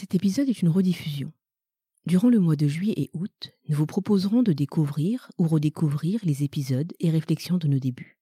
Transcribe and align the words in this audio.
Cet 0.00 0.14
épisode 0.14 0.48
est 0.48 0.62
une 0.62 0.70
rediffusion. 0.70 1.30
Durant 2.06 2.30
le 2.30 2.40
mois 2.40 2.56
de 2.56 2.66
juillet 2.66 2.94
et 2.96 3.10
août, 3.12 3.52
nous 3.68 3.76
vous 3.76 3.84
proposerons 3.84 4.42
de 4.42 4.54
découvrir 4.54 5.30
ou 5.36 5.46
redécouvrir 5.46 6.20
les 6.22 6.42
épisodes 6.42 6.90
et 7.00 7.10
réflexions 7.10 7.58
de 7.58 7.68
nos 7.68 7.78
débuts. 7.78 8.18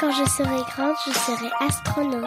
Quand 0.00 0.10
je 0.10 0.28
serai 0.28 0.62
grande, 0.70 0.96
je 1.06 1.12
serai 1.12 1.50
astronaute. 1.60 2.26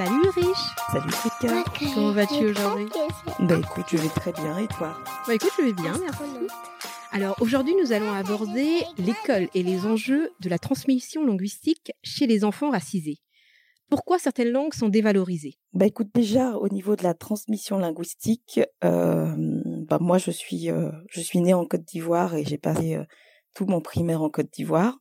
Salut 0.00 0.30
Riche 0.34 0.74
Salut 0.92 1.10
Frika. 1.10 1.64
Comment 1.94 2.12
vas-tu 2.12 2.46
aujourd'hui 2.46 2.86
Bah 3.38 3.58
écoute, 3.58 3.84
je 3.92 3.98
vais 3.98 4.08
très 4.08 4.32
bien 4.32 4.56
et 4.56 4.66
toi? 4.66 4.96
Bah 5.26 5.34
écoute, 5.34 5.50
je 5.58 5.64
vais 5.64 5.74
bien, 5.74 5.92
merci. 6.00 6.22
Alors 7.12 7.36
aujourd'hui, 7.42 7.74
nous 7.78 7.92
allons 7.92 8.10
aborder 8.10 8.78
l'école 8.96 9.48
et 9.54 9.62
les 9.62 9.84
enjeux 9.84 10.30
de 10.40 10.48
la 10.48 10.58
transmission 10.58 11.26
linguistique 11.26 11.92
chez 12.02 12.26
les 12.26 12.44
enfants 12.44 12.70
racisés. 12.70 13.18
Pourquoi 13.90 14.18
certaines 14.18 14.48
langues 14.48 14.72
sont 14.72 14.88
dévalorisées? 14.88 15.58
Bah 15.74 15.84
écoute, 15.84 16.08
déjà 16.14 16.56
au 16.56 16.70
niveau 16.70 16.96
de 16.96 17.02
la 17.02 17.12
transmission 17.12 17.78
linguistique, 17.78 18.58
euh, 18.82 19.34
bah 19.86 19.98
moi 20.00 20.16
je 20.16 20.30
suis 20.30 20.70
euh, 20.70 20.92
je 21.10 21.20
suis 21.20 21.40
née 21.40 21.52
en 21.52 21.66
Côte 21.66 21.84
d'Ivoire 21.84 22.36
et 22.36 22.44
j'ai 22.46 22.56
passé 22.56 22.94
euh, 22.94 23.04
tout 23.52 23.66
mon 23.66 23.82
primaire 23.82 24.22
en 24.22 24.30
Côte 24.30 24.50
d'Ivoire. 24.50 24.96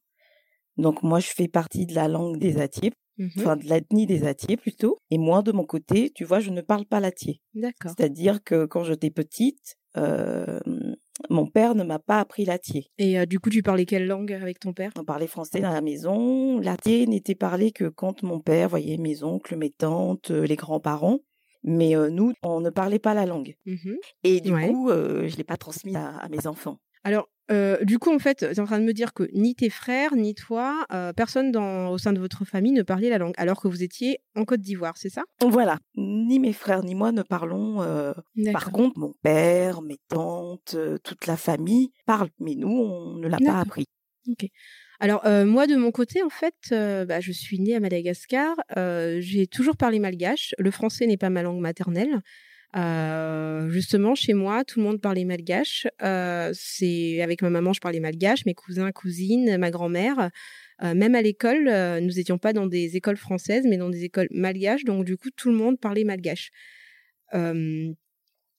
Donc 0.75 1.03
moi 1.03 1.21
je 1.21 1.29
fais 1.29 1.47
partie 1.47 1.85
de 1.85 1.95
la 1.95 2.09
langue 2.09 2.37
des 2.37 2.59
Atiers, 2.59 2.91
Mhm. 3.19 3.29
enfin 3.37 3.55
de 3.57 3.65
l'ethnie 3.65 4.07
des 4.07 4.23
Atiers 4.25 4.57
plutôt. 4.57 4.97
Et 5.11 5.17
moi 5.19 5.41
de 5.43 5.51
mon 5.51 5.65
côté, 5.65 6.09
tu 6.15 6.23
vois, 6.25 6.39
je 6.39 6.49
ne 6.49 6.61
parle 6.61 6.85
pas 6.85 6.99
l'Atier. 6.99 7.41
D'accord. 7.53 7.91
C'est-à-dire 7.95 8.43
que 8.43 8.65
quand 8.65 8.83
j'étais 8.83 9.11
petite, 9.11 9.75
euh, 9.97 10.59
mon 11.29 11.45
père 11.47 11.75
ne 11.75 11.83
m'a 11.83 11.99
pas 11.99 12.19
appris 12.19 12.45
l'Atier. 12.45 12.87
Et 12.97 13.19
euh, 13.19 13.25
du 13.25 13.39
coup, 13.39 13.49
tu 13.49 13.61
parlais 13.61 13.85
quelle 13.85 14.07
langue 14.07 14.31
avec 14.31 14.59
ton 14.59 14.71
père? 14.73 14.91
On 14.97 15.03
parlait 15.03 15.27
français 15.27 15.59
dans 15.59 15.71
la 15.73 15.81
maison. 15.81 16.59
L'Atier 16.59 17.05
n'était 17.07 17.35
parlé 17.35 17.71
que 17.71 17.85
quand 17.89 18.23
mon 18.23 18.39
père 18.39 18.69
voyait 18.69 18.97
mes 18.97 19.23
oncles, 19.23 19.55
mes 19.57 19.71
tantes, 19.71 20.31
euh, 20.31 20.45
les 20.45 20.55
grands-parents. 20.55 21.19
Mais 21.63 21.95
euh, 21.97 22.09
nous, 22.09 22.31
on 22.41 22.61
ne 22.61 22.69
parlait 22.69 22.99
pas 22.99 23.13
la 23.13 23.25
langue. 23.25 23.55
Mhm. 23.65 23.97
Et 24.23 24.39
du 24.39 24.53
Ouais. 24.53 24.67
coup, 24.69 24.89
je 24.89 25.35
l'ai 25.35 25.43
pas 25.43 25.57
transmis 25.57 25.95
à, 25.95 26.09
à 26.15 26.29
mes 26.29 26.47
enfants. 26.47 26.77
Alors, 27.03 27.27
euh, 27.51 27.83
du 27.83 27.99
coup, 27.99 28.13
en 28.13 28.19
fait, 28.19 28.37
tu 28.39 28.45
es 28.45 28.59
en 28.59 28.65
train 28.65 28.79
de 28.79 28.83
me 28.85 28.93
dire 28.93 29.13
que 29.13 29.29
ni 29.33 29.55
tes 29.55 29.69
frères, 29.69 30.15
ni 30.15 30.35
toi, 30.35 30.85
euh, 30.93 31.13
personne 31.13 31.51
dans, 31.51 31.89
au 31.89 31.97
sein 31.97 32.13
de 32.13 32.19
votre 32.19 32.45
famille 32.45 32.71
ne 32.71 32.83
parlait 32.83 33.09
la 33.09 33.17
langue, 33.17 33.33
alors 33.37 33.61
que 33.61 33.67
vous 33.67 33.83
étiez 33.83 34.19
en 34.35 34.45
Côte 34.45 34.61
d'Ivoire, 34.61 34.97
c'est 34.97 35.09
ça? 35.09 35.23
Voilà, 35.41 35.79
ni 35.95 36.39
mes 36.39 36.53
frères 36.53 36.83
ni 36.83 36.95
moi 36.95 37.11
ne 37.11 37.21
parlons. 37.23 37.81
euh, 37.81 38.13
par 38.53 38.71
contre, 38.71 38.97
mon 38.99 39.13
père, 39.21 39.81
mes 39.81 39.97
tantes, 40.09 40.75
toute 41.03 41.27
la 41.27 41.37
famille 41.37 41.91
parlent, 42.05 42.29
mais 42.39 42.55
nous, 42.55 42.69
on 42.69 43.15
ne 43.15 43.27
l'a 43.27 43.37
pas 43.37 43.59
appris. 43.61 43.85
Ok. 44.29 44.47
Alors, 44.99 45.25
euh, 45.25 45.45
moi, 45.45 45.65
de 45.65 45.75
mon 45.75 45.91
côté, 45.91 46.21
en 46.23 46.29
fait, 46.29 46.53
euh, 46.73 47.05
bah, 47.05 47.21
je 47.21 47.31
suis 47.31 47.57
née 47.59 47.73
à 47.75 47.79
Madagascar. 47.79 48.57
euh, 48.77 49.17
J'ai 49.21 49.47
toujours 49.47 49.77
parlé 49.77 49.97
malgache. 49.97 50.53
Le 50.57 50.71
français 50.71 51.07
n'est 51.07 51.15
pas 51.17 51.29
ma 51.29 51.41
langue 51.41 51.61
maternelle. 51.61 52.19
Euh, 52.75 53.69
justement, 53.69 54.13
chez 54.15 54.33
moi, 54.33 54.63
tout 54.63 54.79
le 54.79 54.85
monde 54.85 55.01
parlait 55.01 55.25
malgache. 55.25 55.87
Euh, 56.03 56.51
c'est 56.53 57.21
avec 57.21 57.41
ma 57.41 57.49
maman, 57.49 57.73
je 57.73 57.79
parlais 57.79 57.99
malgache, 57.99 58.45
mes 58.45 58.53
cousins, 58.53 58.91
cousines, 58.91 59.57
ma 59.57 59.71
grand-mère. 59.71 60.29
Euh, 60.83 60.93
même 60.93 61.15
à 61.15 61.21
l'école, 61.21 61.65
nous 62.01 62.13
n'étions 62.13 62.37
pas 62.37 62.53
dans 62.53 62.67
des 62.67 62.95
écoles 62.95 63.17
françaises, 63.17 63.65
mais 63.67 63.77
dans 63.77 63.89
des 63.89 64.03
écoles 64.03 64.27
malgaches. 64.31 64.83
Donc, 64.83 65.05
du 65.05 65.17
coup, 65.17 65.29
tout 65.35 65.49
le 65.49 65.55
monde 65.55 65.79
parlait 65.79 66.03
malgache. 66.03 66.51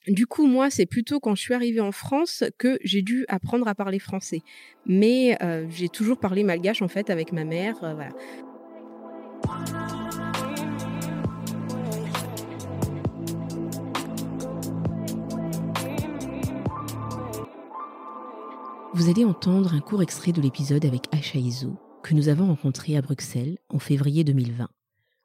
Du 0.06 0.26
coup, 0.26 0.46
moi, 0.46 0.70
c'est 0.70 0.86
plutôt 0.86 1.20
quand 1.20 1.34
je 1.34 1.42
suis 1.42 1.54
arrivée 1.54 1.80
en 1.80 1.92
France 1.92 2.42
que 2.58 2.78
j'ai 2.82 3.02
dû 3.02 3.26
apprendre 3.28 3.68
à 3.68 3.74
parler 3.74 3.98
français. 3.98 4.40
Mais 4.86 5.38
j'ai 5.70 5.88
toujours 5.88 6.18
parlé 6.18 6.42
malgache 6.42 6.82
en 6.82 6.88
fait 6.88 7.10
avec 7.10 7.32
ma 7.32 7.44
mère. 7.44 7.76
Vous 18.92 19.08
allez 19.08 19.24
entendre 19.24 19.72
un 19.72 19.80
court 19.80 20.02
extrait 20.02 20.32
de 20.32 20.40
l'épisode 20.40 20.84
avec 20.84 21.02
Aisha 21.14 21.38
Izo 21.38 21.78
que 22.02 22.12
nous 22.12 22.28
avons 22.28 22.48
rencontré 22.48 22.96
à 22.96 23.02
Bruxelles 23.02 23.58
en 23.68 23.78
février 23.78 24.24
2020, 24.24 24.68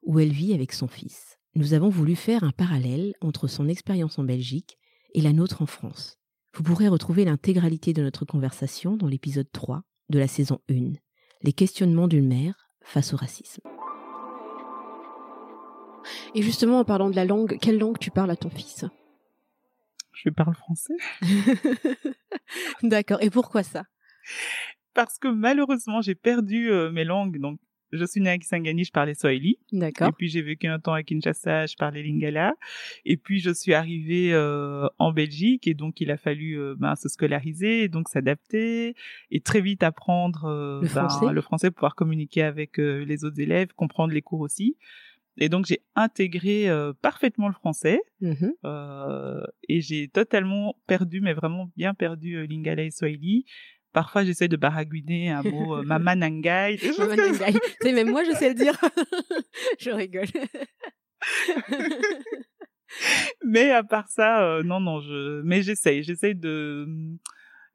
où 0.04 0.20
elle 0.20 0.32
vit 0.32 0.54
avec 0.54 0.72
son 0.72 0.88
fils. 0.88 1.40
Nous 1.56 1.74
avons 1.74 1.90
voulu 1.90 2.16
faire 2.16 2.44
un 2.44 2.52
parallèle 2.52 3.16
entre 3.22 3.48
son 3.48 3.68
expérience 3.68 4.20
en 4.20 4.24
Belgique 4.24 4.78
et 5.16 5.22
la 5.22 5.34
nôtre 5.34 5.64
en 5.64 5.66
France. 5.66 6.20
Vous 6.54 6.62
pourrez 6.62 6.88
retrouver 6.88 7.26
l'intégralité 7.26 7.92
de 7.92 8.04
notre 8.04 8.24
conversation 8.24 8.98
dans 8.98 9.08
l'épisode 9.08 9.52
3 9.52 9.82
de 10.10 10.20
la 10.20 10.28
saison 10.28 10.60
1, 10.70 10.92
Les 11.42 11.54
questionnements 11.54 12.08
d'une 12.08 12.28
mère 12.28 12.70
face 12.82 13.16
au 13.16 13.18
racisme. 13.18 13.64
Et 16.36 16.44
justement, 16.44 16.78
en 16.78 16.86
parlant 16.86 17.10
de 17.10 17.16
la 17.16 17.26
langue, 17.26 17.58
quelle 17.60 17.80
langue 17.80 17.98
tu 17.98 18.12
parles 18.12 18.30
à 18.30 18.36
ton 18.36 18.52
fils? 18.52 18.86
Je 20.16 20.30
parle 20.30 20.56
français 20.56 20.96
D'accord. 22.84 23.22
Et 23.22 23.30
pourquoi 23.30 23.64
ça? 23.64 23.84
Parce 24.94 25.18
que 25.18 25.28
malheureusement 25.28 26.02
j'ai 26.02 26.16
perdu 26.16 26.72
euh, 26.72 26.92
mes 26.92 27.04
langues. 27.04 27.40
Donc 27.40 27.60
je 27.92 28.06
suis 28.06 28.22
née 28.22 28.30
à 28.30 28.38
Kisangani, 28.38 28.84
je 28.84 28.92
parlais 28.92 29.14
Swahili. 29.14 29.58
D'accord. 29.72 30.10
Et 30.10 30.12
puis 30.12 30.28
j'ai 30.28 30.42
vécu 30.42 30.68
un 30.68 30.80
temps 30.80 30.94
à 30.94 31.04
Kinshasa, 31.04 31.66
je 31.66 31.76
parlais 31.76 32.04
Lingala. 32.04 32.56
Et 33.06 33.18
puis 33.18 33.40
je 33.40 33.52
suis 33.52 33.74
arrivée 33.74 34.34
euh, 34.34 34.88
en 35.00 35.12
Belgique 35.12 35.68
et 35.68 35.74
donc 35.74 36.02
il 36.02 36.12
a 36.12 36.18
fallu 36.18 36.60
euh, 36.60 36.76
ben, 36.78 36.96
se 36.96 37.10
scolariser, 37.10 37.84
et 37.84 37.88
donc 37.88 38.10
s'adapter 38.10 38.96
et 39.32 39.40
très 39.42 39.62
vite 39.62 39.84
apprendre 39.84 40.46
euh, 40.46 40.82
Le 40.82 40.88
ben, 40.88 41.08
français. 41.10 41.34
le 41.34 41.42
français 41.42 41.72
pour 41.72 41.76
pouvoir 41.76 41.96
communiquer 41.96 42.44
avec 42.44 42.78
les 42.78 43.24
autres 43.24 43.40
élèves, 43.40 43.70
comprendre 43.76 44.14
les 44.14 44.22
cours 44.22 44.42
aussi. 44.42 44.78
Et 45.38 45.50
donc 45.50 45.66
j'ai 45.66 45.82
intégré 45.96 46.70
euh, 46.70 46.94
parfaitement 47.02 47.48
le 47.48 47.54
français 47.54 48.00
Mhm. 48.22 48.54
euh, 48.66 49.44
et 49.68 49.82
j'ai 49.82 50.08
totalement 50.08 50.76
perdu, 50.88 51.20
mais 51.22 51.34
vraiment 51.34 51.70
bien 51.76 51.94
perdu 51.94 52.36
euh, 52.38 52.46
Lingala 52.48 52.84
et 52.84 52.92
Swahili. 52.92 53.46
Parfois, 53.94 54.26
j'essaie 54.26 54.48
de 54.50 54.58
baragouiner 54.58 55.30
un 55.32 55.42
mot 55.44 55.78
euh, 55.78 55.84
Mama 55.84 56.16
Nangai. 56.16 56.78
des 56.78 56.88
choses 56.94 57.00
Maman 57.00 57.16
comme 57.16 57.34
ça. 57.34 57.46
Nangai. 57.48 57.60
Tu 57.60 57.88
sais, 57.88 57.94
même 57.94 58.10
moi, 58.12 58.24
je 58.26 58.32
sais 58.32 58.50
le 58.50 58.56
dire. 58.56 58.74
je 59.80 59.90
rigole. 59.92 60.26
mais 63.44 63.72
à 63.72 63.84
part 63.84 64.08
ça, 64.10 64.44
euh, 64.44 64.64
non, 64.64 64.80
non, 64.80 65.00
je, 65.02 65.42
mais 65.44 65.62
j'essaye, 65.62 66.04
j'essaye 66.04 66.36
de. 66.36 66.88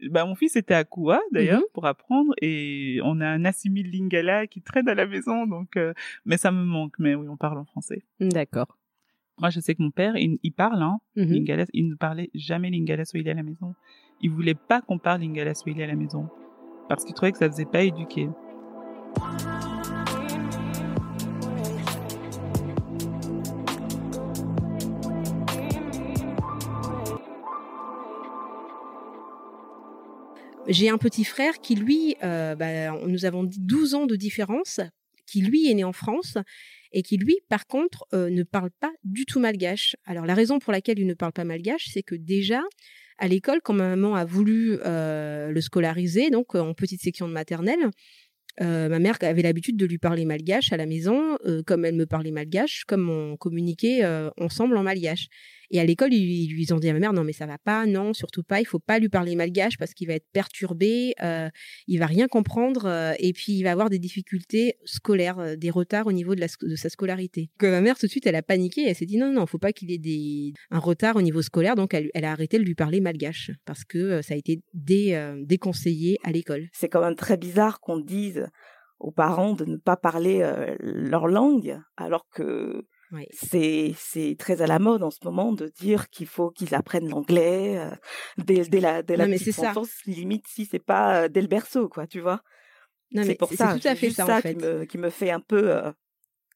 Bah, 0.08 0.24
mon 0.24 0.34
fils 0.34 0.56
était 0.56 0.74
à 0.74 0.84
Koua 0.84 1.20
d'ailleurs 1.30 1.60
Mhm. 1.60 1.66
pour 1.74 1.86
apprendre 1.86 2.32
et 2.40 3.00
on 3.04 3.20
a 3.20 3.26
un 3.28 3.44
assimile 3.44 3.90
lingala 3.90 4.46
qui 4.46 4.62
traîne 4.62 4.88
à 4.88 4.94
la 4.94 5.06
maison 5.06 5.46
donc 5.46 5.76
euh, 5.76 5.92
mais 6.24 6.36
ça 6.38 6.50
me 6.50 6.64
manque 6.64 6.94
mais 6.98 7.14
oui 7.14 7.28
on 7.28 7.36
parle 7.36 7.58
en 7.58 7.64
français. 7.64 8.02
D'accord. 8.20 8.78
Moi 9.40 9.50
je 9.50 9.60
sais 9.60 9.74
que 9.74 9.82
mon 9.82 9.90
père 9.90 10.16
il, 10.16 10.38
il 10.42 10.52
parle 10.52 10.82
hein 10.82 10.98
Mhm. 11.16 11.24
lingala 11.32 11.64
il 11.72 11.88
ne 11.90 11.94
parlait 11.96 12.30
jamais 12.34 12.70
lingala 12.70 13.04
swahili 13.04 13.30
à 13.30 13.34
la 13.34 13.42
maison. 13.42 13.74
Il 14.22 14.30
voulait 14.30 14.54
pas 14.54 14.80
qu'on 14.80 14.98
parle 14.98 15.20
lingala 15.20 15.54
swahili 15.54 15.82
à 15.82 15.86
la 15.86 15.96
maison 15.96 16.28
parce 16.88 17.04
qu'il 17.04 17.14
trouvait 17.14 17.32
que 17.32 17.38
ça 17.38 17.48
faisait 17.50 17.66
pas 17.66 17.82
éduquer. 17.82 18.28
J'ai 30.68 30.90
un 30.90 30.98
petit 30.98 31.24
frère 31.24 31.60
qui, 31.60 31.74
lui, 31.74 32.16
euh, 32.22 32.54
bah, 32.54 32.90
nous 33.06 33.24
avons 33.24 33.44
dit 33.44 33.58
12 33.60 33.94
ans 33.94 34.06
de 34.06 34.14
différence, 34.14 34.80
qui, 35.26 35.40
lui, 35.40 35.70
est 35.70 35.74
né 35.74 35.84
en 35.84 35.92
France 35.92 36.36
et 36.92 37.02
qui, 37.02 37.16
lui, 37.16 37.38
par 37.48 37.66
contre, 37.66 38.04
euh, 38.12 38.30
ne 38.30 38.42
parle 38.42 38.70
pas 38.78 38.92
du 39.02 39.24
tout 39.24 39.40
malgache. 39.40 39.96
Alors, 40.04 40.26
la 40.26 40.34
raison 40.34 40.58
pour 40.58 40.72
laquelle 40.72 40.98
il 40.98 41.06
ne 41.06 41.14
parle 41.14 41.32
pas 41.32 41.44
malgache, 41.44 41.88
c'est 41.92 42.02
que 42.02 42.14
déjà, 42.14 42.62
à 43.18 43.26
l'école, 43.26 43.60
quand 43.62 43.72
ma 43.72 43.88
maman 43.88 44.14
a 44.14 44.24
voulu 44.24 44.78
euh, 44.84 45.50
le 45.50 45.60
scolariser, 45.60 46.30
donc 46.30 46.54
en 46.54 46.74
petite 46.74 47.00
section 47.00 47.26
de 47.26 47.32
maternelle, 47.32 47.90
ma 48.60 48.98
mère 48.98 49.16
avait 49.22 49.40
l'habitude 49.40 49.78
de 49.78 49.86
lui 49.86 49.96
parler 49.96 50.26
malgache 50.26 50.70
à 50.70 50.76
la 50.76 50.84
maison, 50.84 51.38
comme 51.66 51.86
elle 51.86 51.94
me 51.94 52.04
parlait 52.04 52.30
malgache, 52.30 52.84
comme 52.84 53.08
on 53.08 53.38
communiquait 53.38 54.04
ensemble 54.36 54.76
en 54.76 54.82
malgache. 54.82 55.28
Et 55.70 55.80
à 55.80 55.84
l'école, 55.84 56.12
ils, 56.12 56.52
lui 56.52 56.72
ont 56.72 56.78
dit 56.78 56.88
à 56.88 56.92
ma 56.92 56.98
mère 56.98 57.12
non 57.12 57.22
mais 57.22 57.32
ça 57.32 57.46
va 57.46 57.58
pas, 57.58 57.86
non 57.86 58.12
surtout 58.12 58.42
pas, 58.42 58.60
il 58.60 58.64
faut 58.64 58.80
pas 58.80 58.98
lui 58.98 59.08
parler 59.08 59.36
malgache 59.36 59.78
parce 59.78 59.94
qu'il 59.94 60.08
va 60.08 60.14
être 60.14 60.26
perturbé, 60.32 61.14
euh, 61.22 61.48
il 61.86 61.98
va 61.98 62.06
rien 62.06 62.26
comprendre 62.26 62.86
euh, 62.86 63.12
et 63.18 63.32
puis 63.32 63.52
il 63.52 63.62
va 63.62 63.70
avoir 63.70 63.88
des 63.88 64.00
difficultés 64.00 64.74
scolaires, 64.84 65.38
euh, 65.38 65.56
des 65.56 65.70
retards 65.70 66.08
au 66.08 66.12
niveau 66.12 66.34
de, 66.34 66.46
sa 66.76 66.88
scolarité. 66.88 67.50
Que 67.58 67.66
ma 67.66 67.80
mère 67.80 67.98
tout 67.98 68.06
de 68.06 68.10
suite 68.10 68.26
elle 68.26 68.34
a 68.34 68.42
paniqué, 68.42 68.82
elle 68.88 68.96
s'est 68.96 69.06
dit 69.06 69.16
non 69.16 69.32
non, 69.32 69.46
faut 69.46 69.58
pas 69.58 69.72
qu'il 69.72 69.92
ait 69.92 69.98
des, 69.98 70.52
un 70.70 70.80
retard 70.80 71.16
au 71.16 71.22
niveau 71.22 71.42
scolaire, 71.42 71.76
donc 71.76 71.94
elle, 71.94 72.10
a 72.14 72.32
arrêté 72.32 72.58
de 72.58 72.64
lui 72.64 72.74
parler 72.74 73.00
malgache 73.00 73.52
parce 73.64 73.84
que 73.84 73.98
euh, 73.98 74.22
ça 74.22 74.34
a 74.34 74.36
été 74.36 74.62
dé, 74.74 75.32
déconseillé 75.44 76.18
à 76.24 76.32
l'école. 76.32 76.68
C'est 76.72 76.88
quand 76.88 77.00
même 77.00 77.14
très 77.14 77.36
bizarre 77.36 77.80
qu'on 77.80 77.98
dise 77.98 78.46
aux 78.98 79.12
parents 79.12 79.54
de 79.54 79.64
ne 79.64 79.76
pas 79.76 79.96
parler 79.96 80.46
leur 80.80 81.26
langue, 81.26 81.78
alors 81.96 82.26
que 82.32 82.84
Ouais. 83.12 83.26
c'est 83.32 83.92
c'est 83.98 84.36
très 84.38 84.62
à 84.62 84.66
la 84.68 84.78
mode 84.78 85.02
en 85.02 85.10
ce 85.10 85.18
moment 85.24 85.52
de 85.52 85.66
dire 85.66 86.08
qu'il 86.10 86.26
faut 86.28 86.50
qu'ils 86.50 86.74
apprennent 86.76 87.08
l'anglais 87.08 87.76
euh, 87.78 87.90
dès, 88.38 88.62
dès 88.64 88.80
la 88.80 89.02
dès 89.02 89.16
la 89.16 89.26
Non, 89.26 89.32
petite 89.36 89.54
ça. 89.56 89.70
enfance, 89.70 89.90
limite 90.06 90.46
si 90.46 90.64
c'est 90.64 90.78
pas 90.78 91.22
euh, 91.24 91.28
dès 91.28 91.40
le 91.42 91.48
berceau, 91.48 91.88
quoi, 91.88 92.06
tu 92.06 92.20
vois? 92.20 92.40
C'est 93.12 93.34
pour 93.34 93.48
c'est 93.48 93.56
ça. 93.56 93.76
tout 93.76 93.88
à 93.88 93.96
fait 93.96 94.10
ça, 94.10 94.24
en 94.26 94.40
fait. 94.40 94.54
qui 94.56 94.64
me 94.64 94.84
qui 94.84 94.98
me 94.98 95.10
fait 95.10 95.30
un 95.32 95.40
peu 95.40 95.74
euh, 95.74 95.90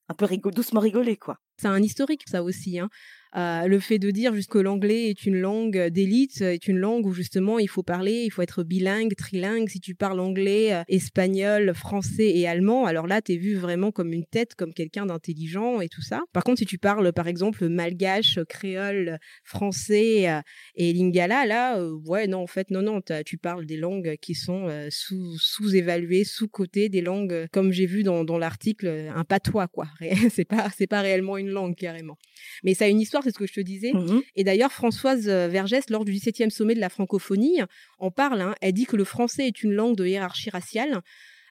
un 0.09 0.15
peu 0.15 0.29
doucement 0.53 0.81
rigoler, 0.81 1.17
quoi. 1.17 1.39
C'est 1.61 1.67
un 1.67 1.83
historique, 1.83 2.23
ça 2.29 2.43
aussi. 2.43 2.79
Hein. 2.79 2.89
Euh, 3.37 3.67
le 3.67 3.79
fait 3.81 3.99
de 3.99 4.11
dire 4.11 4.35
juste 4.35 4.51
que 4.51 4.59
l'anglais 4.59 5.11
est 5.11 5.27
une 5.27 5.37
langue 5.37 5.89
d'élite, 5.89 6.41
est 6.41 6.69
une 6.69 6.79
langue 6.79 7.07
où 7.07 7.13
justement 7.13 7.59
il 7.59 7.69
faut 7.69 7.83
parler, 7.83 8.23
il 8.25 8.31
faut 8.31 8.43
être 8.43 8.63
bilingue, 8.63 9.15
trilingue. 9.17 9.69
Si 9.69 9.81
tu 9.81 9.95
parles 9.95 10.21
anglais, 10.21 10.75
euh, 10.75 10.83
espagnol, 10.89 11.73
français 11.75 12.29
et 12.29 12.47
allemand, 12.47 12.87
alors 12.87 13.07
là, 13.07 13.23
t'es 13.23 13.37
vu 13.37 13.57
vraiment 13.57 13.91
comme 13.91 14.13
une 14.13 14.27
tête, 14.27 14.55
comme 14.55 14.73
quelqu'un 14.73 15.07
d'intelligent 15.07 15.81
et 15.81 15.89
tout 15.89 16.03
ça. 16.03 16.23
Par 16.33 16.45
contre, 16.45 16.59
si 16.59 16.67
tu 16.67 16.79
parles, 16.79 17.13
par 17.13 17.29
exemple, 17.29 17.69
malgache, 17.69 18.39
créole, 18.49 19.19
français 19.45 20.29
euh, 20.29 20.41
et 20.77 20.93
lingala, 20.93 21.47
là, 21.47 21.79
euh, 21.79 21.93
ouais, 22.07 22.27
non, 22.27 22.41
en 22.41 22.47
fait, 22.47 22.71
non, 22.71 22.83
non, 22.83 23.01
tu 23.25 23.39
parles 23.39 23.67
des 23.67 23.77
langues 23.77 24.17
qui 24.21 24.35
sont 24.35 24.69
euh, 24.69 24.89
sous, 24.91 25.39
sous-évaluées, 25.39 26.25
sous-cotées, 26.25 26.89
des 26.89 27.01
langues, 27.01 27.33
euh, 27.33 27.47
comme 27.53 27.73
j'ai 27.73 27.87
vu 27.87 28.03
dans, 28.03 28.25
dans 28.25 28.39
l'article, 28.39 28.87
euh, 28.87 29.11
un 29.15 29.25
patois, 29.25 29.69
quoi. 29.69 29.87
c'est 30.31 30.45
pas, 30.45 30.69
c'est 30.77 30.87
pas 30.87 31.01
réellement 31.01 31.37
une 31.37 31.51
langue, 31.51 31.75
carrément. 31.75 32.17
Mais 32.63 32.75
ça 32.75 32.85
a 32.85 32.89
une 32.89 33.01
histoire, 33.01 33.24
c'est 33.25 33.31
ce 33.33 33.39
que 33.39 33.47
je 33.47 33.55
te 33.55 33.61
disais. 33.61 33.93
Mhm. 33.93 34.23
Et 34.37 34.45
d'ailleurs, 34.45 34.71
Françoise 34.73 35.29
euh, 35.29 35.49
Vergès, 35.49 35.89
lors 35.91 36.05
du 36.05 36.13
17e 36.13 36.51
sommet 36.51 36.75
de 36.75 36.81
la 36.81 36.89
francophonie, 36.91 37.61
en 37.99 38.11
parle. 38.11 38.41
hein. 38.41 38.55
Elle 38.61 38.73
dit 38.75 38.87
que 38.87 38.97
le 38.97 39.05
français 39.05 39.47
est 39.47 39.63
une 39.63 39.73
langue 39.73 39.97
de 39.97 40.07
hiérarchie 40.07 40.51
raciale 40.51 41.01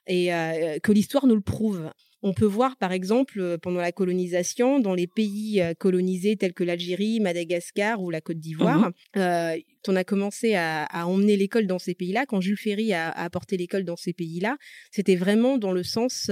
et 0.06 0.32
euh, 0.34 0.78
que 0.82 0.92
l'histoire 0.92 1.26
nous 1.26 1.34
le 1.34 1.40
prouve. 1.40 1.90
On 2.26 2.32
peut 2.32 2.46
voir, 2.46 2.76
par 2.78 2.92
exemple, 2.92 3.38
euh, 3.38 3.58
pendant 3.58 3.80
la 3.80 3.92
colonisation, 3.92 4.80
dans 4.80 4.94
les 4.94 5.06
pays 5.06 5.60
euh, 5.60 5.74
colonisés 5.74 6.36
tels 6.36 6.54
que 6.54 6.64
l'Algérie, 6.64 7.20
Madagascar 7.20 8.00
ou 8.02 8.08
la 8.10 8.22
Côte 8.22 8.38
d'Ivoire, 8.38 8.90
euh, 9.18 9.56
on 9.88 9.96
a 9.96 10.04
commencé 10.04 10.54
à, 10.54 10.84
à 10.84 11.04
emmener 11.06 11.36
l'école 11.36 11.66
dans 11.66 11.78
ces 11.78 11.94
pays-là. 11.94 12.24
Quand 12.26 12.40
Jules 12.40 12.56
Ferry 12.56 12.94
a, 12.94 13.10
a 13.10 13.24
apporté 13.24 13.58
l'école 13.58 13.84
dans 13.84 13.96
ces 13.96 14.14
pays-là, 14.14 14.56
c'était 14.90 15.16
vraiment 15.16 15.58
dans 15.58 15.72
le 15.72 15.82
sens 15.82 16.30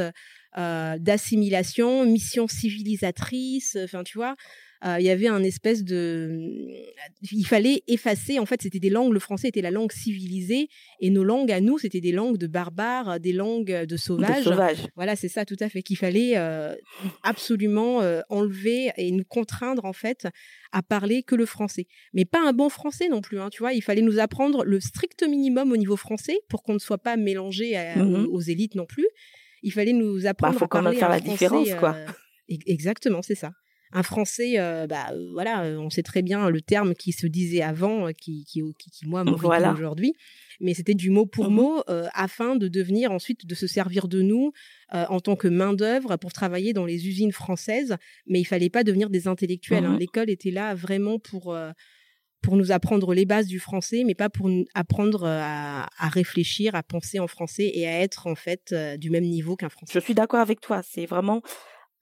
euh, 0.59 0.99
d'assimilation, 0.99 2.07
mission 2.07 2.49
civilisatrice. 2.49 3.77
Enfin, 3.85 4.03
tu 4.05 4.19
vois, 4.19 4.35
euh, 4.85 4.97
il 4.99 5.05
y 5.07 5.11
avait 5.11 5.29
un 5.29 5.43
espèce 5.45 5.85
de, 5.85 6.67
il 7.31 7.47
fallait 7.47 7.83
effacer. 7.87 8.39
En 8.41 8.47
fait, 8.47 8.61
c'était 8.63 8.81
des 8.81 8.91
langues. 8.91 9.13
Le 9.13 9.21
français 9.21 9.49
était 9.49 9.63
la 9.63 9.71
langue 9.71 9.93
civilisée, 9.93 10.69
et 11.01 11.11
nos 11.11 11.23
langues 11.23 11.53
à 11.53 11.61
nous, 11.61 11.79
c'était 11.79 12.01
des 12.01 12.11
langues 12.13 12.37
de 12.37 12.47
barbares, 12.49 13.21
des 13.21 13.33
langues 13.33 13.71
de 13.73 13.85
De 13.87 13.97
sauvages. 13.97 14.43
sauvage. 14.45 14.79
Voilà, 14.97 15.15
c'est 15.15 15.29
ça, 15.29 15.45
tout 15.45 15.57
à 15.61 15.69
fait. 15.69 15.83
Qu'il 15.83 15.97
fallait 15.97 16.33
euh, 16.37 16.75
absolument 17.23 18.03
euh, 18.03 18.21
enlever 18.29 18.91
et 18.97 19.11
nous 19.13 19.25
contraindre, 19.25 19.85
en 19.85 19.93
fait, 19.93 20.27
à 20.73 20.83
parler 20.83 21.23
que 21.23 21.35
le 21.37 21.47
français. 21.47 21.87
Mais 22.13 22.25
pas 22.25 22.41
un 22.41 22.53
bon 22.53 22.69
français 22.69 23.09
non 23.09 23.21
plus, 23.21 23.39
hein, 23.41 23.51
tu 23.51 23.59
vois. 23.63 23.73
Il 23.75 23.83
fallait 23.83 24.03
nous 24.03 24.19
apprendre 24.19 24.65
le 24.65 24.81
strict 24.81 25.23
minimum 25.23 25.71
au 25.73 25.77
niveau 25.77 25.97
français 25.97 26.39
pour 26.49 26.63
qu'on 26.63 26.75
ne 26.75 26.79
soit 26.79 26.99
pas 26.99 27.17
mélangé 27.17 27.77
à- 27.77 27.97
Mhm. 27.97 28.27
aux, 28.27 28.33
aux 28.37 28.41
élites 28.41 28.75
non 28.75 28.87
plus. 28.87 29.07
Il 29.63 29.73
fallait 29.73 29.93
nous 29.93 30.27
apprendre 30.27 30.59
faut 30.59 30.65
à 30.65 30.69
quand 30.69 30.83
même 30.83 30.95
faire 30.95 31.09
la 31.09 31.21
différence, 31.21 31.73
quoi. 31.75 31.95
euh, 31.95 32.57
exactement, 32.67 33.23
c'est 33.23 33.37
ça. 33.37 33.53
Un 33.93 34.03
français, 34.03 34.59
euh, 34.59 34.87
bah 34.87 35.09
euh, 35.13 35.29
voilà, 35.33 35.65
euh, 35.65 35.77
on 35.79 35.91
sait 35.91 36.03
très 36.03 36.23
bien 36.23 36.49
le 36.49 36.61
terme 36.63 36.95
qui 36.95 37.13
se 37.13 37.27
disait 37.27 37.63
avant, 37.63 38.09
qui, 38.13 38.45
qui, 38.45 38.63
qui, 38.79 38.91
qui, 38.91 39.07
moi 39.07 39.23
m'horripile 39.25 39.47
Voilà. 39.47 39.73
aujourd'hui, 39.73 40.15
mais 40.61 40.73
c'était 40.75 40.95
du 40.95 41.11
mot 41.11 41.27
pour 41.27 41.51
Mhm. 41.51 41.55
mot 41.57 41.83
euh, 41.91 42.07
afin 42.15 42.57
de 42.57 42.69
devenir 42.69 43.13
ensuite 43.13 43.47
de 43.47 43.55
se 43.55 43.67
servir 43.67 44.09
de 44.09 44.23
nous 44.23 44.53
euh, 44.95 45.05
en 45.09 45.21
tant 45.21 45.37
que 45.37 45.49
main 45.49 45.75
d'œuvre 45.75 46.17
pour 46.17 46.33
travailler 46.33 46.73
dans 46.73 46.87
les 46.87 47.07
usines 47.07 47.33
françaises, 47.33 47.97
mais 48.27 48.41
il 48.41 48.45
fallait 48.45 48.71
pas 48.71 48.83
devenir 48.85 49.11
des 49.11 49.29
intellectuels. 49.29 49.85
hein. 49.85 49.93
Mhm. 49.93 49.99
L'école 49.99 50.31
était 50.31 50.51
là 50.51 50.75
vraiment 50.75 51.19
pour 51.19 51.55
pour 52.43 52.57
nous 52.57 52.73
apprendre 52.73 53.15
les 53.15 53.25
bases 53.25 53.47
du 53.47 53.61
français, 53.61 54.03
mais 54.05 54.17
pas 54.17 54.29
pour 54.29 54.49
nous 54.49 54.65
apprendre 54.75 55.25
à, 55.27 55.87
à 55.97 56.09
réfléchir, 56.09 56.75
à 56.75 56.83
penser 56.83 57.21
en 57.21 57.29
français 57.29 57.71
et 57.73 57.87
à 57.87 58.01
être 58.01 58.27
en 58.27 58.35
fait 58.35 58.71
euh, 58.73 58.97
du 58.97 59.11
même 59.11 59.23
niveau 59.23 59.55
qu'un 59.55 59.69
français. 59.69 59.93
Je 59.95 60.01
suis 60.01 60.13
d'accord 60.15 60.41
avec 60.41 60.61
toi. 60.61 60.83
C'est 60.83 61.07
vraiment 61.07 61.41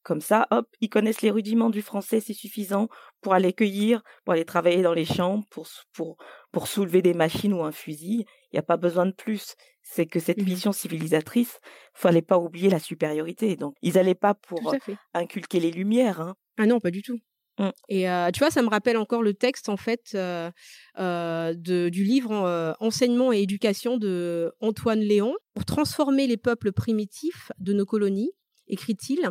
comme 0.02 0.20
ça. 0.20 0.46
Hop, 0.50 0.66
ils 0.80 0.88
connaissent 0.88 1.22
les 1.22 1.30
rudiments 1.30 1.70
du 1.70 1.82
français, 1.82 2.20
c'est 2.20 2.32
suffisant 2.34 2.88
pour 3.20 3.34
aller 3.34 3.52
cueillir, 3.52 4.02
pour 4.24 4.34
aller 4.34 4.44
travailler 4.44 4.82
dans 4.82 4.94
les 4.94 5.04
champs, 5.04 5.42
pour 5.50 5.66
pour 5.92 6.16
pour 6.52 6.66
soulever 6.68 7.02
des 7.02 7.14
machines 7.14 7.52
ou 7.52 7.62
un 7.64 7.72
fusil. 7.72 8.24
Il 8.52 8.56
n'y 8.56 8.58
a 8.58 8.62
pas 8.62 8.76
besoin 8.76 9.06
de 9.06 9.12
plus. 9.12 9.54
C'est 9.82 10.06
que 10.06 10.20
cette 10.20 10.42
Mhm. 10.42 10.44
mission 10.44 10.72
civilisatrice, 10.72 11.58
fallait 11.94 12.22
pas 12.22 12.38
oublier 12.38 12.70
la 12.70 12.78
supériorité. 12.78 13.56
Donc, 13.56 13.74
ils 13.82 13.98
allaient 13.98 14.14
pas 14.14 14.34
pour 14.34 14.74
fait. 14.84 14.96
inculquer 15.14 15.60
les 15.60 15.70
lumières. 15.70 16.20
Hein. 16.20 16.34
Ah 16.58 16.66
non, 16.66 16.80
pas 16.80 16.90
du 16.90 17.02
tout. 17.02 17.18
Mm. 17.58 17.70
Et 17.88 18.08
euh, 18.10 18.30
tu 18.32 18.38
vois, 18.40 18.50
ça 18.50 18.62
me 18.62 18.68
rappelle 18.68 18.96
encore 18.96 19.22
le 19.22 19.34
texte 19.34 19.68
en 19.68 19.76
fait 19.76 20.12
euh, 20.14 20.50
euh, 20.98 21.54
de, 21.56 21.88
du 21.88 22.04
livre 22.04 22.32
euh, 22.32 22.72
Enseignement 22.80 23.32
et 23.32 23.40
éducation 23.42 23.96
de 23.98 24.52
Antoine 24.60 25.00
Léon 25.00 25.34
pour 25.54 25.64
transformer 25.64 26.26
les 26.26 26.36
peuples 26.36 26.72
primitifs 26.72 27.52
de 27.58 27.72
nos 27.72 27.86
colonies, 27.86 28.30
écrit-il, 28.68 29.30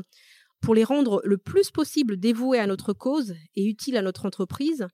pour 0.61 0.75
les 0.75 0.83
rendre 0.83 1.21
le 1.23 1.37
plus 1.37 1.71
possible 1.71 2.17
dévoués 2.17 2.59
à 2.59 2.67
notre 2.67 2.93
cause 2.93 3.35
et 3.55 3.65
utiles 3.65 3.97
à 3.97 4.01
notre 4.01 4.25
entreprise. 4.25 4.87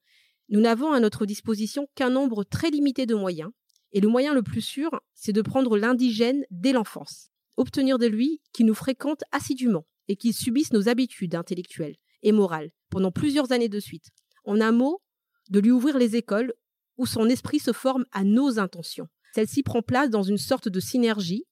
Nous 0.50 0.62
n'avons 0.62 0.92
à 0.92 1.00
notre 1.00 1.26
disposition 1.26 1.88
qu'un 1.96 2.10
nombre 2.10 2.44
très 2.44 2.70
limité 2.70 3.06
de 3.06 3.16
moyens, 3.16 3.52
et 3.92 4.02
le 4.02 4.08
moyen 4.08 4.34
le 4.34 4.44
plus 4.44 4.62
sûr, 4.62 5.00
c'est 5.14 5.34
de 5.34 5.42
prendre 5.42 5.78
l'indigène 5.78 6.46
dès 6.52 6.74
l'enfance, 6.74 7.30
obtenir 7.58 7.98
de 7.98 8.08
lui 8.08 8.42
qu'il 8.54 8.66
nous 8.66 8.74
fréquente 8.74 9.24
assidûment 9.32 9.86
et 10.08 10.16
qu'il 10.16 10.34
subisse 10.34 10.74
nos 10.74 10.90
habitudes 10.90 11.36
intellectuelles 11.36 11.96
et 12.22 12.32
morales 12.32 12.72
pendant 12.90 13.12
plusieurs 13.12 13.52
années 13.52 13.70
de 13.70 13.80
suite. 13.80 14.10
En 14.44 14.62
un 14.62 14.72
mot, 14.72 15.02
de 15.50 15.60
lui 15.60 15.72
ouvrir 15.72 15.98
les 15.98 16.16
écoles 16.16 16.54
où 16.98 17.06
son 17.06 17.28
esprit 17.30 17.60
se 17.60 17.72
forme 17.72 18.06
à 18.12 18.24
nos 18.24 18.60
intentions. 18.60 19.08
Celle-ci 19.34 19.64
prend 19.64 19.82
place 19.82 20.10
dans 20.10 20.24
une 20.24 20.38
sorte 20.38 20.70
de 20.70 20.80
synergie 20.80 21.46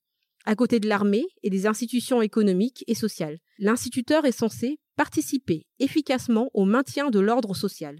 à 0.45 0.55
côté 0.55 0.79
de 0.79 0.87
l'armée 0.89 1.25
et 1.43 1.49
des 1.49 1.67
institutions 1.67 2.21
économiques 2.21 2.83
et 2.87 2.95
sociales. 2.95 3.39
L'instituteur 3.59 4.25
est 4.25 4.31
censé 4.33 4.79
participer 4.95 5.65
efficacement 5.79 6.49
au 6.53 6.65
maintien 6.65 7.09
de 7.09 7.19
l'ordre 7.19 7.55
social. 7.55 7.97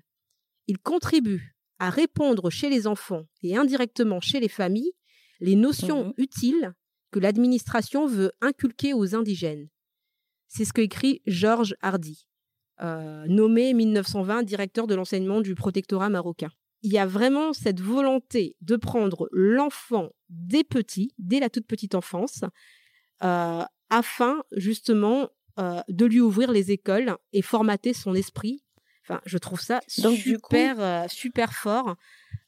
Il 0.68 0.78
contribue 0.80 1.56
à 1.80 1.90
répondre 1.90 2.50
chez 2.50 2.70
les 2.70 2.86
enfants 2.88 3.26
et 3.42 3.56
indirectement 3.58 4.20
chez 4.22 4.40
les 4.40 4.50
familles 4.50 4.92
les 5.40 5.56
notions 5.56 6.06
Mhm. 6.06 6.14
utiles 6.18 6.74
que 7.12 7.20
l'administration 7.20 8.08
veut 8.08 8.32
inculquer 8.42 8.94
aux 8.94 9.14
indigènes. 9.16 9.68
C'est 10.48 10.66
ce 10.66 10.74
que 10.74 10.82
écrit 10.82 11.22
Georges 11.26 11.76
Hardy. 11.82 12.26
euh, 12.82 13.26
nommé 13.28 13.72
1920 13.74 14.42
directeur 14.44 14.88
de 14.88 14.96
l'enseignement 14.96 15.42
du 15.42 15.54
protectorat 15.54 16.10
marocain. 16.10 16.50
Il 16.84 16.92
y 16.92 16.98
a 16.98 17.06
vraiment 17.06 17.54
cette 17.54 17.80
volonté 17.80 18.56
de 18.62 18.76
prendre 18.76 19.28
l'enfant 19.32 20.10
des 20.30 20.64
petits, 20.64 21.14
dès 21.18 21.40
la 21.40 21.50
toute 21.50 21.66
petite 21.66 21.96
enfance, 21.96 22.44
euh, 23.24 23.64
afin 23.90 24.44
justement 24.52 25.30
euh, 25.60 25.82
de 25.88 26.06
lui 26.06 26.20
ouvrir 26.20 26.52
les 26.52 26.72
écoles 26.72 27.16
et 27.32 27.42
formater 27.42 27.94
son 27.94 28.14
esprit. 28.16 28.64
Enfin, 29.06 29.22
je 29.26 29.38
trouve 29.38 29.60
ça 29.62 29.80
Donc, 30.00 30.18
super, 30.18 30.80
euh, 30.80 31.06
super 31.10 31.54
fort. 31.54 31.96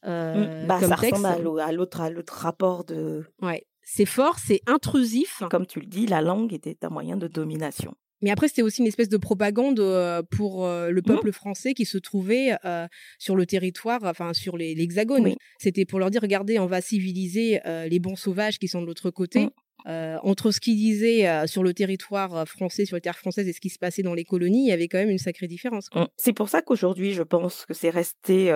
euh, 0.06 0.66
Bah, 0.66 0.78
comme 0.80 0.90
ça 0.90 0.96
texte. 0.96 1.16
ressemble 1.22 1.60
à 1.60 1.72
l'autre 1.72 2.00
à 2.00 2.10
l'autre 2.10 2.34
rapport 2.34 2.84
de, 2.84 3.24
Ouais, 3.42 3.66
c'est 3.82 4.06
fort, 4.06 4.38
c'est 4.38 4.60
intrusif. 4.66 5.42
comme 5.50 5.66
tu 5.66 5.80
le 5.80 5.86
dis, 5.86 6.06
la 6.06 6.20
langue 6.22 6.52
était 6.52 6.76
un 6.84 6.88
moyen 6.88 7.16
de 7.16 7.28
domination. 7.28 7.94
Mais 8.22 8.30
après, 8.30 8.48
c'était 8.48 8.62
aussi 8.62 8.80
une 8.80 8.86
espèce 8.88 9.08
de 9.08 9.16
propagande 9.16 9.78
euh, 9.80 10.22
pour 10.30 10.64
euh, 10.64 10.90
le 10.90 11.02
peuple 11.02 11.32
français 11.32 11.74
qui 11.74 11.84
se 11.84 11.98
trouvait 11.98 12.56
euh, 12.64 12.86
sur 13.18 13.36
le 13.36 13.44
territoire, 13.46 14.00
enfin 14.04 14.32
sur 14.32 14.56
l'Hexagone. 14.56 15.22
Oui. 15.24 15.36
C'était 15.58 15.84
pour 15.84 15.98
leur 15.98 16.10
dire, 16.10 16.22
regardez, 16.22 16.58
on 16.58 16.66
va 16.66 16.80
civiliser 16.80 17.60
les 17.64 17.98
bons 17.98 18.16
sauvages 18.16 18.58
qui 18.58 18.68
sont 18.68 18.80
de 18.80 18.86
l'autre 18.86 19.10
côté. 19.10 19.46
Mm. 19.46 19.50
Euh, 19.88 20.16
entre 20.22 20.50
ce 20.50 20.58
qu'ils 20.58 20.76
disaient 20.76 21.46
sur 21.46 21.62
le 21.62 21.72
territoire 21.72 22.48
français, 22.48 22.86
sur 22.86 22.96
les 22.96 23.00
terres 23.00 23.18
françaises 23.18 23.46
et 23.46 23.52
ce 23.52 23.60
qui 23.60 23.68
se 23.68 23.78
passait 23.78 24.02
dans 24.02 24.14
les 24.14 24.24
colonies, 24.24 24.64
il 24.64 24.68
y 24.68 24.72
avait 24.72 24.88
quand 24.88 24.98
même 24.98 25.10
une 25.10 25.18
sacrée 25.18 25.46
différence. 25.46 25.88
quoi. 25.88 26.02
Mm. 26.04 26.08
C'est 26.16 26.32
pour 26.32 26.48
ça 26.48 26.62
qu'aujourd'hui, 26.62 27.12
je 27.12 27.22
pense 27.22 27.64
que 27.66 27.74
c'est 27.74 27.90
resté 27.90 28.52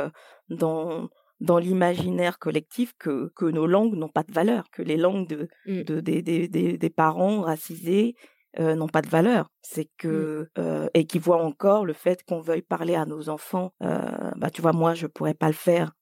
dans 0.49 1.09
dans 1.41 1.59
l'imaginaire 1.59 2.39
collectif 2.39 2.93
que, 2.99 3.33
que 3.35 3.47
nos 3.47 3.67
langues 3.67 3.95
n'ont 3.95 4.11
pas 4.11 4.25
de 4.25 4.33
valeur, 4.33 4.71
que 4.71 4.83
les 4.83 4.99
langues 4.99 5.27
de, 5.27 5.49
de- 5.67 6.01
des, 6.01 6.21
des, 6.21 6.49
des, 6.49 6.77
des 6.77 6.91
parents 6.91 7.41
racisés 7.41 8.15
euh, 8.59 8.75
n'ont 8.75 8.89
pas 8.89 9.03
de 9.03 9.09
valeur. 9.09 9.47
C'est 9.63 9.89
que 9.99 10.49
euh, 10.59 10.89
et 10.95 11.07
qui 11.07 11.19
voient 11.19 11.43
encore 11.43 11.85
le 11.87 11.93
fait 11.93 12.23
qu'on 12.25 12.41
veuille 12.41 12.63
parler 12.63 12.95
à 12.97 13.07
nos 13.07 13.29
enfants. 13.29 13.73
euh, 13.83 14.31
bah 14.37 14.51
tu 14.51 14.61
vois, 14.63 14.73
moi 14.73 14.95
je 14.95 15.07
pourrais 15.07 15.35
pas 15.35 15.47
le 15.47 15.53
faire 15.53 15.93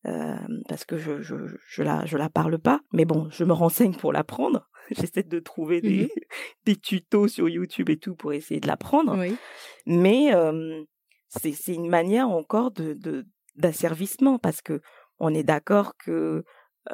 parce 0.68 0.84
que 0.84 0.96
je 0.96 1.20
je 1.20 1.34
je 1.68 1.82
la 1.82 2.06
je 2.06 2.16
la 2.16 2.30
parle 2.30 2.58
pas. 2.58 2.80
Mais 2.92 3.04
bon, 3.04 3.28
je 3.30 3.44
me 3.44 3.52
renseigne 3.52 3.94
pour 3.94 4.12
l'apprendre. 4.12 4.68
J'essaie 4.90 5.22
de 5.22 5.38
trouver 5.40 5.80
des, 5.82 6.04
Mhm. 6.04 6.08
des 6.64 6.76
tutos 6.76 7.28
sur 7.28 7.48
YouTube 7.48 7.90
et 7.90 7.98
tout 7.98 8.14
pour 8.16 8.32
essayer 8.32 8.60
de 8.60 8.66
l'apprendre 8.66 9.16
Oui. 9.18 9.36
mais 9.86 10.32
c'est 11.28 11.52
c'est 11.52 11.74
une 11.74 11.88
manière 11.88 12.28
encore 12.30 12.70
de 12.70 12.94
de- 12.94 13.26
d'asservissement 13.56 14.38
parce 14.38 14.62
que 14.62 14.80
on 15.18 15.34
est 15.34 15.42
d'accord 15.42 15.92
que 15.98 16.44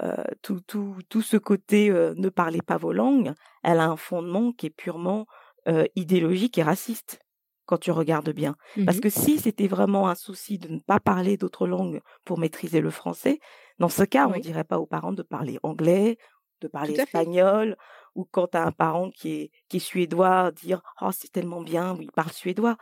euh, 0.02 0.24
tout 0.42 0.60
tout 0.66 0.96
tout 1.08 1.22
ce 1.22 1.36
côté 1.36 1.90
euh, 1.90 2.14
ne 2.16 2.28
parlez 2.30 2.62
pas 2.62 2.76
vos 2.78 2.92
langues, 2.92 3.32
elle 3.62 3.78
a 3.78 3.84
un 3.86 3.96
fondement 3.96 4.52
qui 4.52 4.66
est 4.66 4.70
purement 4.76 5.26
euh, 5.68 5.84
idéologique 5.96 6.58
et 6.58 6.62
raciste 6.62 7.20
quand 7.66 7.78
tu 7.78 7.90
regardes 7.90 8.30
bien. 8.30 8.56
Parce 8.84 8.98
Mhm. 8.98 9.00
que 9.00 9.08
si 9.08 9.38
c'était 9.38 9.68
vraiment 9.68 10.08
un 10.08 10.14
souci 10.14 10.58
de 10.58 10.68
ne 10.68 10.80
pas 10.80 11.00
parler 11.00 11.36
d'autres 11.36 11.66
langues 11.66 12.00
pour 12.24 12.38
maîtriser 12.38 12.80
le 12.80 12.90
français, 12.90 13.38
dans 13.78 13.88
ce 13.88 14.02
cas, 14.04 14.28
on 14.28 14.34
Oui. 14.34 14.40
dirait 14.40 14.64
pas 14.64 14.78
aux 14.78 14.86
parents 14.86 15.12
de 15.12 15.22
parler 15.22 15.58
anglais, 15.62 16.18
de 16.60 16.68
parler 16.68 16.94
espagnol, 16.94 17.76
ou 18.14 18.24
quand 18.30 18.48
tu 18.48 18.56
as 18.58 18.64
un 18.66 18.72
parent 18.72 19.10
qui 19.10 19.32
est, 19.32 19.50
qui 19.68 19.78
est 19.78 19.80
suédois, 19.80 20.50
dire 20.52 20.82
Oh, 21.00 21.10
c'est 21.12 21.32
tellement 21.32 21.62
bien, 21.62 21.96
il 22.00 22.12
parle 22.12 22.32
suédois. 22.32 22.76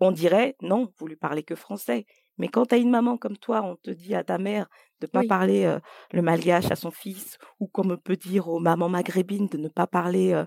On 0.00 0.10
dirait 0.12 0.56
Non, 0.62 0.90
vous 0.98 1.06
lui 1.06 1.16
parlez 1.16 1.42
que 1.42 1.54
français. 1.54 2.06
Mais 2.38 2.48
quand 2.48 2.66
tu 2.66 2.74
as 2.74 2.78
une 2.78 2.90
maman 2.90 3.16
comme 3.18 3.36
toi, 3.38 3.62
on 3.62 3.76
te 3.76 3.90
dit 3.90 4.14
à 4.14 4.24
ta 4.24 4.38
mère 4.38 4.68
de 5.00 5.06
pas 5.06 5.22
Oui. 5.22 5.24
parler 5.24 5.64
euh, 5.64 5.78
le 6.12 6.22
malgache 6.22 6.70
à 6.70 6.76
son 6.76 6.90
fils, 6.90 7.38
ou 7.60 7.66
comme 7.68 7.90
on 7.92 7.96
peut 7.98 8.16
dire 8.16 8.48
aux 8.48 8.58
mamans 8.60 8.88
maghrébines 8.88 9.48
de 9.48 9.56
ne 9.58 9.68
pas 9.68 9.86
parler 9.86 10.32
euh, 10.32 10.44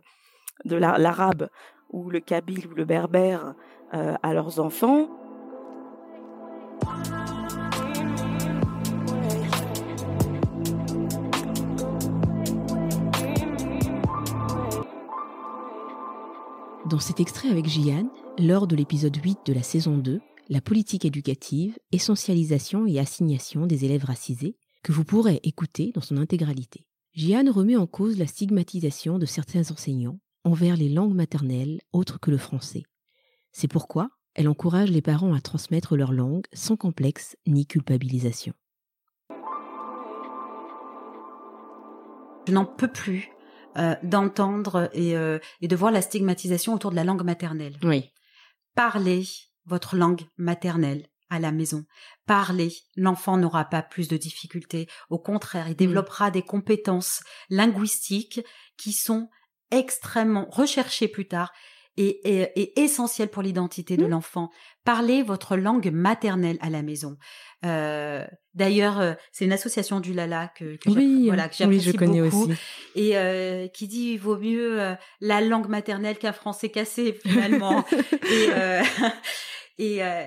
de 0.65 0.75
la- 0.75 0.97
l'arabe 0.97 1.49
ou 1.91 2.09
le 2.09 2.19
kabyle 2.19 2.67
ou 2.71 2.75
le 2.75 2.85
berbère 2.85 3.53
euh, 3.93 4.15
à 4.21 4.33
leurs 4.33 4.59
enfants. 4.59 5.07
Dans 16.89 16.99
cet 16.99 17.19
extrait 17.19 17.49
avec 17.49 17.67
Jian, 17.67 18.09
lors 18.37 18.65
de 18.67 18.75
l'épisode 18.75 19.15
8 19.15 19.39
de 19.45 19.53
la 19.53 19.63
saison 19.63 19.97
2, 19.97 20.21
la 20.49 20.61
politique 20.61 21.05
éducative, 21.05 21.77
essentialisation 21.91 22.87
et 22.87 22.99
assignation 22.99 23.67
des 23.67 23.85
élèves 23.85 24.05
racisés, 24.05 24.55
que 24.83 24.91
vous 24.91 25.03
pourrez 25.03 25.39
écouter 25.43 25.91
dans 25.93 26.01
son 26.01 26.17
intégralité. 26.17 26.85
Jian 27.13 27.51
remet 27.51 27.75
en 27.75 27.85
cause 27.85 28.17
la 28.17 28.27
stigmatisation 28.27 29.19
de 29.19 29.25
certains 29.25 29.69
enseignants 29.71 30.19
envers 30.49 30.75
les 30.75 30.89
langues 30.89 31.13
maternelles 31.13 31.79
autres 31.93 32.19
que 32.19 32.31
le 32.31 32.39
français. 32.39 32.83
C'est 33.51 33.67
pourquoi 33.67 34.09
elle 34.33 34.47
encourage 34.47 34.89
les 34.89 35.01
parents 35.01 35.35
à 35.35 35.41
transmettre 35.41 35.95
leur 35.95 36.11
langue 36.11 36.45
sans 36.53 36.75
complexe 36.75 37.37
ni 37.45 37.67
culpabilisation. 37.67 38.53
Je 42.47 42.53
n'en 42.53 42.65
peux 42.65 42.91
plus 42.91 43.29
euh, 43.77 43.95
d'entendre 44.01 44.89
et, 44.93 45.15
euh, 45.15 45.37
et 45.61 45.67
de 45.67 45.75
voir 45.75 45.91
la 45.91 46.01
stigmatisation 46.01 46.73
autour 46.73 46.89
de 46.89 46.95
la 46.95 47.03
langue 47.03 47.23
maternelle. 47.23 47.77
Oui. 47.83 48.11
Parlez 48.73 49.25
votre 49.65 49.95
langue 49.95 50.23
maternelle 50.37 51.05
à 51.29 51.39
la 51.39 51.51
maison. 51.51 51.85
Parlez, 52.25 52.73
l'enfant 52.95 53.37
n'aura 53.37 53.65
pas 53.65 53.83
plus 53.83 54.07
de 54.07 54.17
difficultés. 54.17 54.87
Au 55.11 55.19
contraire, 55.19 55.69
il 55.69 55.75
développera 55.75 56.31
des 56.31 56.41
compétences 56.41 57.21
linguistiques 57.51 58.41
qui 58.77 58.93
sont 58.93 59.29
extrêmement 59.71 60.47
recherchées 60.51 61.07
plus 61.07 61.27
tard 61.27 61.51
et, 61.97 62.21
et, 62.23 62.61
et 62.61 62.79
essentielles 62.81 63.29
pour 63.29 63.41
l'identité 63.43 63.97
de 63.97 64.05
Mm. 64.05 64.09
l'enfant. 64.11 64.49
Parlez 64.85 65.21
votre 65.21 65.57
langue 65.57 65.91
maternelle 65.91 66.57
à 66.61 66.69
la 66.69 66.81
maison. 66.81 67.17
Euh, 67.65 68.25
D'ailleurs, 68.55 68.99
euh, 68.99 69.13
c'est 69.31 69.45
une 69.45 69.51
association 69.53 69.99
du 69.99 70.13
Lala 70.13 70.49
que, 70.57 70.75
que 70.77 70.89
j'app- 70.89 71.03
voilà, 71.27 71.47
que 71.49 71.53
oui, 71.53 71.57
j'apprécie 71.59 71.91
je 71.91 71.91
connais 71.97 72.21
beaucoup 72.21 72.45
aussi. 72.49 72.59
et 72.95 73.17
euh, 73.17 73.67
qui 73.67 73.87
dit 73.87 74.13
il 74.13 74.17
vaut 74.17 74.37
mieux 74.37 74.81
euh, 74.81 74.95
la 75.21 75.39
langue 75.41 75.67
maternelle 75.67 76.17
qu'un 76.17 76.33
français 76.33 76.69
cassé 76.69 77.17
finalement 77.25 77.85
et 78.31 78.47
euh, 78.53 78.81
et 79.77 80.03
euh, 80.03 80.23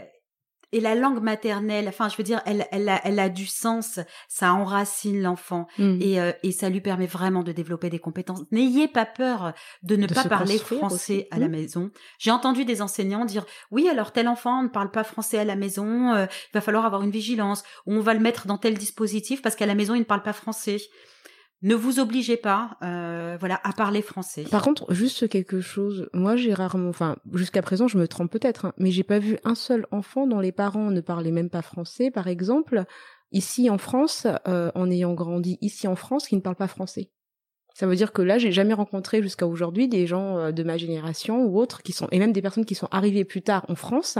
et 0.72 0.80
la 0.80 0.94
langue 0.94 1.22
maternelle 1.22 1.86
enfin 1.88 2.08
je 2.08 2.16
veux 2.16 2.22
dire 2.24 2.40
elle 2.46 2.66
elle 2.72 2.88
a, 2.88 3.00
elle 3.04 3.18
a 3.20 3.28
du 3.28 3.46
sens 3.46 4.00
ça 4.28 4.52
enracine 4.54 5.20
l'enfant 5.22 5.66
Mm. 5.78 5.98
et 6.00 6.20
euh, 6.20 6.32
et 6.42 6.52
ça 6.52 6.68
lui 6.68 6.80
permet 6.80 7.06
vraiment 7.06 7.42
de 7.42 7.52
développer 7.52 7.90
des 7.90 7.98
compétences 7.98 8.40
n'ayez 8.50 8.88
pas 8.88 9.04
peur 9.06 9.52
de 9.82 9.96
ne 9.96 10.06
De 10.06 10.14
pas 10.14 10.24
parler 10.24 10.58
français 10.58 10.94
aussi. 10.94 11.24
à 11.30 11.38
la 11.38 11.48
Mm. 11.48 11.50
maison 11.50 11.90
j'ai 12.18 12.30
entendu 12.30 12.64
des 12.64 12.82
enseignants 12.82 13.24
dire 13.24 13.44
oui 13.70 13.88
alors 13.88 14.12
tel 14.12 14.28
enfant 14.28 14.62
ne 14.62 14.68
parle 14.68 14.90
pas 14.90 15.04
français 15.04 15.38
à 15.38 15.44
la 15.44 15.56
maison 15.56 16.14
euh, 16.14 16.26
il 16.30 16.54
va 16.54 16.60
falloir 16.60 16.84
avoir 16.86 17.02
une 17.02 17.10
vigilance 17.10 17.62
ou 17.86 17.94
on 17.94 18.00
va 18.00 18.14
le 18.14 18.20
mettre 18.20 18.46
dans 18.46 18.58
tel 18.58 18.78
dispositif 18.78 19.42
parce 19.42 19.56
qu'à 19.56 19.66
la 19.66 19.74
maison 19.74 19.94
il 19.94 20.00
ne 20.00 20.04
parle 20.04 20.22
pas 20.22 20.32
français 20.32 20.78
ne 21.62 21.74
vous 21.74 22.00
obligez 22.00 22.36
pas, 22.36 22.76
euh, 22.82 23.36
voilà, 23.38 23.60
à 23.62 23.72
parler 23.72 24.02
français. 24.02 24.44
Par 24.50 24.62
contre, 24.62 24.92
juste 24.92 25.28
quelque 25.28 25.60
chose, 25.60 26.08
moi 26.12 26.36
j'ai 26.36 26.52
rarement, 26.52 26.88
enfin 26.88 27.16
jusqu'à 27.32 27.62
présent 27.62 27.86
je 27.86 27.98
me 27.98 28.08
trompe 28.08 28.32
peut-être, 28.32 28.66
hein, 28.66 28.72
mais 28.78 28.90
j'ai 28.90 29.04
pas 29.04 29.20
vu 29.20 29.38
un 29.44 29.54
seul 29.54 29.86
enfant 29.92 30.26
dont 30.26 30.40
les 30.40 30.52
parents 30.52 30.90
ne 30.90 31.00
parlaient 31.00 31.30
même 31.30 31.50
pas 31.50 31.62
français, 31.62 32.10
par 32.10 32.26
exemple, 32.26 32.84
ici 33.30 33.70
en 33.70 33.78
France, 33.78 34.26
euh, 34.48 34.70
en 34.74 34.90
ayant 34.90 35.14
grandi 35.14 35.58
ici 35.60 35.86
en 35.86 35.96
France, 35.96 36.26
qui 36.26 36.36
ne 36.36 36.40
parlent 36.40 36.56
pas 36.56 36.68
français. 36.68 37.10
Ça 37.74 37.86
veut 37.86 37.96
dire 37.96 38.12
que 38.12 38.20
là, 38.20 38.36
j'ai 38.36 38.52
jamais 38.52 38.74
rencontré 38.74 39.22
jusqu'à 39.22 39.46
aujourd'hui 39.46 39.88
des 39.88 40.06
gens 40.06 40.38
euh, 40.38 40.52
de 40.52 40.62
ma 40.62 40.76
génération 40.76 41.44
ou 41.44 41.58
autres 41.58 41.82
qui 41.82 41.92
sont, 41.92 42.08
et 42.10 42.18
même 42.18 42.32
des 42.32 42.42
personnes 42.42 42.66
qui 42.66 42.74
sont 42.74 42.88
arrivées 42.90 43.24
plus 43.24 43.42
tard 43.42 43.64
en 43.68 43.74
France, 43.74 44.18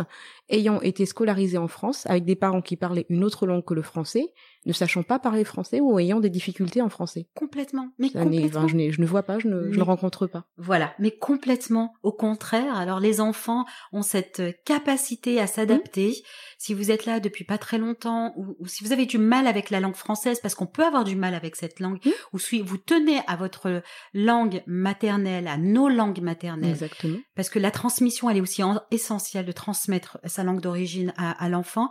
ayant 0.49 0.81
été 0.81 1.07
scolarisées 1.07 1.59
en 1.59 1.69
France, 1.69 2.07
avec 2.07 2.25
des 2.25 2.37
parents 2.37 2.63
qui 2.63 2.77
parlaient 2.77 3.07
une 3.09 3.25
autre 3.25 3.47
langue 3.47 3.65
que 3.65 3.75
le 3.75 3.83
français, 3.83 4.33
ne 4.65 4.73
sachant 4.73 5.03
pas 5.03 5.19
parler 5.19 5.45
français 5.45 5.81
ou 5.81 5.99
ayant 5.99 6.21
des 6.21 6.31
difficultés 6.31 6.81
en 6.83 6.89
français. 6.89 7.29
Complètement, 7.35 7.89
mais 7.99 8.09
Ça 8.11 8.23
complètement. 8.23 8.69
je, 8.69 9.01
ne 9.01 9.07
vois 9.07 9.23
pas, 9.25 9.39
je 9.39 9.49
ne, 9.49 9.65
je 9.65 9.71
ne 9.71 9.77
Mais- 9.77 9.83
rencontre 9.83 10.27
pas. 10.27 10.45
Voilà, 10.57 10.95
mais 10.99 11.11
complètement 11.11 11.95
au 12.03 12.13
contraire. 12.13 12.77
Alors 12.77 13.01
les 13.01 13.21
enfants 13.21 13.65
ont 13.93 14.03
cette 14.03 14.41
euh, 14.41 14.53
capacité 14.65 15.41
à 15.41 15.47
s'adapter. 15.47 16.15
Si 16.59 16.75
vous 16.75 16.91
êtes 16.91 17.07
là 17.07 17.19
depuis 17.19 17.45
pas 17.45 17.59
très 17.59 17.79
longtemps 17.79 18.33
ou, 18.37 18.55
ou 18.61 18.67
si 18.69 18.85
vous 18.85 18.93
avez 18.93 19.07
du 19.07 19.19
mal 19.19 19.47
avec 19.47 19.71
la 19.71 19.81
langue 19.81 19.97
française, 19.97 20.39
parce 20.41 20.55
qu'on 20.55 20.67
peut 20.67 20.85
avoir 20.85 21.05
du 21.05 21.17
mal 21.17 21.35
avec 21.35 21.57
cette 21.57 21.81
langue, 21.81 21.99
Mm. 22.05 22.11
ou 22.33 22.39
si 22.39 22.61
vous 22.63 22.79
tenez 22.79 23.21
à 23.27 23.37
votre 23.37 23.83
langue 24.15 24.63
maternelle, 24.67 25.49
à 25.49 25.57
nos 25.57 25.89
langues 25.89 26.21
maternelles, 26.21 26.71
Exactement. 26.71 27.19
parce 27.35 27.51
que 27.51 27.59
la 27.59 27.71
transmission, 27.71 28.31
elle 28.31 28.37
est 28.37 28.41
aussi 28.41 28.63
en- 28.63 28.81
essentielle 28.91 29.47
de 29.47 29.53
transmettre 29.53 30.19
sa 30.25 30.45
langue 30.45 30.61
d'origine 30.61 31.13
à, 31.17 31.33
à 31.45 31.49
l'enfant. 31.49 31.91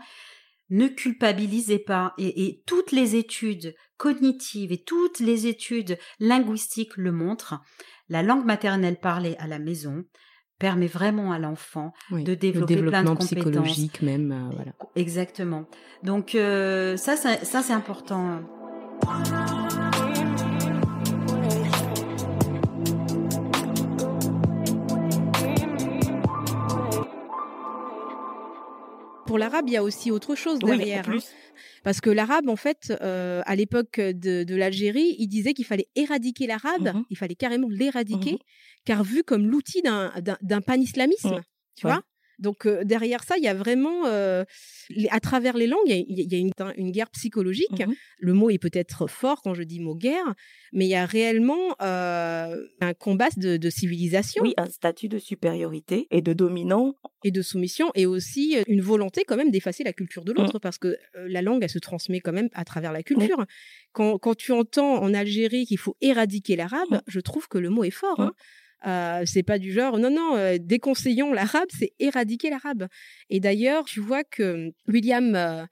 Ne 0.72 0.88
culpabilisez 0.88 1.78
pas. 1.80 2.14
Et, 2.18 2.46
et 2.46 2.64
toutes 2.66 2.92
les 2.92 3.16
études 3.16 3.76
cognitives 3.98 4.72
et 4.72 4.82
toutes 4.84 5.20
les 5.20 5.46
études 5.46 6.00
linguistiques 6.20 6.98
le 6.98 7.12
montrent. 7.12 7.62
La 8.10 8.24
langue 8.24 8.46
maternelle 8.46 8.98
parlée 9.00 9.36
à 9.38 9.48
la 9.48 9.60
maison 9.60 10.04
permet 10.58 10.88
vraiment 10.88 11.32
à 11.32 11.40
l'enfant 11.40 11.92
Oui. 12.12 12.24
de 12.24 12.34
développer 12.36 12.76
le 12.76 12.90
plein 12.90 13.04
de 13.04 13.10
compétences. 13.10 13.26
psychologique 13.32 14.02
même, 14.02 14.32
euh, 14.32 14.56
voilà. 14.56 14.72
Exactement. 14.96 15.66
Donc 16.04 16.36
euh, 16.36 16.98
ça, 16.98 17.16
ça, 17.16 17.38
ça 17.44 17.62
c'est 17.62 17.74
important. 17.74 18.42
Pour 29.32 29.40
l'arabe, 29.40 29.64
il 29.68 29.74
y 29.74 29.78
a 29.78 29.84
aussi 29.84 30.12
autre 30.12 30.36
chose 30.36 30.60
Oui, 30.62 30.76
derrière. 30.78 31.08
hein. 31.08 31.18
Parce 31.84 32.02
que 32.02 32.10
l'arabe, 32.10 32.50
en 32.50 32.58
fait, 32.58 32.92
euh, 33.02 33.42
à 33.46 33.56
l'époque 33.56 33.98
de, 34.00 34.44
de 34.44 34.56
l'Algérie, 34.56 35.16
il 35.20 35.28
disait 35.30 35.54
qu'il 35.54 35.64
fallait 35.64 35.88
éradiquer 35.96 36.46
l'arabe, 36.48 36.90
Mhm. 36.94 37.06
il 37.10 37.18
fallait 37.18 37.36
carrément 37.36 37.70
l'éradiquer, 37.70 38.34
Mhm. 38.34 38.38
car 38.84 39.04
vu 39.06 39.24
comme 39.24 39.48
l'outil 39.48 39.82
d'un- 39.82 40.12
panislamisme, 40.68 41.36
Mhm. 41.36 41.42
tu 41.78 41.86
Ouais. 41.88 41.94
vois 41.94 42.04
donc 42.42 42.66
euh, 42.66 42.84
derrière 42.84 43.24
ça, 43.24 43.38
il 43.38 43.44
y 43.44 43.48
a 43.48 43.54
vraiment, 43.54 44.06
euh, 44.08 44.44
les- 44.90 45.08
à 45.10 45.20
travers 45.22 45.56
les 45.56 45.68
langues, 45.68 45.80
il 45.86 45.92
y 45.96 46.00
a, 46.00 46.04
il 46.08 46.32
y 46.34 46.36
a 46.36 46.40
une, 46.40 46.52
une 46.76 46.92
guerre 46.92 47.10
psychologique. 47.12 47.80
Mhm. 47.88 47.94
Le 48.20 48.34
mot 48.34 48.50
est 48.50 48.58
peut-être 48.58 49.08
fort 49.08 49.42
quand 49.44 49.54
je 49.54 49.64
dis 49.64 49.80
mot 49.80 49.96
guerre, 49.96 50.34
mais 50.74 50.86
il 50.86 50.90
y 50.90 50.96
a 50.96 51.06
réellement 51.06 51.76
euh, 51.82 52.58
un 52.82 52.94
combat 52.94 53.30
de, 53.38 53.58
de 53.58 53.70
civilisation 53.70 54.44
Oui, 54.44 54.54
un 54.58 54.66
statut 54.66 55.08
de 55.08 55.20
supériorité 55.20 56.08
et 56.12 56.22
de 56.22 56.34
dominant. 56.34 56.96
et 57.24 57.32
de 57.32 57.42
soumission, 57.44 57.92
et 57.94 58.06
aussi 58.08 58.58
une 58.68 58.82
volonté 58.82 59.24
quand 59.28 59.38
même 59.38 59.52
d'effacer 59.52 59.84
la 59.84 59.94
culture 59.94 60.26
de 60.26 60.32
l'autre, 60.34 60.58
parce 60.60 60.78
que 60.80 60.98
la 61.28 61.42
langue, 61.44 61.62
elle 61.64 61.70
se 61.70 61.78
transmet 61.80 62.20
quand 62.20 62.32
même 62.34 62.50
à 62.54 62.66
travers 62.66 62.92
la 62.92 63.04
culture. 63.04 63.46
Quand, 63.94 64.18
quand 64.18 64.36
tu 64.36 64.52
entends 64.52 64.96
en 65.02 65.14
Algérie 65.14 65.66
qu'il 65.68 65.78
faut 65.78 65.96
éradiquer 66.02 66.56
l'arabe, 66.56 66.90
Mm. 66.92 67.00
je 67.08 67.20
trouve 67.20 67.48
que 67.48 67.58
le 67.60 67.70
mot 67.70 67.84
est 67.84 67.92
fort. 67.92 68.20
Hein. 68.20 68.34
Euh, 68.88 69.24
c'est 69.26 69.44
pas 69.44 69.60
du 69.60 69.72
genre 69.72 70.00
non 70.00 70.10
non 70.10 70.36
euh, 70.36 70.58
déconseillons 70.60 71.34
l'arabe 71.34 71.68
c'est 71.78 71.94
éradiquer 72.00 72.50
l'arabe 72.50 72.88
et 73.30 73.40
d'ailleurs 73.40 73.86
tu 73.86 74.00
vois 74.00 74.24
que 74.24 74.72
William 74.88 75.36
euh, 75.36 75.66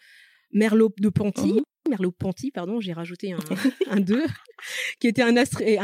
Merleau 0.51 0.93
de 0.99 1.09
Ponty 1.09 1.53
Mhm. 1.53 1.61
Merleau-Ponty, 1.89 2.51
pardon, 2.51 2.79
j'ai 2.79 2.93
rajouté 2.93 3.31
un, 3.33 3.39
un 3.89 3.99
2, 3.99 4.23
qui 4.99 5.07
était 5.07 5.23
un, 5.23 5.35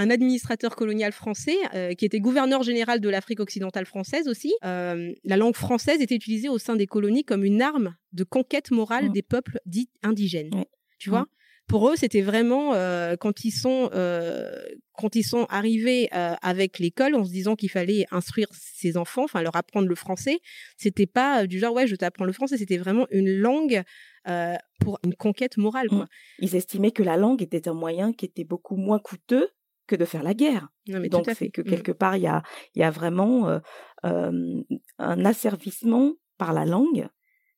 administrateur 0.10 0.76
colonial 0.76 1.12
français, 1.12 1.56
euh, 1.74 1.94
qui 1.94 2.06
était 2.06 2.20
gouverneur 2.20 2.62
général 2.62 3.00
de 3.00 3.10
l'Afrique 3.10 3.40
occidentale 3.40 3.86
française 3.88 4.28
aussi. 4.28 4.54
Euh, 4.64 5.12
la 5.24 5.38
langue 5.38 5.56
française 5.56 6.02
était 6.02 6.14
utilisée 6.14 6.50
au 6.50 6.60
sein 6.60 6.76
des 6.76 6.86
colonies 6.86 7.24
comme 7.24 7.44
une 7.44 7.62
arme 7.62 7.96
de 8.14 8.24
conquête 8.24 8.70
morale 8.72 9.06
Mm. 9.10 9.14
des 9.14 9.24
peuples 9.24 9.60
dits 9.66 9.90
indigènes. 10.04 10.54
Ouais. 10.54 10.68
Tu 11.00 11.10
vois? 11.10 11.26
Pour 11.68 11.90
eux, 11.90 11.96
c'était 11.96 12.22
vraiment 12.22 12.74
euh, 12.76 13.16
quand 13.16 13.44
ils 13.44 13.52
sont 13.52 13.90
euh, 13.94 14.52
quand 14.94 15.16
ils 15.16 15.24
sont 15.24 15.46
arrivés 15.50 16.10
euh, 16.14 16.36
avec 16.42 16.78
l'école 16.80 17.16
en 17.16 17.26
se 17.26 17.32
disant 17.32 17.56
qu'il 17.56 17.70
fallait 17.72 18.06
instruire 18.12 18.48
ses 18.54 18.98
enfants, 18.98 19.24
enfin 19.24 19.42
leur 19.42 19.56
apprendre 19.56 19.88
le 19.88 19.96
français. 19.96 20.40
C'était 20.78 21.08
pas 21.08 21.48
du 21.48 21.58
genre 21.60 21.74
ouais 21.74 21.88
je 21.88 21.96
t'apprends 21.96 22.26
le 22.26 22.34
français, 22.34 22.58
c'était 22.58 22.78
vraiment 22.78 23.08
une 23.10 23.32
langue 23.36 23.84
pour 24.80 25.00
une 25.04 25.16
conquête 25.16 25.58
morale 25.58 25.88
quoi. 25.90 26.08
Ils 26.40 26.56
estimaient 26.56 26.92
que 26.92 27.04
la 27.04 27.18
langue 27.18 27.42
était 27.42 27.68
un 27.68 27.74
moyen 27.74 28.14
qui 28.14 28.26
était 28.26 28.44
beaucoup 28.44 28.76
moins 28.76 29.00
coûteux 29.00 29.50
que 29.88 29.96
de 29.96 30.06
faire 30.06 30.24
la 30.24 30.34
guerre. 30.34 30.68
Non, 30.88 31.00
mais 31.00 31.10
Donc 31.10 31.30
c'est 31.36 31.50
que 31.50 31.62
Mm. 31.62 31.66
quelque 31.66 31.92
part, 31.92 32.16
il 32.18 32.24
y 32.24 32.28
a, 32.28 32.42
il 32.74 32.80
y 32.80 32.84
a 32.84 32.90
vraiment 32.92 33.48
euh, 33.50 33.60
euh, 34.06 34.64
un 34.98 35.26
asservissement 35.26 36.14
par 36.38 36.54
la 36.54 36.66
langue 36.66 37.08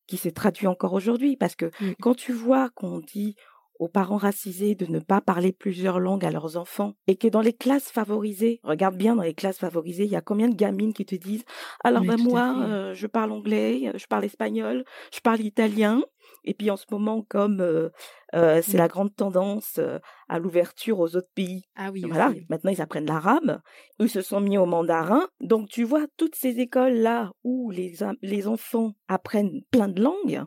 qui 0.07 0.17
s'est 0.17 0.31
traduit 0.33 0.67
encore 0.67 0.93
aujourd'hui. 0.93 1.37
Parce 1.37 1.55
que 1.55 1.67
Mm. 1.79 1.93
quand 2.01 2.15
tu 2.15 2.33
vois 2.33 2.69
qu'on 2.75 2.99
dit 2.99 3.35
aux 3.79 3.87
parents 3.87 4.17
racisés 4.17 4.75
de 4.75 4.85
ne 4.85 4.99
pas 4.99 5.21
parler 5.21 5.51
plusieurs 5.51 5.99
langues 5.99 6.25
à 6.25 6.31
leurs 6.31 6.57
enfants 6.57 6.93
et 7.07 7.15
que 7.15 7.27
dans 7.27 7.41
les 7.41 7.53
classes 7.53 7.89
favorisées, 7.91 8.59
regarde 8.63 8.97
bien 8.97 9.15
dans 9.15 9.23
les 9.23 9.33
classes 9.33 9.59
favorisées, 9.59 10.05
il 10.05 10.11
y 10.11 10.15
a 10.15 10.21
combien 10.21 10.49
de 10.49 10.55
gamines 10.55 10.93
qui 10.93 11.05
te 11.05 11.15
disent 11.15 11.43
alors 11.83 12.03
ben 12.05 12.17
moi 12.17 12.55
euh, 12.67 12.93
je 12.93 13.07
parle 13.07 13.31
anglais, 13.31 13.91
je 13.95 14.05
parle 14.07 14.25
espagnol, 14.25 14.83
je 15.13 15.19
parle 15.19 15.41
italien 15.41 16.01
et 16.43 16.53
puis 16.53 16.69
en 16.71 16.77
ce 16.77 16.85
moment 16.91 17.23
comme 17.27 17.61
euh, 17.61 17.89
euh, 18.35 18.61
c'est 18.63 18.77
Mm. 18.77 18.79
la 18.79 18.87
grande 18.87 19.15
tendance 19.15 19.79
à 20.27 20.39
l'ouverture 20.39 20.99
aux 20.99 21.15
autres 21.15 21.29
pays. 21.35 21.63
Ah 21.75 21.89
oui, 21.93 22.01
voilà, 22.09 22.33
maintenant 22.49 22.71
ils 22.71 22.81
apprennent 22.81 23.05
l'arabe, 23.05 23.59
ils 23.99 24.09
se 24.09 24.21
sont 24.21 24.41
mis 24.41 24.57
au 24.57 24.65
mandarin. 24.65 25.27
Donc 25.39 25.69
tu 25.69 25.83
vois, 25.83 26.05
toutes 26.17 26.35
ces 26.35 26.59
écoles-là 26.59 27.31
où 27.43 27.71
les, 27.71 28.03
am- 28.03 28.17
les 28.21 28.47
enfants 28.47 28.93
apprennent 29.07 29.61
plein 29.71 29.87
de 29.87 30.01
langues, 30.01 30.43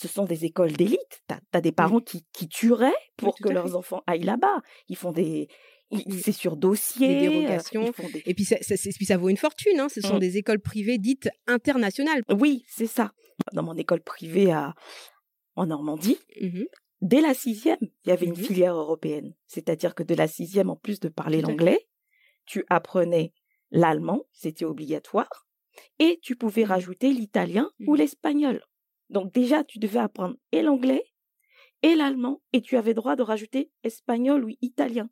ce 0.00 0.08
sont 0.08 0.24
des 0.24 0.44
écoles 0.44 0.72
d'élite. 0.72 1.22
Tu 1.28 1.34
as, 1.52 1.60
des 1.60 1.72
parents 1.72 2.00
qui, 2.00 2.24
qui 2.32 2.48
tueraient 2.48 2.94
pour 3.16 3.34
que 3.36 3.48
leurs 3.50 3.68
fait. 3.68 3.74
enfants 3.74 4.02
aillent 4.06 4.22
là-bas. 4.24 4.62
Ils 4.88 4.96
font 4.96 5.12
des... 5.12 5.48
C'est 6.22 6.32
sur 6.32 6.56
dossier. 6.56 7.08
Des 7.08 7.26
euh, 7.26 7.30
dérogations. 7.30 7.84
ils 7.86 7.92
font 7.92 8.08
des- 8.08 8.22
Et 8.24 8.32
puis 8.34 8.44
ça, 8.44 8.56
ça, 8.62 8.76
c'est- 8.76 8.90
puis 8.96 9.06
ça 9.06 9.16
vaut 9.16 9.28
une 9.28 9.36
fortune. 9.36 9.78
Hein. 9.80 9.88
Ce 9.88 10.00
sont 10.00 10.16
Mm. 10.16 10.20
des 10.20 10.36
écoles 10.38 10.60
privées 10.60 10.98
dites 10.98 11.28
internationales. 11.48 12.22
Oui, 12.30 12.64
c'est 12.68 12.86
ça. 12.86 13.12
Dans 13.52 13.62
mon 13.64 13.74
école 13.76 14.00
privée 14.00 14.52
à, 14.52 14.74
en 15.56 15.66
Normandie, 15.66 16.16
Mhm. 16.40 16.66
dès 17.02 17.20
la 17.20 17.34
sixième, 17.34 17.78
il 18.04 18.08
y 18.08 18.12
avait 18.12 18.26
une 18.26 18.38
Mhm. 18.38 18.44
filière 18.44 18.74
européenne. 18.76 19.34
C'est-à-dire 19.46 19.94
que 19.96 20.02
de 20.04 20.14
la 20.14 20.28
sixième, 20.28 20.70
en 20.70 20.76
plus 20.76 21.00
de 21.00 21.08
parler 21.08 21.40
l'anglais, 21.42 21.88
tu 22.46 22.64
apprenais 22.70 23.32
l'allemand, 23.72 24.22
c'était 24.32 24.64
obligatoire, 24.64 25.46
et 25.98 26.18
tu 26.22 26.36
pouvais 26.36 26.64
rajouter 26.64 27.12
l'italien 27.12 27.70
ou 27.86 27.94
l'espagnol. 27.96 28.62
Donc 29.10 29.32
déjà, 29.32 29.62
tu 29.64 29.78
devais 29.78 29.98
apprendre 29.98 30.36
et 30.52 30.62
l'anglais 30.62 31.04
et 31.82 31.94
l'allemand, 31.94 32.40
et 32.52 32.60
tu 32.62 32.76
avais 32.76 32.94
droit 32.94 33.16
de 33.16 33.22
rajouter 33.22 33.70
espagnol 33.84 34.44
ou 34.44 34.50
italien. 34.62 35.08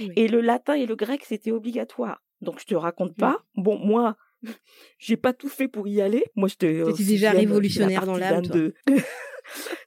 Oui. 0.00 0.10
Et 0.16 0.28
le 0.28 0.40
latin 0.40 0.74
et 0.74 0.86
le 0.86 0.96
grec, 0.96 1.24
c'était 1.24 1.50
obligatoire. 1.52 2.22
Donc 2.40 2.60
je 2.60 2.64
te 2.64 2.74
raconte 2.74 3.12
Mm. 3.12 3.20
pas. 3.20 3.44
Bon, 3.56 3.78
moi, 3.78 4.16
j'ai 4.98 5.16
pas 5.16 5.32
tout 5.32 5.48
fait 5.48 5.68
pour 5.68 5.86
y 5.88 6.00
aller. 6.00 6.24
Moi, 6.36 6.48
j'étais 6.48 6.82
en 6.82 6.86
T'étais 6.86 7.04
déjà 7.04 7.32
révolutionnaire 7.32 8.06
dans 8.06 8.16
l'âme, 8.16 8.46
de- 8.46 8.74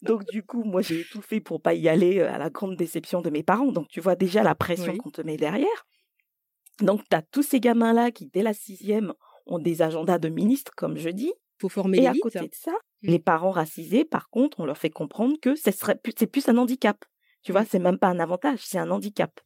Donc 0.03 0.25
du 0.25 0.43
coup, 0.43 0.63
moi, 0.63 0.81
j'ai 0.81 1.03
tout 1.05 1.21
fait 1.21 1.39
pour 1.39 1.61
pas 1.61 1.73
y 1.73 1.89
aller 1.89 2.19
euh, 2.19 2.31
à 2.31 2.37
la 2.37 2.49
grande 2.49 2.75
déception 2.75 3.21
de 3.21 3.29
mes 3.29 3.43
parents. 3.43 3.71
Donc 3.71 3.87
tu 3.87 3.99
vois 4.01 4.15
déjà 4.15 4.43
la 4.43 4.53
pression 4.55 4.91
Oui. 4.91 4.97
qu'on 4.97 5.09
te 5.09 5.21
met 5.21 5.37
derrière. 5.37 5.87
Donc 6.81 7.01
tu 7.09 7.15
as 7.15 7.21
tous 7.23 7.41
ces 7.43 7.59
gamins-là 7.59 8.11
qui, 8.11 8.27
dès 8.27 8.43
la 8.43 8.53
sixième, 8.53 9.13
ont 9.47 9.57
des 9.59 9.81
agendas 9.81 10.19
de 10.19 10.29
ministres, 10.29 10.73
comme 10.75 10.97
je 10.97 11.09
dis. 11.09 11.33
faut 11.59 11.69
former 11.69 11.99
Et 11.99 12.07
à 12.07 12.13
côté 12.21 12.39
de 12.41 12.49
ça. 12.53 12.73
Les 13.03 13.19
parents 13.19 13.51
racisés, 13.51 14.05
par 14.05 14.29
contre, 14.29 14.59
on 14.59 14.65
leur 14.65 14.77
fait 14.77 14.89
comprendre 14.89 15.37
que 15.41 15.55
ce 15.55 15.71
serait 15.71 15.95
plus, 15.97 16.13
c'est 16.17 16.27
plus 16.27 16.47
un 16.49 16.57
handicap. 16.57 17.05
Tu 17.43 17.51
vois, 17.51 17.65
c'est 17.65 17.79
même 17.79 17.99
pas 17.99 18.07
un 18.09 18.19
avantage, 18.19 18.59
c'est 18.63 18.79
un 18.79 18.91
handicap. 18.91 19.39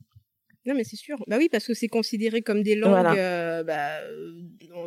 Non, 0.65 0.75
mais 0.75 0.83
c'est 0.83 0.95
sûr. 0.95 1.17
Bah 1.27 1.37
oui, 1.39 1.49
parce 1.51 1.65
que 1.65 1.73
c'est 1.73 1.87
considéré 1.87 2.41
comme 2.43 2.61
des 2.61 2.75
langues. 2.75 2.91
Voilà. 2.91 3.15
euh, 3.15 3.63
bah, 3.63 3.99
euh, 4.03 4.31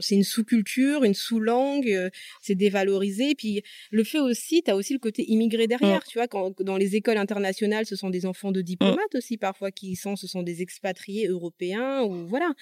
c'est 0.01 0.15
une 0.15 0.23
sous-culture, 0.23 1.03
une 1.03 1.15
sous-langue. 1.15 1.91
euh, 1.91 2.11
c'est 2.41 2.55
dévalorisé. 2.55 3.35
Puis 3.37 3.63
le 3.91 4.05
fait 4.05 4.21
aussi, 4.21 4.63
tu 4.63 4.71
as 4.71 4.77
aussi 4.77 4.93
le 4.93 5.01
côté 5.01 5.25
immigré 5.29 5.67
derrière. 5.67 5.99
Mm. 5.99 6.09
Tu 6.09 6.19
vois, 6.19 6.29
quand 6.29 6.63
dans 6.63 6.77
les 6.77 6.95
écoles 6.95 7.17
internationales, 7.17 7.87
ce 7.87 7.97
sont 7.97 8.11
des 8.11 8.25
enfants 8.25 8.53
de 8.53 8.61
diplomates 8.61 9.15
aussi 9.15 9.37
parfois 9.37 9.73
qui 9.73 9.97
sont, 9.97 10.15
ce 10.15 10.29
sont 10.29 10.43
des 10.45 10.63
expatriés 10.63 11.27
européens 11.27 12.03
ou 12.03 12.27
voilà. 12.29 12.53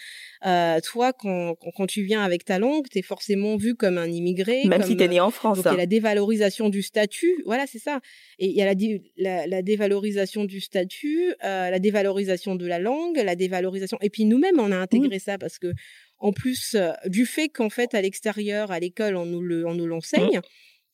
Euh, 0.46 0.80
toi, 0.80 1.12
quand, 1.12 1.54
quand, 1.56 1.70
quand 1.76 1.86
tu 1.86 2.02
viens 2.02 2.22
avec 2.22 2.44
ta 2.46 2.58
langue, 2.58 2.88
tu 2.90 2.98
es 2.98 3.02
forcément 3.02 3.56
vu 3.56 3.74
comme 3.74 3.98
un 3.98 4.10
immigré. 4.10 4.64
Même 4.64 4.80
comme, 4.80 4.88
si 4.88 4.96
tu 4.96 5.02
es 5.02 5.08
né 5.08 5.20
en 5.20 5.30
France. 5.30 5.58
donc 5.58 5.66
il 5.66 5.72
y 5.72 5.74
a 5.74 5.76
la 5.76 5.86
dévalorisation 5.86 6.70
du 6.70 6.80
statut, 6.82 7.42
voilà, 7.44 7.66
c'est 7.66 7.78
ça. 7.78 8.00
Et 8.38 8.46
il 8.46 8.56
y 8.56 8.62
a 8.62 8.64
la, 8.64 8.74
la, 9.18 9.46
la 9.46 9.62
dévalorisation 9.62 10.44
du 10.44 10.60
statut, 10.60 11.34
la 11.42 11.78
dévalorisation 11.78 12.54
de 12.56 12.66
la 12.66 12.78
langue, 12.78 13.01
la 13.14 13.34
dévalorisation. 13.36 13.98
Et 14.00 14.10
puis 14.10 14.24
nous-mêmes, 14.24 14.58
on 14.60 14.70
a 14.72 14.76
intégré 14.76 15.18
ça 15.18 15.38
parce 15.38 15.58
que, 15.58 15.72
en 16.18 16.32
plus 16.32 16.74
euh, 16.74 16.92
du 17.06 17.26
fait 17.26 17.48
qu'en 17.48 17.70
fait 17.70 17.94
à 17.94 18.00
l'extérieur, 18.00 18.70
à 18.70 18.78
l'école, 18.80 19.16
on 19.16 19.26
nous 19.26 19.40
le, 19.42 19.66
on 19.66 19.74
nous 19.74 19.86
l'enseigne. 19.86 20.40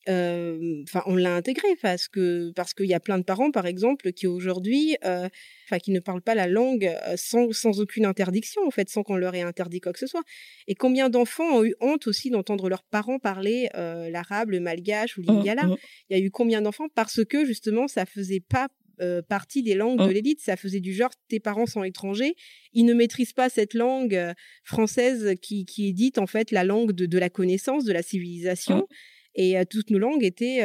euh, 0.07 0.81
Enfin, 0.87 1.03
on 1.05 1.15
l'a 1.15 1.35
intégré 1.35 1.67
parce 1.81 2.07
que 2.07 2.51
parce 2.55 2.73
qu'il 2.73 2.87
y 2.87 2.93
a 2.95 2.99
plein 2.99 3.19
de 3.19 3.23
parents, 3.23 3.51
par 3.51 3.67
exemple, 3.67 4.11
qui 4.11 4.25
aujourd'hui, 4.27 4.97
euh, 5.05 5.27
enfin, 5.65 5.77
qui 5.77 5.91
ne 5.91 5.99
parlent 5.99 6.21
pas 6.21 6.33
la 6.35 6.47
langue 6.47 6.91
sans, 7.15 7.51
sans 7.51 7.79
aucune 7.79 8.05
interdiction, 8.05 8.61
en 8.65 8.71
fait, 8.71 8.89
sans 8.89 9.03
qu'on 9.03 9.17
leur 9.17 9.35
ait 9.35 9.41
interdit 9.41 9.81
quoi 9.81 9.93
que 9.93 9.99
ce 9.99 10.07
soit. 10.07 10.23
Et 10.67 10.73
combien 10.73 11.09
d'enfants 11.09 11.57
ont 11.59 11.63
eu 11.63 11.75
honte 11.79 12.07
aussi 12.07 12.31
d'entendre 12.31 12.69
leurs 12.69 12.83
parents 12.83 13.19
parler 13.19 13.69
euh, 13.75 14.09
l'arabe, 14.09 14.49
le 14.49 14.59
malgache 14.59 15.17
ou 15.17 15.21
Mm, 15.21 15.25
l'ingala. 15.27 15.63
Il 16.09 16.17
y 16.17 16.21
a 16.21 16.23
eu 16.25 16.31
combien 16.31 16.61
d'enfants 16.63 16.87
parce 16.95 17.23
que 17.23 17.45
justement 17.45 17.87
ça 17.87 18.05
faisait 18.07 18.39
pas 18.41 18.67
euh, 19.01 19.21
partie 19.21 19.63
des 19.63 19.75
langues 19.75 19.99
de 19.99 20.05
Mm. 20.05 20.11
l'élite, 20.11 20.41
ça 20.41 20.55
faisait 20.55 20.79
du 20.79 20.93
genre 20.93 21.11
tes 21.27 21.39
parents 21.39 21.65
sont 21.65 21.83
étrangers, 21.83 22.35
ils 22.73 22.85
ne 22.85 22.93
maîtrisent 22.93 23.33
pas 23.33 23.49
cette 23.49 23.73
langue 23.73 24.15
euh, 24.15 24.33
française 24.63 25.35
qui, 25.41 25.65
qui 25.65 25.89
est 25.89 25.93
dite 25.93 26.17
en 26.17 26.27
fait 26.27 26.51
la 26.51 26.63
langue 26.63 26.91
de, 26.91 27.05
de 27.05 27.17
la 27.17 27.29
connaissance, 27.29 27.85
de 27.85 27.93
la 27.93 28.01
civilisation. 28.03 28.87
Et 29.35 29.57
euh, 29.57 29.63
toutes 29.69 29.89
nos 29.91 29.99
langues 29.99 30.23
étaient 30.23 30.61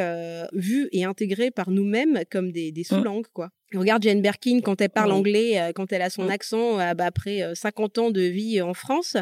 vues 0.53 0.89
et 0.91 1.03
intégrées 1.03 1.51
par 1.51 1.69
nous-mêmes 1.69 2.23
comme 2.31 2.51
des, 2.51 2.71
des 2.71 2.83
sous-langues, 2.83 3.27
quoi. 3.31 3.51
Regarde 3.73 4.03
Jane 4.03 4.21
Birkin, 4.21 4.61
quand 4.61 4.79
elle 4.81 4.89
parle 4.89 5.11
anglais, 5.11 5.71
quand 5.75 5.91
elle 5.91 6.01
a 6.01 6.09
son 6.09 6.29
accent, 6.29 6.77
bah, 6.77 7.05
après 7.05 7.41
euh, 7.43 7.55
50 7.55 7.97
ans 7.97 8.11
de 8.11 8.21
vie 8.21 8.61
en 8.61 8.73
France, 8.73 9.17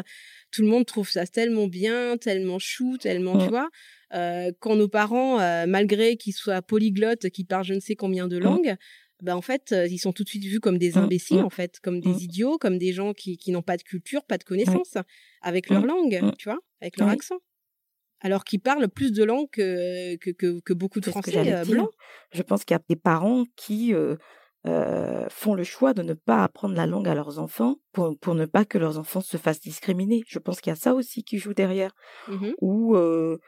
tout 0.52 0.62
le 0.62 0.68
monde 0.68 0.86
trouve 0.86 1.10
ça 1.10 1.26
tellement 1.26 1.66
bien, 1.66 2.16
tellement 2.16 2.58
chou, 2.58 2.96
tellement, 2.98 3.38
tu 3.38 3.48
vois. 3.48 3.68
Euh, 4.14 4.52
quand 4.60 4.76
nos 4.76 4.88
parents, 4.88 5.40
euh, 5.40 5.66
malgré 5.66 6.16
qu'ils 6.16 6.34
soient 6.34 6.62
polyglottes, 6.62 7.30
qu'ils 7.30 7.46
parlent 7.46 7.64
je 7.64 7.74
ne 7.74 7.80
sais 7.80 7.96
combien 7.96 8.28
de 8.28 8.38
langues, 8.38 8.76
bah, 9.22 9.36
en 9.36 9.42
fait, 9.42 9.72
euh, 9.72 9.86
ils 9.86 9.98
sont 9.98 10.12
tout 10.12 10.22
de 10.22 10.28
suite 10.28 10.44
vus 10.44 10.60
comme 10.60 10.78
des 10.78 10.92
Mm, 10.92 10.98
imbéciles, 10.98 11.40
mm, 11.40 11.44
en 11.46 11.50
fait, 11.50 11.80
comme 11.80 12.00
des 12.00 12.24
idiots, 12.24 12.58
comme 12.58 12.78
des 12.78 12.92
gens 12.92 13.12
qui, 13.12 13.36
qui 13.36 13.52
n'ont 13.52 13.62
pas 13.62 13.76
de 13.76 13.82
culture, 13.82 14.24
pas 14.24 14.38
de 14.38 14.44
connaissances, 14.44 14.98
avec 15.40 15.70
leur 15.70 15.84
langue, 15.84 16.20
tu 16.38 16.48
vois, 16.48 16.58
avec 16.80 16.98
leur 16.98 17.08
accent. 17.08 17.38
Alors 18.20 18.44
qu'ils 18.44 18.60
parlent 18.60 18.88
plus 18.88 19.12
de 19.12 19.22
langues 19.22 19.50
que, 19.50 20.16
que, 20.16 20.30
que, 20.30 20.60
que 20.60 20.72
beaucoup 20.72 21.00
de 21.00 21.10
Français 21.10 21.64
blancs. 21.66 21.90
Je 22.32 22.42
pense 22.42 22.64
qu'il 22.64 22.74
y 22.74 22.78
a 22.78 22.82
des 22.88 22.96
parents 22.96 23.44
qui 23.54 23.92
euh, 23.92 24.16
euh, 24.66 25.26
font 25.28 25.54
le 25.54 25.64
choix 25.64 25.92
de 25.92 26.02
ne 26.02 26.14
pas 26.14 26.42
apprendre 26.42 26.74
la 26.74 26.86
langue 26.86 27.06
à 27.06 27.14
leurs 27.14 27.38
enfants 27.38 27.76
pour, 27.92 28.18
pour 28.18 28.34
ne 28.34 28.46
pas 28.46 28.64
que 28.64 28.78
leurs 28.78 28.98
enfants 28.98 29.20
se 29.20 29.36
fassent 29.36 29.60
discriminer. 29.60 30.22
Je 30.26 30.38
pense 30.38 30.62
qu'il 30.62 30.70
y 30.70 30.72
a 30.72 30.76
ça 30.76 30.94
aussi 30.94 31.22
qui 31.22 31.36
joue 31.36 31.52
derrière. 31.52 31.94
Ou 32.62 32.96
euh, 32.96 33.38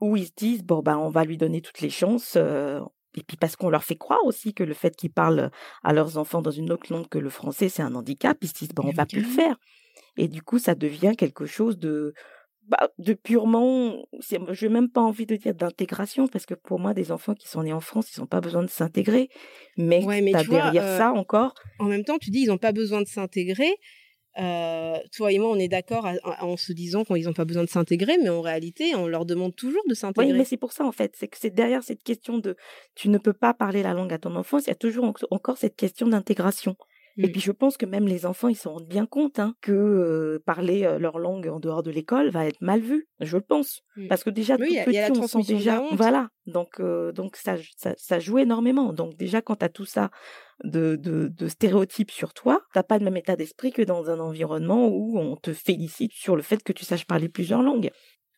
où 0.00 0.16
ils 0.16 0.26
se 0.26 0.32
disent 0.36 0.64
bon 0.64 0.82
ben 0.82 0.96
on 0.96 1.10
va 1.10 1.24
lui 1.24 1.36
donner 1.36 1.60
toutes 1.60 1.80
les 1.80 1.90
chances. 1.90 2.34
euh, 2.36 2.80
et 3.16 3.22
puis 3.22 3.36
parce 3.36 3.56
qu'on 3.56 3.70
leur 3.70 3.84
fait 3.84 3.96
croire 3.96 4.24
aussi 4.24 4.54
que 4.54 4.62
le 4.62 4.74
fait 4.74 4.94
qu'ils 4.94 5.10
parlent 5.12 5.50
à 5.82 5.92
leurs 5.92 6.18
enfants 6.18 6.42
dans 6.42 6.50
une 6.50 6.70
autre 6.70 6.92
langue 6.92 7.08
que 7.08 7.18
le 7.18 7.30
français, 7.30 7.68
c'est 7.68 7.82
un 7.82 7.94
handicap, 7.94 8.36
ils 8.42 8.48
se 8.48 8.54
disent 8.54 8.74
bon 8.74 8.84
on 8.86 8.92
va 8.92 9.06
plus 9.06 9.22
le 9.22 9.28
faire. 9.28 9.56
Et 10.16 10.28
du 10.28 10.42
coup, 10.42 10.58
ça 10.58 10.74
devient 10.74 11.14
quelque 11.16 11.46
chose 11.46 11.78
de 11.78 12.12
bah, 12.68 12.90
de 12.98 13.14
purement, 13.14 14.04
je 14.20 14.66
n'ai 14.66 14.72
même 14.72 14.90
pas 14.90 15.00
envie 15.00 15.24
de 15.24 15.36
dire 15.36 15.54
d'intégration, 15.54 16.28
parce 16.28 16.44
que 16.44 16.52
pour 16.52 16.78
moi, 16.78 16.92
des 16.92 17.12
enfants 17.12 17.34
qui 17.34 17.48
sont 17.48 17.62
nés 17.62 17.72
en 17.72 17.80
France, 17.80 18.14
ils 18.14 18.20
n'ont 18.20 18.26
pas 18.26 18.42
besoin 18.42 18.62
de 18.62 18.68
s'intégrer. 18.68 19.30
Mais, 19.78 20.04
Ouais, 20.04 20.20
mais 20.20 20.32
t'as 20.32 20.42
tu 20.42 20.50
vois, 20.50 20.62
derrière 20.64 20.84
euh, 20.84 20.98
ça 20.98 21.12
encore, 21.12 21.54
En 21.78 21.86
même 21.86 22.04
temps, 22.04 22.18
tu 22.18 22.30
dis 22.30 22.40
ils 22.40 22.48
n'ont 22.48 22.58
pas 22.58 22.72
besoin 22.72 23.00
de 23.00 23.06
s'intégrer. 23.06 23.70
Euh, 24.38 24.96
toi 25.16 25.32
et 25.32 25.38
moi, 25.38 25.50
on 25.50 25.56
est 25.58 25.68
d'accord 25.68 26.06
en 26.40 26.56
se 26.56 26.72
disant 26.72 27.04
qu'ils 27.04 27.24
n'ont 27.24 27.32
pas 27.32 27.44
besoin 27.44 27.64
de 27.64 27.68
s'intégrer, 27.68 28.18
mais 28.22 28.28
en 28.28 28.40
réalité, 28.40 28.94
on 28.94 29.06
leur 29.08 29.26
demande 29.26 29.54
toujours 29.56 29.82
de 29.86 29.90
Oui, 29.92 29.96
s'intégrer. 29.96 30.32
mais 30.38 30.44
c'est 30.44 30.56
pour 30.56 30.72
ça, 30.72 30.84
en 30.84 30.92
fait. 30.92 31.14
C'est 31.16 31.26
que 31.28 31.36
c'est 31.38 31.50
derrière 31.54 31.82
cette 31.82 32.02
question 32.04 32.38
de 32.38 32.54
tu 32.94 33.08
ne 33.08 33.18
peux 33.18 33.32
pas 33.32 33.52
parler 33.54 33.82
la 33.82 33.94
langue 33.94 34.12
à 34.12 34.18
ton 34.18 34.36
enfant, 34.36 34.58
il 34.58 34.66
y 34.68 34.70
a 34.70 34.74
toujours 34.76 35.04
en- 35.06 35.14
encore 35.32 35.58
cette 35.58 35.74
question 35.76 36.06
d'intégration. 36.06 36.76
Et 37.20 37.26
Mm. 37.26 37.32
puis, 37.32 37.40
je 37.40 37.52
pense 37.52 37.76
que 37.76 37.84
même 37.84 38.06
les 38.06 38.24
enfants, 38.26 38.48
ils 38.48 38.54
se 38.56 38.68
rendent 38.68 38.86
bien 38.88 39.04
compte 39.06 39.38
hein, 39.40 39.54
que 39.60 39.72
euh, 39.72 40.38
parler 40.46 40.82
leur 41.00 41.18
langue 41.18 41.48
en 41.48 41.58
dehors 41.58 41.82
de 41.82 41.90
l'école 41.90 42.30
va 42.30 42.46
être 42.46 42.60
mal 42.60 42.80
vu. 42.80 43.08
Je 43.20 43.36
le 43.36 43.42
pense. 43.42 43.82
Mm. 43.96 44.06
Parce 44.08 44.22
que 44.24 44.30
déjà, 44.30 44.56
Oui, 44.58 44.68
tout 44.68 44.72
y 44.74 44.78
a- 44.78 44.84
il 44.86 44.92
y 44.94 44.98
a 44.98 45.02
la 45.02 45.10
petit, 45.10 45.20
on 45.20 45.26
sent 45.26 45.52
déjà. 45.52 45.82
Voilà. 45.92 46.28
Donc, 46.46 46.78
euh, 46.80 47.10
donc 47.12 47.36
ça, 47.36 47.56
ça, 47.76 47.94
ça 47.96 48.20
joue 48.20 48.38
énormément. 48.38 48.92
Donc, 48.92 49.16
déjà, 49.16 49.42
quand 49.42 49.56
tu 49.56 49.64
as 49.64 49.68
tout 49.68 49.84
ça 49.84 50.10
de, 50.64 50.96
de, 50.96 51.28
de 51.28 51.48
stéréotypes 51.48 52.10
sur 52.10 52.32
toi, 52.34 52.60
t'as 52.72 52.82
pas 52.82 52.98
le 52.98 53.04
même 53.04 53.16
état 53.16 53.36
d'esprit 53.36 53.72
que 53.72 53.82
dans 53.82 54.10
un 54.10 54.18
environnement 54.20 54.88
où 54.88 55.18
on 55.18 55.36
te 55.36 55.52
félicite 55.52 56.12
sur 56.12 56.36
le 56.36 56.42
fait 56.42 56.62
que 56.62 56.72
tu 56.72 56.84
saches 56.84 57.04
parler 57.06 57.28
plusieurs 57.28 57.62
langues. 57.62 57.90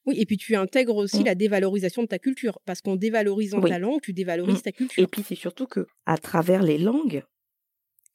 Oui, 0.06 0.16
et 0.18 0.24
puis 0.24 0.38
tu 0.38 0.56
intègres 0.56 0.96
aussi 0.96 1.20
Mm. 1.20 1.26
la 1.26 1.34
dévalorisation 1.34 2.02
de 2.02 2.08
ta 2.08 2.18
culture, 2.18 2.58
parce 2.64 2.80
qu'en 2.80 2.96
dévalorisant 2.96 3.60
Oui. 3.60 3.68
ta 3.70 3.78
langue, 3.78 4.00
tu 4.00 4.14
dévalorises 4.14 4.62
ta 4.62 4.72
culture. 4.72 5.02
Et 5.02 5.06
puis 5.06 5.22
c'est 5.22 5.34
surtout 5.34 5.66
que 5.66 5.86
à 6.06 6.16
travers 6.16 6.62
les 6.62 6.78
langues, 6.78 7.22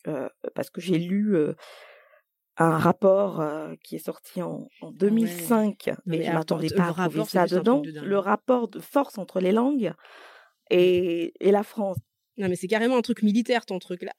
euh, 0.08 0.30
parce 0.54 0.70
que 0.70 0.82
j'ai 0.82 0.98
lu 0.98 1.36
euh, 1.36 1.54
un 2.58 2.78
rapport 2.78 3.42
euh, 3.42 3.74
qui 3.84 3.96
est 3.96 4.06
sorti 4.06 4.42
en, 4.42 4.68
en 4.82 4.92
2005, 4.92 5.88
Non, 5.88 5.94
mais 6.06 6.18
je 6.18 6.22
alors, 6.24 6.40
m'attendais 6.40 6.70
pas 6.70 6.88
à 6.88 6.94
trouver 6.94 7.26
ça 7.26 7.46
dedans. 7.48 7.82
Le 7.84 8.18
rapport 8.18 8.68
de 8.68 8.80
force 8.80 9.18
entre 9.18 9.40
les 9.40 9.52
langues 9.52 9.94
et, 10.70 11.34
et 11.40 11.52
la 11.52 11.64
France. 11.64 11.98
Non, 12.38 12.50
mais 12.50 12.56
c'est 12.56 12.68
carrément 12.68 12.98
un 12.98 13.02
truc 13.02 13.24
militaire, 13.24 13.66
ton 13.66 13.80
truc 13.80 14.02
là. 14.02 14.12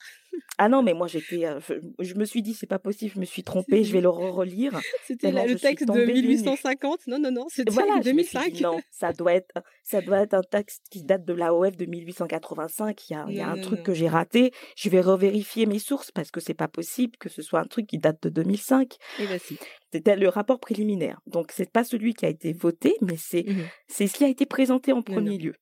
Ah 0.59 0.69
non, 0.71 0.83
mais 0.83 0.95
moi 0.95 1.07
j'étais, 1.07 1.45
euh, 1.47 1.61
je, 1.61 1.75
je 2.05 2.15
me 2.15 2.25
suis 2.25 2.41
dit 2.43 2.55
c'est 2.55 2.67
pas 2.67 2.79
possible, 2.79 3.13
je 3.15 3.21
me 3.21 3.25
suis 3.27 3.43
trompée, 3.43 3.85
je 3.85 3.93
vais 3.93 4.01
le 4.01 4.09
relire. 4.09 4.79
C'était 5.07 5.31
le 5.33 5.55
texte 5.59 5.83
de 5.87 5.93
tombée 5.93 6.07
du 6.15 6.23
nues. 6.23 6.29
1850. 6.29 7.07
Non, 7.09 7.19
non, 7.19 7.31
non, 7.31 7.47
c'était 7.49 7.71
Voilà, 7.73 7.95
en 7.95 8.03
je 8.03 8.11
me 8.11 8.23
suis 8.23 8.33
2005. 8.35 8.53
dit, 8.53 8.63
non, 8.63 8.81
ça 8.91 9.13
doit 9.13 9.35
être, 9.35 9.63
ça 9.85 10.01
doit 10.01 10.21
être 10.23 10.35
un 10.35 10.43
texte 10.43 10.85
qui 10.91 11.03
date 11.03 11.25
de 11.27 11.35
l'AOF 11.35 11.77
de 11.77 11.85
1885. 11.85 13.09
Il 13.09 13.13
y 13.13 13.17
a, 13.17 13.25
il 13.29 13.35
y 13.37 13.41
a 13.41 13.47
Non, 13.47 13.53
un 13.53 13.57
non, 13.57 13.63
truc 13.63 13.79
non. 13.81 13.85
que 13.85 13.95
j'ai 13.95 14.09
raté. 14.09 14.53
Je 14.77 14.89
vais 14.89 15.01
revérifier 15.01 15.67
mes 15.67 15.79
sources 15.79 16.11
parce 16.11 16.31
que 16.31 16.41
c'est 16.41 16.55
pas 16.55 16.69
possible 16.69 17.17
que 17.19 17.29
ce 17.29 17.43
soit 17.43 17.61
un 17.61 17.67
truc 17.67 17.87
qui 17.87 17.99
date 17.99 18.23
de 18.23 18.29
2005. 18.31 18.95
Et 19.21 19.27
bah 19.27 19.39
si. 19.39 19.59
C'était 19.93 20.17
le 20.17 20.29
rapport 20.29 20.59
préliminaire. 20.61 21.21
Donc 21.27 21.53
c'est 21.53 21.71
pas 21.71 21.85
celui 21.85 22.15
qui 22.15 22.27
a 22.27 22.29
été 22.29 22.53
voté, 22.53 22.97
mais 23.03 23.17
c'est 23.19 23.45
Mhm. 23.47 23.65
c'est 23.89 24.07
ce 24.07 24.15
qui 24.15 24.25
a 24.25 24.29
été 24.29 24.47
présenté 24.47 24.93
en 24.93 25.03
premier 25.03 25.39
lieu. 25.39 25.55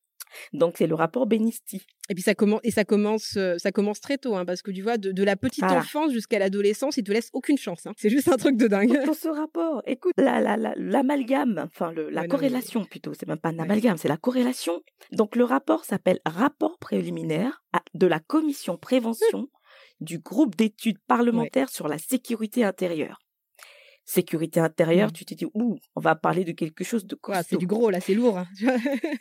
Donc 0.52 0.74
c'est 0.78 0.86
le 0.86 0.94
rapport 0.94 1.26
Benisti. 1.26 1.82
Et 2.10 2.14
puis 2.14 2.22
ça 2.22 2.34
commence, 2.34 2.60
et 2.64 2.70
ça 2.70 2.84
commence, 2.84 3.36
euh, 3.36 3.56
ça 3.58 3.72
commence 3.72 4.00
très 4.00 4.18
tôt, 4.18 4.34
hein, 4.36 4.44
parce 4.44 4.60
que 4.62 4.70
tu 4.70 4.82
vois, 4.82 4.98
de, 4.98 5.10
de 5.12 5.22
la 5.22 5.36
petite 5.36 5.64
Voilà. 5.64 5.80
enfance 5.80 6.12
jusqu'à 6.12 6.38
l'adolescence, 6.38 6.96
ils 6.96 7.04
te 7.04 7.12
laissent 7.12 7.30
aucune 7.32 7.56
chance. 7.56 7.86
hein. 7.86 7.92
C'est 7.96 8.10
juste 8.10 8.28
un 8.28 8.36
truc 8.36 8.56
de 8.56 8.66
dingue. 8.66 9.04
Dans 9.06 9.14
ce 9.14 9.28
rapport, 9.28 9.82
écoute, 9.86 10.12
la- 10.18 10.40
la- 10.40 10.56
la- 10.56 10.74
l'amalgame, 10.76 11.62
enfin 11.66 11.92
le- 11.92 12.02
la 12.02 12.06
Ouais, 12.08 12.12
non, 12.14 12.22
mais- 12.22 12.28
corrélation 12.28 12.84
plutôt, 12.84 13.12
c'est 13.14 13.26
même 13.26 13.38
pas 13.38 13.48
un 13.50 13.54
Ouais. 13.56 13.62
amalgame, 13.62 13.96
c'est 13.96 14.08
la 14.08 14.16
corrélation. 14.18 14.82
Donc 15.12 15.36
le 15.36 15.44
rapport 15.44 15.84
s'appelle 15.84 16.20
Rapport 16.26 16.78
préliminaire 16.78 17.62
à- 17.72 17.82
de 17.94 18.06
la 18.06 18.20
commission 18.20 18.76
prévention 18.76 19.48
du 20.00 20.18
groupe 20.18 20.54
d'études 20.56 20.98
parlementaires 21.06 21.70
sur 21.70 21.88
la 21.88 21.98
sécurité 21.98 22.64
intérieure. 22.64 23.18
Sécurité 24.06 24.60
intérieure, 24.60 25.08
Mm. 25.08 25.12
tu 25.12 25.24
te 25.24 25.34
dis, 25.34 25.46
ouh, 25.54 25.78
on 25.96 26.00
va 26.00 26.14
parler 26.14 26.44
de 26.44 26.52
quelque 26.52 26.84
chose 26.84 27.06
de 27.06 27.14
Quoi, 27.14 27.42
c'est 27.42 27.56
du 27.56 27.66
gros 27.66 27.88
là, 27.90 28.00
c'est 28.00 28.14
lourd. 28.14 28.38
hein. 28.38 28.46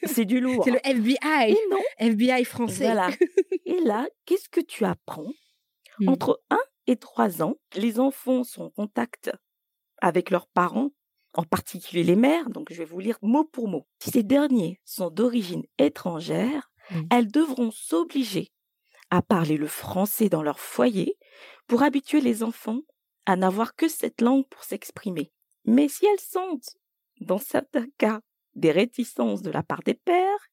C'est 0.05 0.25
du 0.25 0.39
lourd. 0.41 0.63
c'est 0.65 0.71
le 0.71 0.79
FBI, 0.83 1.55
non, 1.71 1.77
FBI 1.99 2.43
français. 2.43 2.85
voilà. 2.85 3.09
Et 3.65 3.79
là, 3.81 4.07
qu'est-ce 4.25 4.49
que 4.49 4.61
tu 4.61 4.85
apprends 4.85 5.31
Mm. 5.99 6.09
Entre 6.09 6.41
1 6.49 6.57
et 6.87 6.95
3 6.95 7.43
ans, 7.43 7.55
les 7.75 7.99
enfants 7.99 8.43
sont 8.43 8.63
en 8.63 8.69
contact 8.71 9.31
avec 10.01 10.31
leurs 10.31 10.47
parents, 10.47 10.89
en 11.35 11.43
particulier 11.43 12.03
les 12.03 12.15
mères, 12.15 12.49
donc 12.49 12.73
je 12.73 12.77
vais 12.79 12.85
vous 12.85 12.99
lire 12.99 13.19
mot 13.21 13.43
pour 13.43 13.67
mot. 13.67 13.85
Si 13.99 14.09
ces 14.09 14.23
derniers 14.23 14.81
sont 14.85 15.11
d'origine 15.11 15.63
étrangère, 15.77 16.71
Mm. 16.89 17.01
elles 17.11 17.31
devront 17.31 17.69
s'obliger 17.71 18.51
à 19.11 19.21
parler 19.21 19.55
le 19.55 19.67
français 19.67 20.29
dans 20.29 20.41
leur 20.43 20.59
foyer 20.59 21.15
pour 21.67 21.83
habituer 21.83 22.19
les 22.21 22.41
enfants 22.43 22.81
à 23.25 23.35
n'avoir 23.35 23.75
que 23.75 23.87
cette 23.87 24.21
langue 24.21 24.47
pour 24.49 24.63
s'exprimer. 24.63 25.31
Mais 25.65 25.87
si 25.87 26.05
elles 26.05 26.19
sentent, 26.19 26.75
dans 27.21 27.37
certains 27.37 27.87
cas, 27.97 28.21
des 28.55 28.71
réticences 28.71 29.41
de 29.41 29.51
la 29.51 29.63
part 29.63 29.81
des 29.83 29.93
pères, 29.93 30.47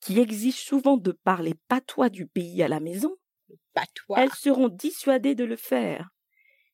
qui 0.00 0.20
exigent 0.20 0.62
souvent 0.64 0.96
de 0.96 1.12
parler 1.12 1.54
patois 1.68 2.08
du 2.08 2.26
pays 2.26 2.62
à 2.62 2.68
la 2.68 2.80
maison, 2.80 3.16
Patois. 3.74 4.18
elles 4.20 4.32
seront 4.32 4.68
dissuadées 4.68 5.34
de 5.34 5.44
le 5.44 5.56
faire. 5.56 6.10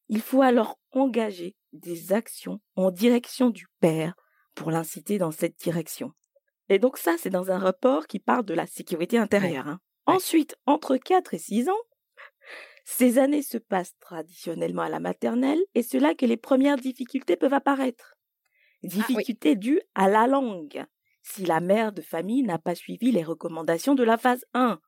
Il 0.08 0.20
faut 0.20 0.42
alors 0.42 0.78
engager 0.90 1.56
des 1.72 2.12
actions 2.12 2.60
en 2.76 2.90
direction 2.90 3.48
du 3.50 3.66
père 3.80 4.14
pour 4.54 4.70
l'inciter 4.70 5.18
dans 5.18 5.30
cette 5.30 5.58
direction. 5.58 6.12
Et 6.68 6.78
donc 6.78 6.98
ça, 6.98 7.16
c'est 7.18 7.30
dans 7.30 7.50
un 7.50 7.58
rapport 7.58 8.06
qui 8.06 8.18
parle 8.18 8.44
de 8.44 8.54
la 8.54 8.66
sécurité 8.66 9.18
intérieure. 9.18 9.66
hein. 9.68 9.80
Ouais. 10.06 10.14
Ensuite, 10.14 10.56
entre 10.66 10.96
4 10.96 11.34
et 11.34 11.38
6 11.38 11.68
ans, 11.68 11.80
ces 12.84 13.18
années 13.18 13.42
se 13.42 13.58
passent 13.58 13.96
traditionnellement 14.00 14.82
à 14.82 14.88
la 14.88 15.00
maternelle 15.00 15.60
et 15.74 15.82
c'est 15.82 16.00
là 16.00 16.14
que 16.14 16.26
les 16.26 16.36
premières 16.36 16.76
difficultés 16.76 17.36
peuvent 17.36 17.54
apparaître. 17.54 18.16
Difficultés 18.82 19.56
dues 19.56 19.80
à 19.94 20.08
la 20.08 20.26
langue, 20.26 20.84
si 21.22 21.44
la 21.44 21.60
mère 21.60 21.92
de 21.92 22.02
famille 22.02 22.42
n'a 22.42 22.58
pas 22.58 22.74
suivi 22.74 23.12
les 23.12 23.22
recommandations 23.22 23.94
de 23.94 24.02
la 24.02 24.18
phase 24.18 24.44
1. 24.54 24.80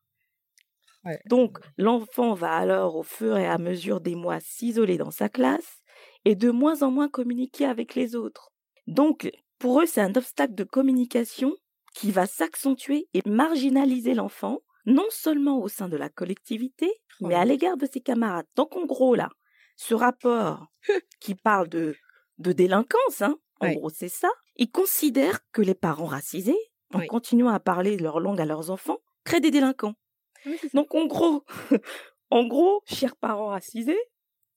Ouais. 1.04 1.18
Donc, 1.26 1.58
l'enfant 1.76 2.34
va 2.34 2.52
alors, 2.52 2.96
au 2.96 3.02
fur 3.02 3.36
et 3.36 3.46
à 3.46 3.58
mesure 3.58 4.00
des 4.00 4.14
mois, 4.14 4.40
s'isoler 4.40 4.96
dans 4.96 5.10
sa 5.10 5.28
classe 5.28 5.82
et 6.24 6.34
de 6.34 6.50
moins 6.50 6.82
en 6.82 6.90
moins 6.90 7.08
communiquer 7.08 7.66
avec 7.66 7.94
les 7.94 8.16
autres. 8.16 8.50
Donc, 8.86 9.30
pour 9.58 9.80
eux, 9.80 9.86
c'est 9.86 10.00
un 10.00 10.14
obstacle 10.14 10.54
de 10.54 10.64
communication 10.64 11.54
qui 11.94 12.10
va 12.10 12.26
s'accentuer 12.26 13.08
et 13.14 13.20
marginaliser 13.26 14.14
l'enfant, 14.14 14.60
non 14.86 15.06
seulement 15.10 15.60
au 15.60 15.68
sein 15.68 15.88
de 15.88 15.96
la 15.96 16.08
collectivité, 16.08 16.90
mais 17.20 17.34
à 17.34 17.44
l'égard 17.44 17.76
de 17.76 17.86
ses 17.90 18.00
camarades. 18.00 18.46
Donc, 18.56 18.76
en 18.76 18.84
gros, 18.86 19.14
là, 19.14 19.28
ce 19.76 19.94
rapport 19.94 20.66
qui 21.20 21.34
parle 21.34 21.68
de, 21.68 21.94
de 22.38 22.52
délinquance, 22.52 23.22
hein, 23.22 23.36
en 23.60 23.66
gros, 23.72 23.90
c'est 23.90 24.08
ça, 24.08 24.28
il 24.56 24.70
considère 24.70 25.40
que 25.52 25.62
les 25.62 25.74
parents 25.74 26.06
racisés, 26.06 26.58
en 26.92 26.98
continuant 27.06 27.48
à 27.48 27.60
parler 27.60 27.96
leur 27.96 28.20
langue 28.20 28.40
à 28.40 28.44
leurs 28.44 28.70
enfants, 28.70 28.98
créent 29.24 29.40
des 29.40 29.50
délinquants. 29.50 29.94
Oui. 30.46 30.58
Donc, 30.74 30.94
en 30.94 31.06
gros, 31.06 31.44
en 32.30 32.46
gros, 32.46 32.82
chers 32.86 33.16
parents 33.16 33.48
racisés, 33.48 33.98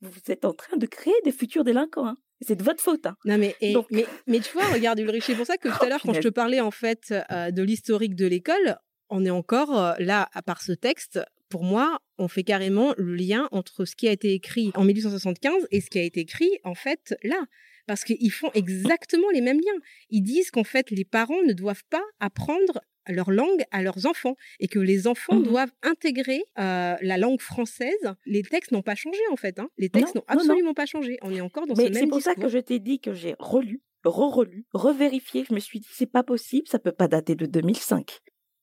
vous 0.02 0.20
êtes 0.28 0.46
en 0.46 0.54
train 0.54 0.78
de 0.78 0.86
créer 0.86 1.16
des 1.24 1.32
futurs 1.32 1.64
délinquants. 1.64 2.06
hein. 2.08 2.16
C'est 2.42 2.56
de 2.56 2.64
votre 2.64 2.84
faute. 2.84 3.08
hein. 3.08 3.16
Non 3.26 3.40
mais, 3.40 3.56
et- 3.62 3.74
Donc- 3.74 3.88
mais 3.90 4.06
mais 4.28 4.40
tu 4.40 4.52
vois 4.54 4.66
regarde 4.68 5.00
Ulrich 5.00 5.24
c'est 5.24 5.36
pour 5.36 5.48
ça 5.48 5.58
que 5.58 5.70
tout 5.76 5.84
à 5.86 5.90
l'heure 5.90 6.02
quand 6.04 6.14
je 6.14 6.20
te 6.22 6.28
parlais 6.28 6.60
en 6.62 6.70
fait 6.70 7.12
euh, 7.32 7.50
de 7.50 7.64
l'historique 7.64 8.14
de 8.16 8.28
l'école 8.28 8.78
on 9.10 9.26
est 9.26 9.32
encore 9.32 9.76
euh, 9.76 9.94
là 9.98 10.30
à 10.34 10.44
part 10.44 10.62
ce 10.62 10.72
texte 10.74 11.20
pour 11.50 11.64
moi 11.64 12.00
on 12.18 12.28
fait 12.28 12.44
carrément 12.44 12.94
le 12.98 13.16
lien 13.16 13.48
entre 13.52 13.86
ce 13.86 13.96
qui 13.96 14.08
a 14.08 14.12
été 14.12 14.34
écrit 14.34 14.72
en 14.76 14.84
1875 14.84 15.68
et 15.72 15.82
ce 15.82 15.90
qui 15.90 16.00
a 16.00 16.04
été 16.04 16.20
écrit 16.22 16.52
en 16.64 16.76
fait 16.76 17.16
là 17.24 17.42
parce 17.86 18.04
qu'ils 18.04 18.32
font 18.32 18.52
exactement 18.54 19.30
les 19.32 19.42
mêmes 19.42 19.60
liens 19.60 19.80
ils 20.10 20.22
disent 20.22 20.52
qu'en 20.52 20.64
fait 20.64 20.90
les 20.92 21.06
parents 21.06 21.42
ne 21.44 21.54
doivent 21.54 21.86
pas 21.90 22.04
apprendre 22.20 22.82
leur 23.10 23.32
langue 23.32 23.64
à 23.72 23.82
leurs 23.82 24.06
enfants 24.06 24.36
et 24.60 24.68
que 24.68 24.80
les 24.80 25.08
enfants 25.08 25.36
Mhm. 25.38 25.44
doivent 25.44 25.72
intégrer 25.82 26.44
euh, 26.60 26.96
la 27.02 27.18
langue 27.18 27.40
française. 27.40 28.14
Les 28.26 28.42
textes 28.44 28.74
n'ont 28.74 28.82
pas 28.82 28.96
changé 28.96 29.22
en 29.32 29.38
fait. 29.38 29.60
hein. 29.60 29.70
Les 29.78 29.88
textes 29.90 30.14
Non, 30.16 30.24
n'ont 30.28 30.36
non, 30.36 30.44
non. 30.44 30.50
absolument 30.50 30.74
pas 30.74 30.86
changé. 30.86 31.18
On 31.22 31.32
est 31.32 31.40
encore 31.40 31.68
dans 31.68 31.76
ce 31.76 31.82
Mais 31.84 31.90
même 31.90 32.04
c'est 32.04 32.08
pour 32.08 32.22
ça 32.22 32.36
que 32.36 32.50
je 32.50 32.58
t'ai 32.58 32.80
dit 32.80 33.00
que 33.00 33.14
j'ai 33.14 33.36
relu, 33.40 33.82
re-relu, 34.04 34.66
revérifié. 34.74 35.46
Je 35.50 35.54
me 35.54 35.62
suis 35.62 35.80
dit, 35.80 35.88
c'est 35.90 36.12
pas 36.12 36.24
possible, 36.24 36.68
ça 36.68 36.80
peut 36.80 36.92
pas 36.92 37.08
dater 37.08 37.36
de 37.36 37.46
2005. 37.46 38.20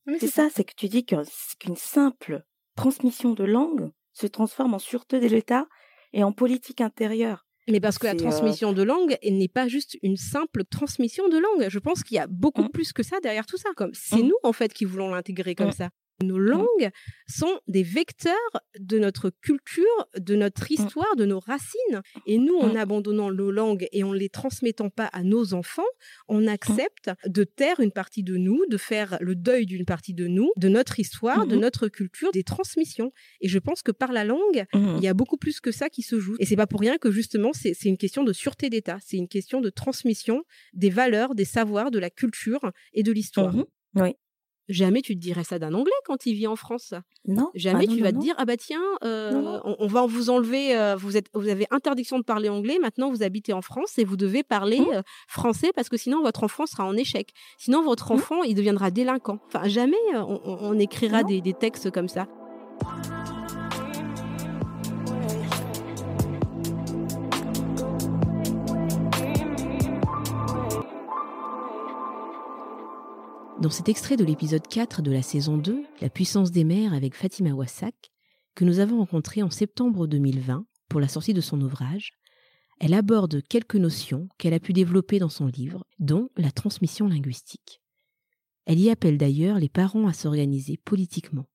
Oui, 0.09 0.17
C'est 0.21 0.27
ça, 0.29 0.49
c'est 0.55 0.65
que 0.65 0.75
tu 0.77 0.89
dis 0.89 1.07
qu'un- 1.07 1.23
qu'une 1.59 1.77
simple 1.77 2.43
transmission 2.77 3.33
de 3.33 3.45
langue 3.45 3.91
se 4.13 4.27
transforme 4.27 4.75
en 4.75 4.79
sûreté 4.79 5.21
de 5.21 5.27
l'État 5.27 5.67
et 6.13 6.23
en 6.25 6.33
politique 6.33 6.81
intérieure. 6.81 7.47
Mais 7.69 7.81
parce 7.81 7.99
que 7.99 8.07
la 8.07 8.13
euh, 8.13 8.17
transmission 8.17 8.73
de 8.73 8.83
langue 8.83 9.17
n'est 9.25 9.49
pas 9.49 9.69
juste 9.69 9.97
une 10.03 10.17
simple 10.17 10.65
transmission 10.65 11.29
de 11.29 11.39
langue. 11.39 11.69
Je 11.71 11.79
pense 11.79 12.03
qu'il 12.05 12.17
y 12.17 12.21
a 12.21 12.27
beaucoup 12.27 12.65
Mm. 12.65 12.69
plus 12.69 12.93
que 12.93 13.03
ça 13.03 13.21
derrière 13.21 13.47
tout 13.47 13.57
ça. 13.57 13.71
Comme 13.75 13.93
c'est 13.95 14.17
Mm. 14.23 14.29
nous 14.29 14.37
en 14.43 14.53
fait 14.53 14.73
qui 14.73 14.85
voulons 14.85 15.09
l'intégrer 15.11 15.55
comme 15.55 15.69
Mm. 15.69 15.73
ça. 15.73 15.91
Nos 16.23 16.39
langues 16.39 16.91
sont 17.27 17.61
des 17.67 17.83
vecteurs 17.83 18.35
de 18.79 18.99
notre 18.99 19.31
culture, 19.31 19.85
de 20.17 20.37
notre 20.37 20.71
histoire, 20.71 21.17
de 21.17 21.25
nos 21.25 21.41
racines. 21.41 22.03
Et 22.27 22.39
nous, 22.39 22.57
en 22.57 22.75
abandonnant 22.77 23.31
nos 23.33 23.51
langues 23.51 23.89
et 23.93 24.05
en 24.05 24.13
les 24.13 24.29
transmettant 24.29 24.91
pas 24.91 25.07
à 25.07 25.23
nos 25.23 25.55
enfants, 25.55 25.83
on 26.29 26.47
accepte 26.47 27.11
de 27.27 27.45
taire 27.45 27.81
une 27.81 27.91
partie 27.91 28.23
de 28.23 28.37
nous, 28.37 28.65
de 28.69 28.77
faire 28.77 29.19
le 29.21 29.35
deuil 29.35 29.67
d'une 29.67 29.85
partie 29.85 30.15
de 30.15 30.27
nous, 30.27 30.51
de 30.57 30.69
notre 30.69 31.01
histoire, 31.01 31.47
de 31.47 31.57
notre 31.57 31.89
culture, 31.89 32.31
des 32.33 32.45
transmissions. 32.45 33.13
Et 33.41 33.49
je 33.49 33.59
pense 33.59 33.83
que 33.83 33.93
par 33.93 34.13
la 34.13 34.25
langue, 34.25 34.65
il 34.73 35.03
y 35.03 35.09
a 35.09 35.15
beaucoup 35.15 35.37
plus 35.37 35.61
que 35.61 35.73
ça 35.73 35.91
qui 35.91 36.03
se 36.03 36.21
joue. 36.21 36.37
Et 36.39 36.47
c'est 36.47 36.57
pas 36.57 36.67
pour 36.67 36.81
rien 36.81 36.97
que 36.99 37.11
justement, 37.11 37.53
c'est 37.53 37.75
une 37.85 37.99
question 37.99 38.23
de 38.25 38.33
sûreté 38.33 38.71
d'État. 38.71 38.99
C'est 39.05 39.17
une 39.17 39.29
question 39.29 39.61
de 39.61 39.71
transmission 39.71 40.45
des 40.73 40.91
valeurs, 40.91 41.35
des 41.35 41.45
savoirs, 41.45 41.91
de 41.91 41.99
la 41.99 42.11
culture 42.11 42.73
et 42.93 43.03
de 43.03 43.13
l'histoire. 43.13 43.55
Oui. 43.97 44.15
Jamais 44.69 45.03
tu 45.03 45.15
te 45.15 45.21
dirais 45.21 45.45
ça 45.45 45.59
d'un 45.59 45.75
Anglais 45.75 45.93
quand 46.07 46.25
il 46.27 46.35
vit 46.35 46.47
en 46.47 46.57
France. 46.57 46.95
Non. 47.27 47.51
Jamais 47.55 47.85
Ah 47.85 47.91
non, 47.91 47.95
tu 47.97 48.01
vas 48.03 48.13
non, 48.13 48.13
te 48.13 48.17
non. 48.17 48.21
dire 48.23 48.35
ah 48.39 48.45
bah 48.45 48.57
tiens 48.57 48.83
euh. 49.05 49.61
On, 49.65 49.77
on 49.79 49.87
va 49.87 50.07
vous 50.07 50.31
enlever 50.31 50.77
euh, 50.77 50.97
vous 50.97 51.17
êtes 51.17 51.27
vous 51.35 51.49
avez 51.49 51.67
interdiction 51.71 52.19
de 52.19 52.25
parler 52.25 52.49
anglais 52.49 52.79
maintenant 52.81 53.11
vous 53.11 53.23
habitez 53.23 53.53
en 53.53 53.63
France 53.63 53.99
et 53.99 54.05
vous 54.05 54.17
devez 54.17 54.43
parler 54.43 54.81
Mmh. 54.81 54.95
euh, 54.95 55.03
français 55.29 55.71
parce 55.75 55.89
que 55.89 55.97
sinon 55.97 56.23
votre 56.23 56.45
enfant 56.45 56.67
sera 56.67 56.85
en 56.85 56.97
échec. 56.97 57.31
Sinon 57.59 57.83
votre 57.83 58.11
Mmh. 58.13 58.15
enfant 58.17 58.43
il 58.43 58.55
deviendra 58.55 58.91
délinquant. 58.91 59.39
Enfin 59.47 59.69
jamais 59.69 59.97
on, 60.15 60.79
écrira 60.79 61.23
des 61.25 61.41
textes 61.53 61.91
comme 61.91 62.09
ça. 62.09 62.27
Dans 73.65 73.71
cet 73.71 73.89
extrait 73.89 74.19
de 74.19 74.27
l'épisode 74.27 74.69
4 74.69 75.01
de 75.01 75.11
la 75.11 75.23
saison 75.23 75.57
2, 75.57 75.87
La 76.03 76.11
puissance 76.11 76.51
des 76.51 76.65
mers 76.65 76.93
avec 76.93 77.15
Fatima 77.15 77.55
Wassak, 77.55 77.95
que 78.55 78.67
nous 78.67 78.79
avons 78.79 78.99
rencontré 78.99 79.43
en 79.43 79.49
septembre 79.49 80.07
2020 80.07 80.67
pour 80.91 81.01
la 81.01 81.09
sortie 81.09 81.33
de 81.33 81.41
son 81.41 81.59
ouvrage, 81.63 82.13
elle 82.79 82.93
aborde 82.93 83.41
quelques 83.49 83.77
notions 83.77 84.29
qu'elle 84.37 84.53
a 84.53 84.61
pu 84.61 84.75
développer 84.75 85.19
dans 85.19 85.31
son 85.31 85.47
livre, 85.47 85.87
dont 85.99 86.29
la 86.37 86.51
transmission 86.51 87.09
linguistique. 87.09 87.81
Elle 88.67 88.81
y 88.81 88.91
appelle 88.91 89.17
d'ailleurs 89.17 89.59
les 89.59 89.71
parents 89.71 90.09
à 90.09 90.13
s'organiser 90.13 90.77
politiquement. 90.77 91.47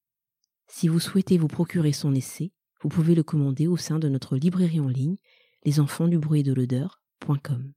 Si 0.66 0.88
vous 0.88 1.00
souhaitez 1.00 1.38
vous 1.38 1.48
procurer 1.48 1.92
son 1.92 2.16
essai, 2.16 2.52
vous 2.82 2.90
pouvez 2.90 3.14
le 3.14 3.22
commander 3.22 3.68
au 3.68 3.78
sein 3.78 4.00
de 4.00 4.10
notre 4.10 4.36
librairie 4.36 4.80
en 4.80 4.88
ligne, 4.88 5.18
lesenfantsdubruit-et-de-l'odeur.com. 5.64 7.74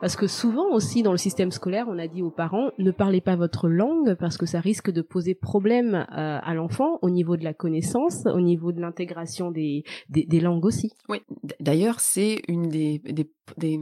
Parce 0.00 0.16
que 0.16 0.26
souvent 0.26 0.70
aussi 0.72 1.02
dans 1.02 1.12
le 1.12 1.18
système 1.18 1.50
scolaire, 1.50 1.86
on 1.88 1.98
a 1.98 2.06
dit 2.06 2.22
aux 2.22 2.30
parents 2.30 2.70
ne 2.78 2.90
parlez 2.90 3.20
pas 3.20 3.36
votre 3.36 3.68
langue 3.68 4.14
parce 4.14 4.36
que 4.38 4.46
ça 4.46 4.60
risque 4.60 4.90
de 4.90 5.02
poser 5.02 5.34
problème 5.34 5.94
euh, 5.94 6.38
à 6.42 6.54
l'enfant 6.54 6.98
au 7.02 7.10
niveau 7.10 7.36
de 7.36 7.44
la 7.44 7.52
connaissance, 7.54 8.24
au 8.26 8.40
niveau 8.40 8.72
de 8.72 8.80
l'intégration 8.80 9.50
des, 9.50 9.84
des, 10.08 10.24
des 10.24 10.40
langues 10.40 10.64
aussi. 10.64 10.92
Oui, 11.08 11.20
d'ailleurs, 11.60 12.00
c'est 12.00 12.42
une 12.48 12.68
des, 12.68 12.98
des, 12.98 13.30
des, 13.58 13.78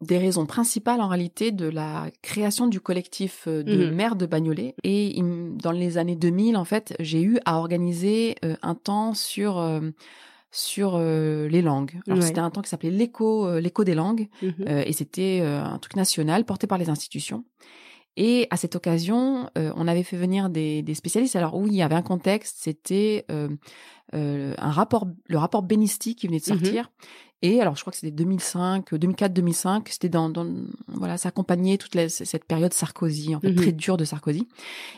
des 0.00 0.18
raisons 0.18 0.46
principales 0.46 1.00
en 1.00 1.08
réalité 1.08 1.50
de 1.52 1.68
la 1.68 2.06
création 2.22 2.66
du 2.66 2.80
collectif 2.80 3.44
euh, 3.48 3.62
de 3.62 3.86
Mhm. 3.86 3.94
maires 3.94 4.16
de 4.16 4.26
Bagnolet. 4.26 4.74
Et 4.84 5.20
dans 5.62 5.72
les 5.72 5.98
années 5.98 6.16
2000, 6.16 6.56
en 6.56 6.64
fait, 6.64 6.94
j'ai 7.00 7.22
eu 7.22 7.38
à 7.46 7.58
organiser 7.58 8.36
euh, 8.44 8.54
un 8.62 8.74
temps 8.74 9.14
sur 9.14 9.58
euh, 9.58 9.80
sur 10.50 10.94
euh, 10.96 11.46
les 11.48 11.60
langues. 11.62 12.00
Alors 12.06 12.20
Ouais. 12.20 12.26
c'était 12.26 12.40
un 12.40 12.50
temps 12.50 12.62
qui 12.62 12.70
s'appelait 12.70 12.90
l'écho 12.90 13.46
euh, 13.46 13.60
l'écho 13.60 13.84
des 13.84 13.94
langues 13.94 14.28
Mhm. 14.42 14.54
euh, 14.68 14.82
et 14.86 14.92
c'était 14.92 15.40
un 15.40 15.78
truc 15.78 15.94
national 15.96 16.44
porté 16.44 16.66
par 16.66 16.78
les 16.78 16.88
institutions. 16.88 17.44
Et 18.16 18.48
à 18.50 18.56
cette 18.56 18.74
occasion, 18.74 19.48
on 19.54 19.86
avait 19.86 20.02
fait 20.02 20.16
venir 20.16 20.50
des, 20.50 20.82
des 20.82 20.94
spécialistes. 20.94 21.36
Alors 21.36 21.54
oui, 21.54 21.68
il 21.70 21.76
y 21.76 21.82
avait 21.82 21.94
un 21.94 22.02
contexte, 22.02 22.56
c'était 22.60 23.24
un 24.12 24.70
rapport, 24.70 25.06
le 25.26 25.38
rapport 25.38 25.62
Benisti 25.62 26.16
qui 26.16 26.26
venait 26.26 26.40
de 26.40 26.50
Mhm. 26.52 26.58
sortir. 26.58 26.90
Et 27.42 27.60
alors, 27.60 27.76
je 27.76 27.82
crois 27.82 27.92
que 27.92 27.98
c'était 27.98 28.10
2005, 28.10 28.92
2004-2005. 28.94 29.88
C'était 29.90 30.08
dans, 30.08 30.28
dans, 30.28 30.52
voilà, 30.88 31.16
ça 31.16 31.28
accompagnait 31.28 31.76
toute 31.78 31.94
la- 31.94 32.08
cette 32.08 32.44
période 32.44 32.72
Sarkozy, 32.72 33.36
en 33.36 33.40
fait, 33.40 33.50
Mhm. 33.50 33.54
très 33.56 33.72
dure 33.72 33.96
de 33.96 34.04
Sarkozy. 34.04 34.48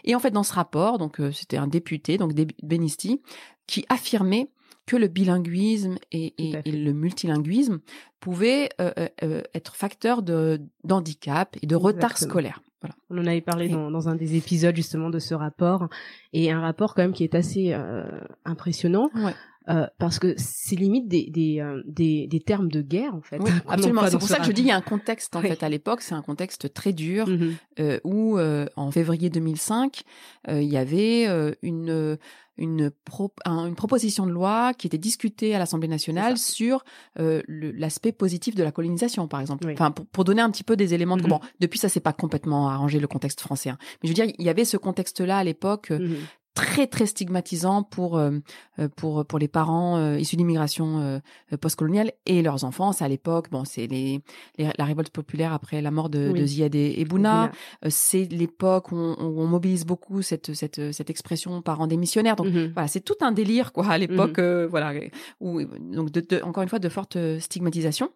Et 0.04 0.14
en 0.14 0.18
fait, 0.20 0.30
dans 0.30 0.42
ce 0.42 0.54
rapport, 0.54 0.96
donc 0.96 1.20
c'était 1.34 1.58
un 1.58 1.66
député, 1.66 2.16
donc 2.16 2.32
Benisti, 2.62 3.20
qui 3.66 3.84
affirmait 3.90 4.48
que 4.90 4.96
le 4.96 5.07
bilinguisme 5.07 5.98
et, 6.11 6.35
le 6.66 6.90
multilinguisme 6.90 7.79
pouvaient 8.18 8.70
euh, 8.81 8.90
euh, 8.98 9.09
euh, 9.22 9.42
être 9.55 9.76
facteurs 9.76 10.20
de 10.20 10.61
d'handicap 10.83 11.57
et 11.62 11.66
de 11.68 11.76
retard 11.76 12.18
scolaire. 12.18 12.61
Voilà. 12.81 12.96
On 13.09 13.18
en 13.18 13.26
avait 13.26 13.40
parlé 13.40 13.68
dans, 13.68 13.92
dans 13.92 14.09
un 14.09 14.16
des 14.16 14.35
épisodes 14.35 14.74
justement 14.74 15.09
de 15.09 15.20
ce 15.20 15.33
rapport 15.33 15.88
et 16.33 16.50
un 16.50 16.61
rapport 16.61 16.96
quand 16.96 17.03
même 17.03 17.12
qui 17.12 17.22
est 17.22 17.37
assez 17.37 17.72
euh, 17.72 18.03
impressionnant 18.44 19.11
Ouais. 19.14 19.35
Euh, 19.68 19.86
parce 19.98 20.18
que 20.18 20.34
c'est 20.38 20.74
limite 20.76 21.06
des, 21.08 21.28
des, 21.30 21.60
euh, 21.60 21.82
des, 21.86 22.26
des 22.26 22.40
termes 22.40 22.70
de 22.70 22.80
guerre 22.82 23.14
en 23.14 23.20
fait. 23.20 23.38
Oui, 23.38 23.50
qu'on 23.64 23.70
absolument. 23.70 24.02
C'est 24.08 24.18
pour 24.18 24.28
ça 24.28 24.38
que 24.38 24.44
je 24.46 24.52
dis 24.52 24.62
il 24.62 24.68
y 24.68 24.70
a 24.70 24.76
un 24.76 24.80
contexte 24.80 25.36
en 25.36 25.40
Oui. 25.42 25.48
fait 25.48 25.62
à 25.62 25.68
l'époque, 25.68 26.00
c'est 26.02 26.14
un 26.14 26.22
contexte 26.22 26.72
très 26.72 26.92
dur 26.92 27.28
Mhm. 27.28 27.54
euh, 27.80 28.00
où 28.04 28.38
euh, 28.38 28.66
en 28.76 28.90
février 28.90 29.28
2005, 29.30 30.02
euh, 30.48 30.62
il 30.62 30.68
y 30.68 30.76
avait 30.76 31.26
une 31.62 32.18
une, 32.58 32.90
pro- 33.06 33.32
un- 33.46 33.66
une 33.68 33.74
proposition 33.74 34.26
de 34.26 34.32
loi 34.32 34.74
qui 34.74 34.86
était 34.86 34.98
discutée 34.98 35.54
à 35.54 35.58
l'Assemblée 35.58 35.88
nationale 35.88 36.36
sur 36.36 36.84
euh, 37.18 37.40
l'aspect 37.48 38.12
positif 38.12 38.54
de 38.54 38.62
la 38.62 38.70
colonisation, 38.70 39.28
par 39.28 39.40
exemple. 39.40 39.66
Oui. 39.66 39.72
Enfin, 39.72 39.90
pour, 39.90 40.04
pour 40.06 40.24
donner 40.24 40.42
un 40.42 40.50
petit 40.50 40.62
peu 40.64 40.76
des 40.76 40.92
éléments. 40.92 41.16
De, 41.16 41.22
Mhm. 41.22 41.28
Bon, 41.30 41.40
depuis 41.60 41.78
ça, 41.78 41.88
c'est 41.88 42.00
pas 42.00 42.12
complètement 42.12 42.68
arrangé 42.68 43.00
le 43.00 43.06
contexte 43.06 43.40
français. 43.40 43.70
hein. 43.70 43.78
Mais 44.02 44.08
je 44.08 44.08
veux 44.08 44.14
dire, 44.14 44.26
il 44.38 44.44
y 44.44 44.50
avait 44.50 44.66
ce 44.66 44.76
contexte-là 44.76 45.38
à 45.38 45.44
l'époque 45.44 45.90
euh, 45.90 46.00
Mhm. 46.00 46.16
Très 46.60 46.86
très 46.86 47.06
stigmatisant 47.06 47.82
pour 47.82 48.16
euh, 48.18 48.30
euh, 48.78 48.88
pour 48.96 49.24
pour 49.26 49.38
les 49.38 49.48
parents 49.48 49.96
euh, 49.96 50.18
issus 50.18 50.36
d'immigration 50.36 51.20
postcoloniale 51.60 52.12
et 52.26 52.42
leurs 52.42 52.64
enfants. 52.64 52.92
C'est 52.92 53.04
à 53.04 53.08
l'époque, 53.08 53.50
bon, 53.50 53.64
c'est 53.64 53.86
les, 53.86 54.20
les- 54.58 54.70
la 54.78 54.84
révolte 54.84 55.10
populaire 55.10 55.52
après 55.52 55.80
la 55.82 55.90
mort 55.90 56.08
de, 56.10 56.30
Oui. 56.32 56.40
de 56.40 56.46
Ziad 56.46 56.74
et, 56.74 56.94
et 57.00 57.04
Bouna. 57.04 57.50
C'est 57.88 58.24
l'époque 58.30 58.92
où, 58.92 58.96
on- 58.96 59.16
où 59.24 59.40
on 59.40 59.46
mobilise 59.46 59.84
beaucoup 59.84 60.22
cette 60.22 60.54
cette 60.54 60.92
cette 60.92 61.10
expression 61.10 61.62
parents 61.62 61.86
démissionnaires. 61.86 62.36
Donc 62.36 62.46
Mhm. 62.48 62.72
voilà, 62.74 62.88
c'est 62.88 63.00
tout 63.00 63.16
un 63.20 63.32
délire 63.32 63.72
quoi 63.72 63.86
à 63.86 63.98
l'époque. 63.98 64.38
euh, 64.38 64.66
voilà, 64.70 64.92
où 65.40 65.62
donc 65.62 66.10
de, 66.10 66.20
de- 66.20 66.42
encore 66.42 66.62
une 66.62 66.68
fois 66.68 66.78
de 66.78 66.88
fortes 66.88 67.16
euh, 67.16 67.38
stigmatisations. 67.40 68.10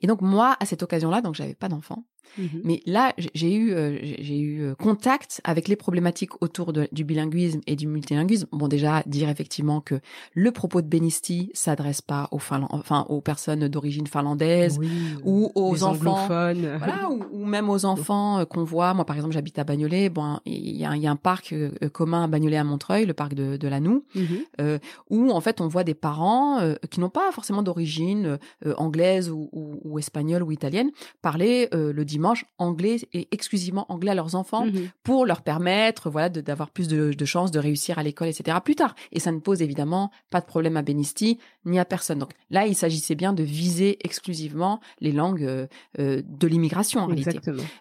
Et 0.00 0.06
donc 0.06 0.20
moi 0.20 0.56
à 0.60 0.66
cette 0.66 0.82
occasion-là, 0.82 1.20
donc 1.22 1.34
j'avais 1.34 1.54
pas 1.54 1.68
d'enfant. 1.68 2.04
Mhm. 2.38 2.60
Mais 2.64 2.82
là, 2.86 3.12
j'ai- 3.34 3.54
eu, 3.54 3.72
euh, 3.72 3.98
j'ai 4.18 4.38
eu 4.38 4.62
euh, 4.62 4.74
contact 4.74 5.40
avec 5.44 5.68
les 5.68 5.76
problématiques 5.76 6.40
autour 6.42 6.72
de- 6.72 6.88
du 6.92 7.04
bilinguisme 7.04 7.60
et 7.66 7.76
du 7.76 7.86
multilinguisme. 7.86 8.46
Bon, 8.52 8.68
déjà 8.68 9.02
dire 9.06 9.28
effectivement 9.28 9.80
que 9.80 9.96
le 10.34 10.50
propos 10.52 10.82
de 10.82 10.86
Benisti 10.86 11.50
s'adresse 11.54 12.02
pas 12.02 12.28
aux 12.30 12.38
Finland- 12.38 12.68
enfin 12.70 13.06
aux 13.08 13.20
personnes 13.20 13.68
d'origine 13.68 14.06
finlandaise 14.06 14.78
Oui, 14.78 14.88
ou 15.24 15.50
aux 15.54 15.74
les 15.74 15.84
enfants. 15.84 16.12
anglophones. 16.16 16.76
Voilà, 16.78 17.10
ou, 17.10 17.22
ou 17.32 17.44
même 17.44 17.68
aux 17.70 17.84
enfants 17.84 18.38
euh, 18.40 18.44
qu'on 18.44 18.64
voit. 18.64 18.94
Moi, 18.94 19.04
par 19.04 19.16
exemple, 19.16 19.34
j'habite 19.34 19.58
à 19.58 19.64
Bagnolet. 19.64 20.08
Bon, 20.08 20.38
il 20.46 20.76
y 20.76 20.84
a, 20.84 20.94
il 20.96 21.02
y 21.02 21.06
a 21.06 21.10
un 21.10 21.16
parc 21.16 21.52
euh, 21.52 21.70
euh, 21.82 21.88
commun 21.88 22.24
à 22.24 22.26
Bagnolet 22.26 22.56
à 22.56 22.64
Montreuil, 22.64 23.06
le 23.06 23.14
parc 23.14 23.34
de, 23.34 23.56
de 23.56 23.68
Lanou, 23.68 24.04
Mhm. 24.14 24.26
euh, 24.60 24.78
où 25.10 25.30
en 25.30 25.40
fait 25.40 25.60
on 25.60 25.68
voit 25.68 25.84
des 25.84 25.94
parents 25.94 26.58
euh, 26.60 26.74
qui 26.90 27.00
n'ont 27.00 27.08
pas 27.10 27.30
forcément 27.32 27.62
d'origine 27.62 28.38
euh, 28.66 28.74
anglaise 28.76 29.30
ou, 29.30 29.48
ou, 29.52 29.80
ou 29.84 29.98
espagnole 29.98 30.42
ou 30.42 30.52
italienne 30.52 30.90
parler 31.22 31.68
euh, 31.74 31.92
le 31.92 32.04
dimanche 32.16 32.44
anglais 32.58 32.98
et 33.12 33.22
exclusivement 33.36 33.84
anglais 33.94 34.12
à 34.12 34.14
leurs 34.14 34.34
enfants 34.34 34.64
Mhm. 34.66 34.88
pour 35.02 35.20
leur 35.30 35.40
permettre 35.42 36.10
voilà 36.14 36.28
d'avoir 36.28 36.68
plus 36.70 36.88
de, 36.88 37.12
de 37.12 37.24
chances 37.24 37.50
de 37.50 37.58
réussir 37.68 37.98
à 37.98 38.02
l'école 38.02 38.28
etc 38.28 38.58
plus 38.64 38.76
tard 38.82 38.94
et 39.12 39.20
ça 39.24 39.30
ne 39.36 39.40
pose 39.40 39.60
évidemment 39.62 40.10
pas 40.30 40.40
de 40.40 40.46
problème 40.46 40.76
à 40.76 40.82
Benisti 40.82 41.30
ni 41.64 41.76
à 41.78 41.84
personne 41.84 42.18
donc 42.18 42.32
là 42.50 42.66
il 42.66 42.76
s'agissait 42.82 43.14
bien 43.22 43.32
de 43.32 43.42
viser 43.42 43.90
exclusivement 44.08 44.80
les 45.00 45.12
langues 45.20 45.44
euh, 45.44 45.66
euh, 45.98 46.22
de 46.24 46.46
l'immigration 46.46 47.00
en 47.00 47.06
réalité. 47.06 47.30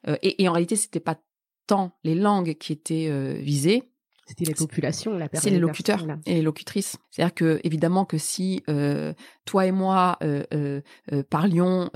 Euh, 0.08 0.16
et, 0.28 0.44
et 0.44 0.50
en 0.50 0.54
réalité 0.54 0.76
c'était 0.76 1.00
pas 1.12 1.18
tant 1.68 1.92
les 2.04 2.16
langues 2.16 2.56
qui 2.56 2.74
étaient 2.74 3.10
visées 3.40 3.84
C'était 4.26 4.46
les 4.46 4.54
populations, 4.54 5.14
la 5.18 5.26
c'est 5.26 5.32
personne. 5.32 5.54
les 5.54 5.60
locuteurs 5.60 6.06
et 6.26 6.36
les 6.36 6.42
locutrices. 6.42 6.98
C'est-à-dire 7.12 7.34
que 7.34 7.60
évidemment 7.64 8.06
que 8.06 8.18
si 8.18 8.64
euh, 8.70 9.14
toi 9.46 9.66
et 9.66 9.72
moi 9.72 10.18
euh, 10.24 10.44
euh, 10.54 11.24
parlions 11.30 11.90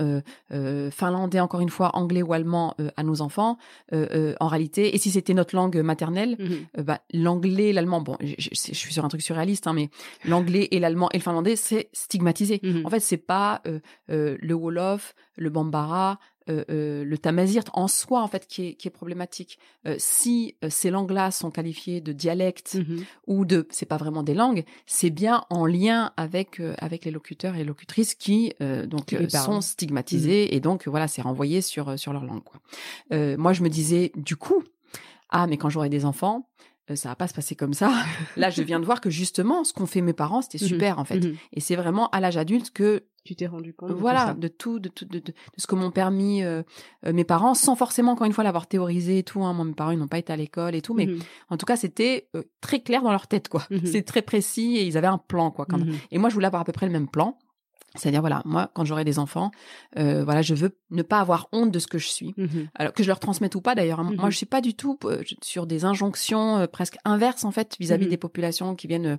finlandais 0.92 1.40
encore 1.40 1.62
une 1.62 1.70
fois, 1.70 1.96
anglais 1.96 2.22
ou 2.22 2.34
allemand 2.34 2.76
à 2.96 3.04
nos 3.04 3.22
enfants, 3.22 3.58
en 3.92 4.48
réalité, 4.48 4.96
et 4.96 4.98
si 4.98 5.12
c'était 5.12 5.34
notre 5.34 5.56
langue 5.56 5.78
maternelle, 5.78 6.38
euh, 6.78 6.84
bah, 6.84 7.02
l'anglais, 7.14 7.74
l'allemand, 7.74 8.02
bon, 8.02 8.18
je, 8.22 8.50
suis 8.54 8.94
sur 8.94 9.06
un 9.06 9.08
truc 9.08 9.22
surréaliste, 9.22 9.68
hein, 9.68 9.74
mais 9.74 9.90
l'anglais 10.26 10.68
et 10.72 10.80
l'allemand 10.80 11.10
et 11.14 11.18
le 11.18 11.24
finlandais, 11.24 11.56
c'est 11.56 11.90
stigmatisé. 11.94 12.60
Mhm. 12.64 12.86
En 12.86 12.90
fait, 12.90 13.00
c'est 13.00 13.18
pas 13.18 13.62
le 14.08 14.54
wolof, 14.54 15.16
le 15.38 15.50
bambara, 15.50 16.20
euh, 16.50 16.64
euh, 16.70 17.04
le 17.04 17.18
tamazirt 17.18 17.66
en 17.74 17.88
soi 17.88 18.22
en 18.22 18.28
fait 18.28 18.48
qui 18.48 18.68
est, 18.68 18.74
qui 18.76 18.88
est 18.88 18.92
problématique. 18.92 19.60
Euh, 19.86 19.96
si 19.98 20.56
ces 20.70 20.90
langues-là 20.90 21.32
sont 21.32 21.52
qualifiées 21.52 22.02
de 22.02 22.12
dialectes 22.12 22.76
Mhm. 22.76 23.04
ou 23.28 23.46
de 23.46 23.68
c'est 23.70 23.86
pas 23.86 23.98
vraiment 23.98 24.24
des 24.24 24.34
langues, 24.34 24.64
c'est 24.86 25.10
bien 25.10 25.46
en 25.50 25.66
lien 25.66 26.12
avec 26.18 26.62
avec 26.80 27.06
les 27.06 27.12
locuteurs 27.12 27.56
et 27.56 27.60
les 27.60 27.64
locutrices 27.64 28.16
qui 28.16 28.54
donc 28.88 29.06
Qui 29.06 29.30
sont 29.30 29.62
stigmatisés 29.62 30.56
et 30.56 30.60
donc 30.60 30.88
voilà 30.88 31.08
c'est 31.08 31.22
renvoyé 31.22 31.62
sur 31.62 31.98
sur 32.00 32.14
leur 32.14 32.24
langue 32.26 32.44
quoi. 32.44 32.60
Moi 33.12 33.54
je 33.54 33.64
me 33.64 33.70
disais 33.70 34.12
du 34.16 34.36
coup 34.36 34.64
ah 35.30 35.48
mais 35.48 35.58
quand 35.58 35.70
j'aurai 35.70 35.90
des 35.90 36.06
enfants, 36.06 36.48
ça 36.96 37.10
va 37.10 37.16
pas 37.16 37.28
se 37.28 37.34
passer 37.34 37.56
comme 37.56 37.74
ça. 37.74 37.92
Là, 38.38 38.50
je 38.50 38.62
viens 38.62 38.80
de 38.80 38.86
voir 38.86 39.02
que 39.02 39.10
justement, 39.10 39.64
ce 39.64 39.74
qu'ont 39.74 39.86
fait 39.86 40.02
mes 40.02 40.14
parents, 40.14 40.42
c'était 40.42 40.64
Mhm. 40.64 40.68
super 40.70 41.00
en 41.00 41.06
fait. 41.06 41.20
Mhm. 41.20 41.36
Et 41.54 41.60
c'est 41.60 41.76
vraiment 41.76 42.10
à 42.10 42.20
l'âge 42.20 42.38
adulte 42.38 42.72
que 42.72 43.04
Tu 43.26 43.36
t'es 43.36 43.46
rendu 43.48 43.74
compte. 43.74 43.92
voilà, 43.92 44.34
de 44.34 44.48
tout, 44.48 44.80
de 44.80 44.88
tout, 44.88 45.04
de, 45.06 45.20
de- 45.20 45.26
de 45.26 45.34
ce 45.58 45.68
que 45.68 45.76
m'ont 45.76 45.92
permis 45.92 46.44
euh, 46.44 46.64
euh, 47.06 47.12
mes 47.12 47.26
parents, 47.26 47.54
sans 47.56 47.76
forcément 47.76 48.14
encore 48.14 48.26
une 48.26 48.32
fois 48.34 48.46
l'avoir 48.46 48.68
théorisé 48.68 49.18
et 49.20 49.24
tout. 49.24 49.44
Hein. 49.44 49.52
Moi, 49.54 49.66
mes 49.66 49.74
parents, 49.74 49.92
ils 49.92 50.00
n'ont 50.00 50.08
pas 50.08 50.18
été 50.20 50.32
à 50.32 50.38
l'école 50.38 50.76
et 50.76 50.82
tout, 50.82 50.94
mais 50.94 51.08
Mhm. 51.08 51.20
en 51.50 51.58
tout 51.58 51.66
cas, 51.66 51.76
c'était 51.76 52.30
euh, 52.36 52.44
très 52.62 52.80
clair 52.82 53.02
dans 53.02 53.12
leur 53.12 53.28
tête, 53.28 53.50
quoi. 53.50 53.64
C'est 53.84 54.04
très 54.04 54.22
précis 54.22 54.78
et 54.78 54.86
ils 54.86 54.98
avaient 54.98 55.08
un 55.08 55.18
plan, 55.18 55.52
quoi. 55.52 55.66
Quand. 55.66 55.80
Et 56.12 56.18
moi, 56.20 56.30
je 56.30 56.36
voulais 56.36 56.48
avoir 56.48 56.62
à 56.62 56.66
peu 56.66 56.72
près 56.72 56.86
le 56.86 56.92
même 56.94 57.10
plan. 57.10 57.38
C'est-à-dire, 57.96 58.20
voilà, 58.22 58.42
moi, 58.46 58.70
quand 58.76 58.86
j'aurai 58.86 59.04
des 59.06 59.18
enfants, 59.18 59.50
euh, 59.98 60.24
voilà, 60.24 60.42
je 60.44 60.54
veux 60.54 60.76
ne 60.92 61.02
pas 61.02 61.20
avoir 61.20 61.48
honte 61.52 61.72
de 61.72 61.80
ce 61.80 61.88
que 61.88 61.98
je 61.98 62.08
suis. 62.08 62.34
Mhm. 62.38 62.68
Alors 62.76 62.94
que 62.94 63.02
je 63.02 63.08
leur 63.08 63.20
transmette 63.20 63.56
ou 63.56 63.62
pas 63.62 63.74
d'ailleurs. 63.76 64.00
hein. 64.02 64.12
Moi, 64.18 64.30
je 64.30 64.38
suis 64.38 64.46
pas 64.46 64.62
du 64.62 64.76
tout 64.76 65.00
euh, 65.06 65.24
sur 65.42 65.66
des 65.66 65.84
injonctions 65.86 66.58
euh, 66.58 66.68
presque 66.68 66.98
inverses 67.06 67.44
en 67.44 67.52
fait 67.52 67.76
vis-à-vis 67.80 68.06
Mhm. 68.06 68.12
des 68.12 68.18
populations 68.18 68.76
qui 68.76 68.88
viennent 68.88 69.18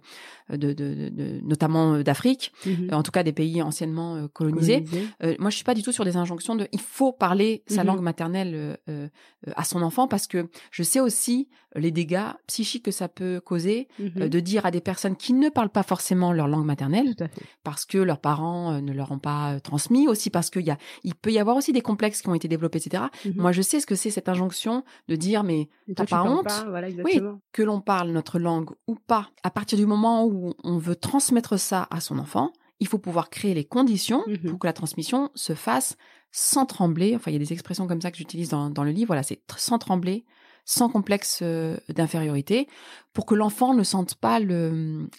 de, 0.51 0.57
de, 0.57 0.73
de- 0.75 1.09
de- 1.09 1.41
notamment 1.43 1.99
d'Afrique, 2.01 2.53
en 2.93 3.03
tout 3.03 3.11
cas 3.11 3.23
des 3.23 3.33
pays 3.33 3.63
anciennement 3.63 4.29
colonisés. 4.29 4.85
Colonisé. 4.85 5.09
Euh, 5.25 5.35
moi, 5.41 5.51
je 5.51 5.57
suis 5.57 5.65
pas 5.65 5.75
du 5.75 5.83
tout 5.83 5.93
sur 5.93 6.05
des 6.05 6.17
injonctions 6.17 6.55
de 6.55 6.69
il 6.73 6.81
faut 6.81 7.13
parler 7.13 7.63
sa 7.67 7.83
langue 7.85 8.01
maternelle 8.03 8.77
euh, 8.89 9.09
à 9.57 9.65
son 9.65 9.83
enfant 9.83 10.07
parce 10.09 10.27
que 10.27 10.49
je 10.71 10.83
sais 10.83 11.01
aussi 11.01 11.49
les 11.75 11.91
dégâts 11.91 12.31
psychiques 12.47 12.85
que 12.85 12.91
ça 12.91 13.09
peut 13.09 13.41
causer 13.45 13.89
de 13.99 14.41
dire 14.41 14.65
à 14.67 14.71
des 14.71 14.81
personnes 14.81 15.17
qui 15.17 15.33
ne 15.33 15.49
parlent 15.49 15.69
pas 15.71 15.83
forcément 15.83 16.33
leur 16.33 16.49
langue 16.49 16.65
maternelle 16.65 17.15
parce 17.63 17.85
que 17.85 17.99
leurs 17.99 18.21
parents 18.21 18.58
euh, 18.73 18.81
ne 18.81 18.93
leur 18.93 19.11
ont 19.13 19.19
pas 19.19 19.55
euh, 19.55 19.61
transmis, 19.61 20.09
aussi 20.09 20.31
parce 20.31 20.51
qu'il 20.51 20.63
y 20.67 20.71
a, 20.71 20.79
il 21.05 21.15
peut 21.15 21.31
y 21.33 21.39
avoir 21.39 21.57
aussi 21.57 21.73
des 21.73 21.81
complexes 21.81 22.23
qui 22.23 22.29
ont 22.29 22.35
été 22.35 22.49
développés, 22.49 22.79
etc. 22.79 23.05
Mhm. 23.25 23.35
Moi, 23.37 23.53
je 23.53 23.63
sais 23.63 23.81
ce 23.81 23.87
que 23.87 23.95
c'est 23.95 24.11
cette 24.11 24.29
injonction 24.29 24.85
de 25.09 25.17
dire, 25.17 25.45
mais 25.45 25.69
t'as 25.97 26.07
pas 26.07 26.23
honte 26.23 26.45
pas, 26.45 26.65
Voilà, 26.69 26.89
exactement. 26.89 27.41
que 27.53 27.63
l'on 27.63 27.81
parle 27.81 28.11
notre 28.11 28.39
langue 28.39 28.71
ou 28.87 28.95
pas, 28.95 29.29
à 29.43 29.51
partir 29.51 29.79
du 29.79 29.87
moment 29.87 30.25
où 30.27 30.55
on 30.65 30.79
veut 30.79 30.97
transmettre 30.97 31.59
ça 31.59 31.87
à 31.91 32.01
son 32.01 32.19
enfant, 32.19 32.53
il 32.81 32.87
faut 32.87 32.99
pouvoir 32.99 33.29
créer 33.31 33.55
les 33.55 33.65
conditions 33.65 34.23
Mhm. 34.27 34.51
pour 34.51 34.59
que 34.61 34.67
la 34.67 34.73
transmission 34.73 35.31
se 35.35 35.55
fasse 35.55 35.97
sans 36.31 36.67
trembler. 36.67 37.17
Enfin, 37.17 37.31
il 37.31 37.35
y 37.35 37.37
a 37.37 37.41
des 37.41 37.53
expressions 37.53 37.87
comme 37.89 38.01
ça 38.01 38.11
que 38.11 38.17
j'utilise 38.19 38.51
dans, 38.51 38.71
dans 38.71 38.85
le 38.85 38.91
livre. 38.93 39.09
Voilà, 39.09 39.23
c'est 39.23 39.41
sans 39.57 39.79
trembler, 39.79 40.25
sans 40.71 40.91
complexe 40.91 41.39
euh, 41.41 41.79
d'infériorité, 41.89 42.69
pour 43.15 43.25
que 43.25 43.35
l'enfant 43.35 43.73
ne 43.73 43.83
sente 43.83 44.17
pas 44.17 44.39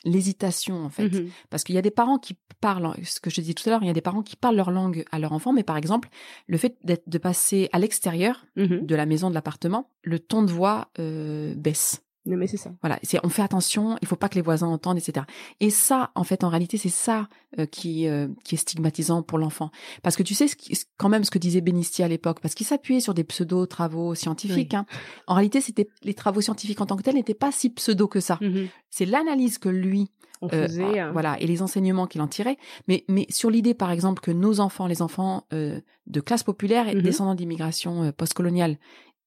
l'hésitation, 0.05 0.85
en 0.85 0.89
fait. 0.89 1.09
Mhm. 1.09 1.29
Parce 1.49 1.63
qu'il 1.63 1.73
y 1.73 1.77
a 1.79 1.81
des 1.81 1.89
parents 1.91 2.19
qui 2.19 2.37
parlent, 2.61 2.93
ce 3.03 3.19
que 3.19 3.31
je 3.31 3.41
disais 3.41 3.53
tout 3.55 3.67
à 3.67 3.71
l'heure, 3.71 3.81
il 3.83 3.87
y 3.87 3.89
a 3.89 3.93
des 3.93 4.01
parents 4.01 4.21
qui 4.21 4.35
parlent 4.35 4.55
leur 4.55 4.69
langue 4.69 5.05
à 5.11 5.17
leur 5.17 5.31
enfant, 5.33 5.51
mais 5.51 5.63
par 5.63 5.75
exemple, 5.77 6.09
le 6.47 6.57
fait 6.57 6.77
d'être, 6.83 7.09
de 7.09 7.17
passer 7.17 7.67
à 7.71 7.79
l'extérieur 7.79 8.45
Mhm. 8.55 8.85
de 8.85 8.95
la 8.95 9.07
maison, 9.07 9.29
de 9.29 9.33
l'appartement, 9.35 9.89
le 10.03 10.19
ton 10.19 10.43
de 10.43 10.51
voix 10.51 10.89
euh, 10.99 11.55
baisse. 11.55 12.03
Non, 12.25 12.35
mais 12.37 12.47
c'est 12.47 12.57
ça. 12.57 12.71
Voilà, 12.81 12.99
c'est 13.01 13.17
on 13.25 13.29
fait 13.29 13.41
attention, 13.41 13.97
il 14.01 14.07
faut 14.07 14.15
pas 14.17 14.29
que 14.29 14.35
les 14.35 14.41
voisins 14.41 14.67
entendent, 14.67 14.97
etc. 14.97 15.25
Et 15.61 15.69
ça, 15.69 16.11
en 16.15 16.23
fait, 16.23 16.43
en 16.43 16.49
réalité, 16.49 16.77
c'est 16.77 16.89
ça 16.89 17.27
euh, 17.57 17.65
qui 17.65 18.07
euh, 18.07 18.27
qui 18.43 18.55
est 18.55 18.57
stigmatisant 18.57 19.23
pour 19.23 19.37
l'enfant, 19.39 19.71
parce 20.03 20.15
que 20.15 20.21
tu 20.23 20.35
sais 20.35 20.47
ce 20.47 20.55
qui- 20.55 20.75
ce- 20.75 20.85
quand 20.97 21.09
même 21.09 21.23
ce 21.23 21.31
que 21.31 21.39
disait 21.39 21.61
Benisti 21.61 22.03
à 22.03 22.07
l'époque, 22.07 22.39
parce 22.41 22.53
qu'il 22.55 22.67
s'appuyait 22.67 22.99
sur 22.99 23.13
des 23.13 23.23
pseudo 23.23 23.65
travaux 23.65 24.13
scientifiques. 24.15 24.71
Oui. 24.73 24.77
hein. 24.77 24.85
En 25.27 25.33
réalité, 25.35 25.61
c'était 25.61 25.87
les 26.03 26.13
travaux 26.13 26.41
scientifiques 26.41 26.81
en 26.81 26.85
tant 26.85 26.97
que 26.97 27.03
tels 27.03 27.15
n'étaient 27.15 27.33
pas 27.33 27.51
si 27.51 27.69
pseudo 27.69 28.07
que 28.07 28.19
ça. 28.19 28.37
Mhm. 28.41 28.67
C'est 28.89 29.05
l'analyse 29.05 29.57
que 29.57 29.69
lui 29.69 30.09
On 30.41 30.47
euh, 30.53 30.67
faisait. 30.67 31.01
euh, 31.01 31.11
voilà, 31.11 31.39
et 31.41 31.47
les 31.47 31.61
enseignements 31.61 32.05
qu'il 32.05 32.21
en 32.21 32.27
tirait. 32.27 32.57
Mais, 32.87 33.05
mais 33.07 33.25
sur 33.29 33.49
l'idée, 33.49 33.73
par 33.73 33.91
exemple, 33.91 34.21
que 34.21 34.31
nos 34.31 34.59
enfants, 34.59 34.87
les 34.87 35.01
enfants 35.01 35.47
euh, 35.53 35.79
de 36.05 36.19
classe 36.21 36.43
populaire 36.43 36.87
et 36.89 36.95
Mhm. 36.95 37.01
descendants 37.01 37.35
d'immigration 37.35 38.03
euh, 38.03 38.11
postcoloniale, 38.11 38.77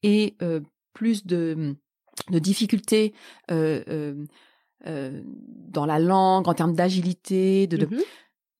euh, 0.04 0.60
plus 0.94 1.26
de, 1.26 1.76
de 2.30 2.38
difficultés 2.38 3.12
euh, 3.50 3.82
euh, 3.88 4.24
euh, 4.86 5.22
dans 5.26 5.86
la 5.86 5.98
langue, 5.98 6.48
en 6.48 6.54
termes 6.54 6.74
d'agilité, 6.74 7.66
de, 7.66 7.76
de- 7.76 7.86
mhm. 7.86 8.02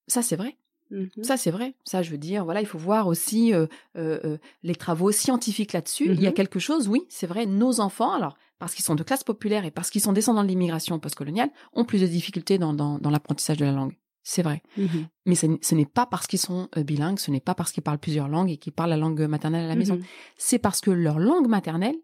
ça 0.09 0.22
c'est 0.22 0.37
vrai. 0.37 0.57
Mhm. 0.90 1.09
Ça, 1.22 1.38
c'est 1.38 1.51
vrai. 1.51 1.75
Ça, 1.85 2.03
je 2.03 2.11
veux 2.11 2.18
dire, 2.18 2.44
voilà, 2.44 2.61
il 2.61 2.66
faut 2.66 2.77
voir 2.77 3.07
aussi 3.07 3.55
euh, 3.55 3.66
euh, 3.96 4.20
euh, 4.27 4.37
les 4.62 4.75
travaux 4.75 5.11
scientifiques 5.11 5.72
là-dessus. 5.72 6.05
Il 6.12 6.20
y 6.20 6.27
a 6.27 6.29
Mhm. 6.29 6.35
quelque 6.35 6.59
chose, 6.59 6.87
oui, 6.87 7.01
c'est 7.09 7.27
vrai. 7.27 7.46
Nos 7.46 7.81
enfants, 7.81 8.12
alors 8.12 8.37
parce 8.59 8.75
qu'ils 8.75 8.85
sont 8.85 8.94
de 8.94 9.03
classe 9.03 9.25
populaire 9.25 9.64
et 9.64 9.70
parce 9.70 9.88
qu'ils 9.88 10.03
sont 10.03 10.12
descendants 10.12 10.42
de 10.42 10.48
l'immigration 10.48 10.98
postcoloniale, 10.98 11.48
ont 11.72 11.87
plus 11.87 12.03
de 12.03 12.07
difficultés 12.07 12.59
dans, 12.59 12.75
dans, 12.75 12.98
dans 12.98 13.09
l'apprentissage 13.09 13.57
de 13.57 13.64
la 13.64 13.72
langue. 13.72 13.96
C'est 14.22 14.42
vrai. 14.42 14.62
Mais 15.25 15.35
ce 15.35 15.75
n'est 15.75 15.87
pas 15.87 16.05
parce 16.05 16.27
qu'ils 16.27 16.38
sont 16.38 16.68
bilingues, 16.77 17.18
ce 17.18 17.31
n'est 17.31 17.40
pas 17.40 17.55
parce 17.55 17.72
qu'ils 17.72 17.83
parlent 17.83 17.98
plusieurs 17.98 18.29
langues 18.29 18.51
et 18.51 18.59
qu'ils 18.59 18.72
parlent 18.75 18.90
la 18.90 18.98
langue 18.98 19.22
maternelle 19.22 19.64
à 19.64 19.68
la 19.68 19.77
maison. 19.77 19.98
C'est 20.37 20.59
parce 20.59 20.83
que 20.83 20.90
leur 20.90 21.18
langue 21.18 21.48
maternelle 21.48 21.96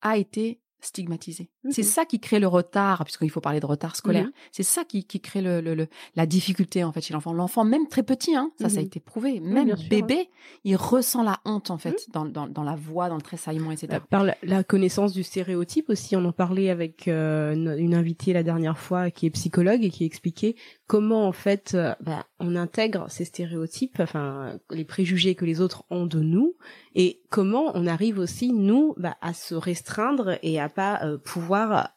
a 0.00 0.16
été 0.16 0.60
stigmatisée. 0.86 1.48
C'est 1.70 1.82
Mhm. 1.82 1.88
ça 1.88 2.04
qui 2.04 2.20
crée 2.20 2.38
le 2.40 2.46
retard, 2.46 3.04
puisqu'il 3.04 3.30
faut 3.30 3.40
parler 3.40 3.60
de 3.60 3.66
retard 3.66 3.96
scolaire. 3.96 4.26
Mhm. 4.26 4.32
C'est 4.52 4.62
ça 4.62 4.84
qui, 4.84 5.04
qui 5.04 5.20
crée 5.20 5.42
le, 5.42 5.60
le- 5.60 5.74
le- 5.74 5.86
la 6.16 6.26
difficulté 6.26 6.84
en 6.84 6.92
fait 6.92 7.00
chez 7.00 7.14
l'enfant. 7.14 7.32
L'enfant, 7.32 7.64
même 7.64 7.88
très 7.88 8.02
petit, 8.02 8.34
hein, 8.34 8.50
ça, 8.60 8.68
ça 8.68 8.76
a 8.78 8.80
Mhm. 8.80 8.86
été 8.86 9.00
prouvé. 9.00 9.40
Même 9.40 9.76
sûr, 9.76 9.88
bébé, 9.88 10.28
il 10.64 10.76
ressent 10.76 11.22
la 11.22 11.40
honte 11.44 11.70
en 11.70 11.78
fait 11.78 12.06
dans, 12.12 12.24
dans, 12.24 12.46
dans 12.46 12.62
la 12.64 12.76
voix, 12.76 13.08
dans 13.08 13.16
le 13.16 13.22
tressaillement, 13.22 13.70
etc. 13.72 13.86
Bah, 13.90 14.00
Par 14.10 14.24
la, 14.24 14.36
la 14.42 14.64
connaissance 14.64 15.12
du 15.12 15.22
stéréotype 15.22 15.90
aussi, 15.90 16.16
on 16.16 16.24
en 16.24 16.32
parlait 16.32 16.70
avec 16.70 17.08
euh, 17.08 17.54
une, 17.54 17.74
une 17.78 17.94
invitée 17.94 18.32
la 18.32 18.42
dernière 18.42 18.78
fois 18.78 19.10
qui 19.10 19.26
est 19.26 19.30
psychologue 19.30 19.82
et 19.84 19.90
qui 19.90 20.04
expliquait 20.04 20.54
comment 20.86 21.26
en 21.26 21.32
fait 21.32 21.72
euh, 21.74 21.94
bah, 22.00 22.26
on 22.38 22.56
intègre 22.56 23.06
ces 23.10 23.24
stéréotypes, 23.24 23.96
enfin 24.00 24.58
les 24.70 24.84
préjugés 24.84 25.34
que 25.34 25.44
les 25.44 25.60
autres 25.60 25.84
ont 25.90 26.06
de 26.06 26.20
nous 26.20 26.56
et 26.94 27.22
comment 27.30 27.70
on 27.74 27.86
arrive 27.86 28.18
aussi 28.18 28.52
nous 28.52 28.94
bah, 28.98 29.16
à 29.20 29.32
se 29.32 29.54
restreindre 29.54 30.38
et 30.42 30.60
à 30.60 30.68
pas 30.68 31.00
euh, 31.02 31.16
pouvoir 31.18 31.90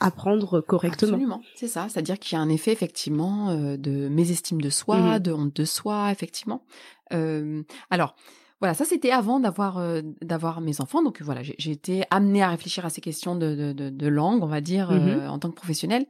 apprendre 0.00 0.60
correctement. 0.60 1.12
Absolument, 1.12 1.42
c'est 1.54 1.68
ça. 1.68 1.86
C'est-à-dire 1.88 2.18
qu'il 2.18 2.36
y 2.36 2.38
a 2.38 2.42
un 2.42 2.48
effet 2.48 2.72
effectivement 2.72 3.50
euh, 3.50 3.76
de 3.76 4.08
mésestime 4.08 4.60
de 4.60 4.70
soi, 4.70 4.96
Mhm. 4.98 5.18
de 5.20 5.32
honte 5.32 5.56
de 5.56 5.64
soi, 5.64 6.10
effectivement. 6.10 6.64
Euh, 7.12 7.62
alors. 7.90 8.14
Voilà, 8.60 8.72
ça 8.72 8.86
c'était 8.86 9.10
avant 9.10 9.40
d'avoir 9.40 9.82
d'avoir 10.22 10.62
mes 10.62 10.80
enfants. 10.80 11.02
Donc 11.02 11.20
voilà, 11.20 11.42
j'ai 11.42 11.70
été 11.70 12.04
amenée 12.10 12.42
à 12.42 12.48
réfléchir 12.48 12.86
à 12.86 12.88
ces 12.88 13.02
questions 13.02 13.36
de, 13.36 13.54
de, 13.54 13.72
de, 13.74 13.90
de 13.90 14.06
langue, 14.06 14.42
on 14.42 14.46
va 14.46 14.62
dire, 14.62 14.90
euh, 14.90 15.26
en 15.26 15.38
tant 15.38 15.50
que 15.50 15.56
professionnelle. 15.56 16.06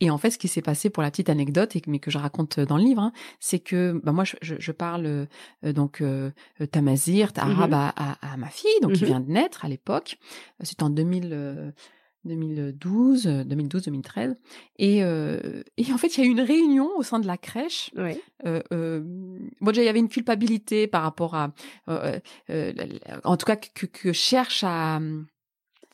Et 0.00 0.10
en 0.10 0.18
fait, 0.18 0.30
ce 0.30 0.38
qui 0.38 0.48
s'est 0.48 0.62
passé 0.62 0.90
pour 0.90 1.02
la 1.02 1.10
petite 1.10 1.28
anecdote, 1.28 1.74
et 1.76 1.80
que, 1.80 1.90
mais 1.90 1.98
que 1.98 2.10
je 2.10 2.18
raconte 2.18 2.60
dans 2.60 2.76
le 2.76 2.84
livre, 2.84 3.02
hein, 3.02 3.12
c'est 3.40 3.58
que 3.58 4.00
bah, 4.04 4.12
moi, 4.12 4.24
je, 4.24 4.36
je, 4.42 4.54
je 4.58 4.72
parle 4.72 5.06
euh, 5.06 5.72
donc 5.72 6.00
euh, 6.00 6.30
tamazir, 6.70 7.32
arabe 7.36 7.70
Mhm. 7.70 7.74
à, 7.74 7.88
à, 7.96 8.32
à 8.32 8.36
ma 8.36 8.48
fille, 8.48 8.70
donc 8.82 8.92
qui 8.92 9.02
Mhm. 9.04 9.08
vient 9.08 9.20
de 9.20 9.30
naître 9.30 9.64
à 9.64 9.68
l'époque. 9.68 10.18
C'était 10.62 10.84
en 10.84 10.90
2000, 10.90 11.30
euh, 11.32 11.70
2012, 12.24 13.26
euh, 13.26 13.44
2012-2013. 13.44 14.36
Et, 14.78 15.02
euh, 15.02 15.62
et 15.76 15.92
en 15.92 15.98
fait, 15.98 16.16
il 16.16 16.20
y 16.20 16.24
a 16.24 16.26
eu 16.26 16.30
une 16.32 16.40
réunion 16.40 16.90
au 16.96 17.02
sein 17.02 17.18
de 17.20 17.26
la 17.26 17.36
crèche. 17.36 17.90
Ouais. 17.96 18.20
Euh, 18.46 18.62
euh, 18.72 19.00
bon, 19.04 19.70
déjà, 19.72 19.82
il 19.82 19.86
y 19.86 19.88
avait 19.88 19.98
une 19.98 20.08
culpabilité 20.08 20.86
par 20.86 21.02
rapport 21.02 21.34
à, 21.34 21.52
euh, 21.88 22.18
euh, 22.50 22.72
en 23.24 23.36
tout 23.36 23.46
cas, 23.46 23.56
que, 23.56 23.86
que 23.86 24.12
cherche 24.12 24.62
à, 24.64 25.00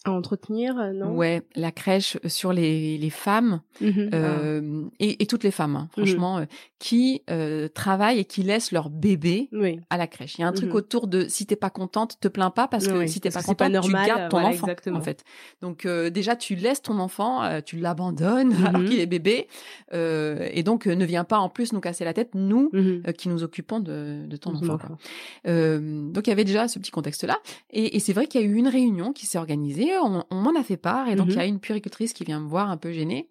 À 0.05 0.11
entretenir, 0.13 0.79
euh, 0.79 0.93
non? 0.93 1.13
Ouais, 1.17 1.43
la 1.57 1.73
crèche 1.73 2.19
sur 2.27 2.53
les, 2.53 2.99
les 2.99 3.11
femmes 3.11 3.63
Mhm. 3.81 4.11
euh, 4.13 4.85
et, 5.01 5.23
et 5.23 5.27
toutes 5.27 5.45
les 5.45 5.51
femmes, 5.51 5.77
hein, 5.77 5.89
Mhm. 5.97 6.07
franchement, 6.07 6.39
euh, 6.39 6.45
qui 6.87 7.23
euh, 7.31 7.67
travaillent 7.69 8.19
et 8.19 8.25
qui 8.27 8.43
laissent 8.43 8.71
leur 8.71 8.91
bébé. 8.91 9.49
Oui. 9.53 9.81
à 9.89 9.97
la 9.97 10.07
crèche. 10.07 10.35
Il 10.37 10.43
y 10.43 10.45
a 10.45 10.49
un 10.49 10.53
truc 10.53 10.69
Mhm. 10.69 10.77
autour 10.77 11.07
de 11.07 11.27
si 11.29 11.47
t'es 11.47 11.57
pas 11.57 11.71
contente, 11.71 12.19
te 12.21 12.29
plains 12.29 12.51
pas 12.51 12.69
parce 12.69 12.87
que 12.89 12.99
Oui, 12.99 13.09
si 13.09 13.21
t'es 13.21 13.31
pas 13.31 13.43
contente, 13.43 13.71
normal, 13.73 14.03
tu 14.05 14.09
gardes 14.15 14.31
ton 14.31 14.37
voilà, 14.39 14.49
enfant 14.49 14.67
exactement. 14.67 14.99
en 14.99 15.01
fait. 15.01 15.25
Donc 15.63 15.87
euh, 15.87 16.11
déjà 16.11 16.37
tu 16.37 16.57
laisses 16.57 16.83
ton 16.83 16.99
enfant, 16.99 17.43
euh, 17.43 17.61
tu 17.65 17.77
l'abandonnes 17.79 18.49
Mhm. 18.61 18.67
alors 18.67 18.85
qu'il 18.85 19.01
est 19.01 19.07
bébé 19.07 19.49
euh, 19.95 20.47
et 20.53 20.63
donc 20.63 20.87
euh, 20.87 20.95
ne 20.95 21.07
viens 21.07 21.25
pas 21.25 21.39
en 21.39 21.49
plus 21.49 21.73
nous 21.73 21.81
casser 21.81 22.05
la 22.05 22.13
tête 22.13 22.31
nous 22.35 22.69
Mhm. 22.75 23.03
euh, 23.09 23.13
qui 23.13 23.31
nous 23.31 23.43
occupons 23.43 23.81
de, 23.81 24.27
de 24.27 24.37
ton 24.37 24.55
enfant. 24.55 24.77
quoi. 24.77 24.99
Euh, 25.47 26.11
donc 26.11 26.27
il 26.27 26.31
y 26.31 26.33
avait 26.35 26.45
déjà 26.45 26.69
ce 26.69 26.79
petit 26.79 26.91
contexte-là. 26.91 27.39
Et, 27.71 27.97
et 27.97 27.99
c'est 28.01 28.13
vrai 28.13 28.27
qu'il 28.27 28.41
y 28.41 28.45
a 28.45 28.47
eu 28.47 28.55
une 28.57 28.69
réunion 28.69 29.13
qui 29.15 29.25
s'est 29.27 29.39
organisée, 29.39 29.91
on, 30.03 30.25
on 30.31 30.37
m'en 30.37 30.55
a 30.59 30.63
fait 30.63 30.77
part, 30.77 31.09
et 31.09 31.15
donc 31.17 31.27
Mhm. 31.29 31.33
il 31.33 31.37
y 31.37 31.41
a 31.41 31.47
une 31.47 31.61
puéricultrice 31.61 32.13
qui 32.13 32.25
vient 32.25 32.41
me 32.41 32.49
voir 32.49 32.71
un 32.71 32.77
peu 32.77 32.93
gênée 32.93 33.29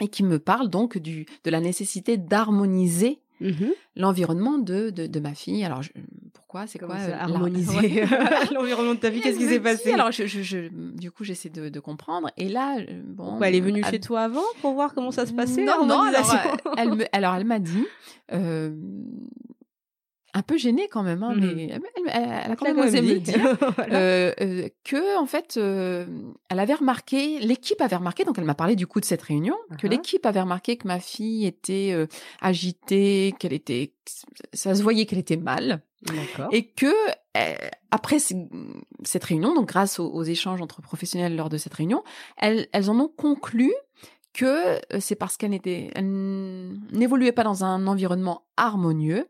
et 0.00 0.08
qui 0.08 0.22
me 0.22 0.38
parle 0.38 0.68
donc 0.68 0.98
du, 0.98 1.26
de 1.44 1.50
la 1.50 1.60
nécessité 1.60 2.16
d'harmoniser 2.16 3.20
Mhm. 3.38 3.68
l'environnement 3.96 4.56
de, 4.56 4.88
de, 4.88 5.06
de 5.06 5.20
ma 5.20 5.34
fille. 5.34 5.62
Alors 5.62 5.82
je- 5.82 5.90
pourquoi 6.32 6.66
C'est 6.66 6.78
quoi 6.78 6.94
euh, 6.94 7.12
harmoniser 7.20 8.02
l'environnement 8.54 8.94
de 8.94 8.98
ta 8.98 9.10
vie 9.10 9.18
Et 9.18 9.20
Qu'est-ce 9.20 9.36
qui 9.36 9.44
s'est 9.46 9.60
passé 9.60 9.92
Alors 9.92 10.10
je, 10.10 10.24
je, 10.26 10.40
je- 10.40 10.68
du 10.70 11.10
coup 11.10 11.22
j'essaie 11.22 11.50
de, 11.50 11.68
de 11.68 11.80
comprendre. 11.80 12.30
Et 12.38 12.48
là, 12.48 12.78
euh, 12.78 13.02
bon, 13.04 13.24
Pourquoi, 13.26 13.48
Elle 13.48 13.56
est 13.56 13.60
venue 13.60 13.82
à- 13.84 13.90
chez 13.90 14.00
toi 14.00 14.22
avant 14.22 14.40
pour 14.62 14.72
voir 14.72 14.94
comment 14.94 15.10
ça 15.10 15.26
se 15.26 15.34
passait 15.34 15.64
non, 15.66 15.84
non, 15.84 16.00
alors, 16.00 16.32
euh, 16.32 16.70
elle 16.78 16.94
me, 16.94 17.04
alors 17.14 17.34
elle 17.34 17.44
m'a 17.44 17.58
dit, 17.58 17.84
euh, 18.32 18.70
un 20.36 20.42
peu 20.42 20.58
gênée 20.58 20.86
quand 20.90 21.02
même, 21.02 21.22
hein, 21.22 21.34
Mhm. 21.34 21.40
mais 21.56 21.70
elle, 22.12 22.52
a 22.52 22.56
quand 22.56 22.66
même 22.66 22.78
osé 22.78 23.00
me 23.00 23.18
dire 23.18 23.34
Voilà. 23.78 23.96
euh, 23.98 24.32
euh, 24.42 24.68
que 24.84 25.18
en 25.18 25.24
fait, 25.24 25.54
euh, 25.56 26.04
elle 26.50 26.60
avait 26.60 26.74
remarqué, 26.74 27.38
l'équipe 27.38 27.80
avait 27.80 27.96
remarqué, 27.96 28.24
donc 28.24 28.36
elle 28.38 28.44
m'a 28.44 28.54
parlé 28.54 28.76
du 28.76 28.86
coup 28.86 29.00
de 29.00 29.06
cette 29.06 29.22
réunion, 29.22 29.56
que 29.78 29.86
Uh-huh. 29.86 29.90
l'équipe 29.90 30.26
avait 30.26 30.42
remarqué 30.42 30.76
que 30.76 30.86
ma 30.86 31.00
fille 31.00 31.46
était 31.46 31.94
agitée, 32.42 33.34
qu'elle 33.38 33.54
était, 33.54 33.92
ça 34.52 34.74
se 34.74 34.82
voyait 34.82 35.06
qu'elle 35.06 35.18
était 35.20 35.38
mal, 35.38 35.80
et 36.52 36.66
que 36.66 36.92
après 37.90 38.18
cette 38.18 39.24
réunion, 39.24 39.54
donc 39.54 39.68
grâce 39.68 39.98
aux, 39.98 40.22
échanges 40.22 40.60
entre 40.60 40.82
professionnels 40.82 41.34
lors 41.34 41.48
de 41.48 41.56
cette 41.56 41.72
réunion, 41.74 42.02
elles, 42.36 42.68
elles 42.72 42.90
en 42.90 42.98
ont 43.00 43.08
conclu 43.08 43.72
que 44.34 44.78
c'est 45.00 45.14
parce 45.16 45.38
qu'elles 45.38 45.58
n'évoluaient 46.92 47.32
pas 47.32 47.44
dans 47.44 47.64
un 47.64 47.86
environnement 47.86 48.42
harmonieux, 48.58 49.26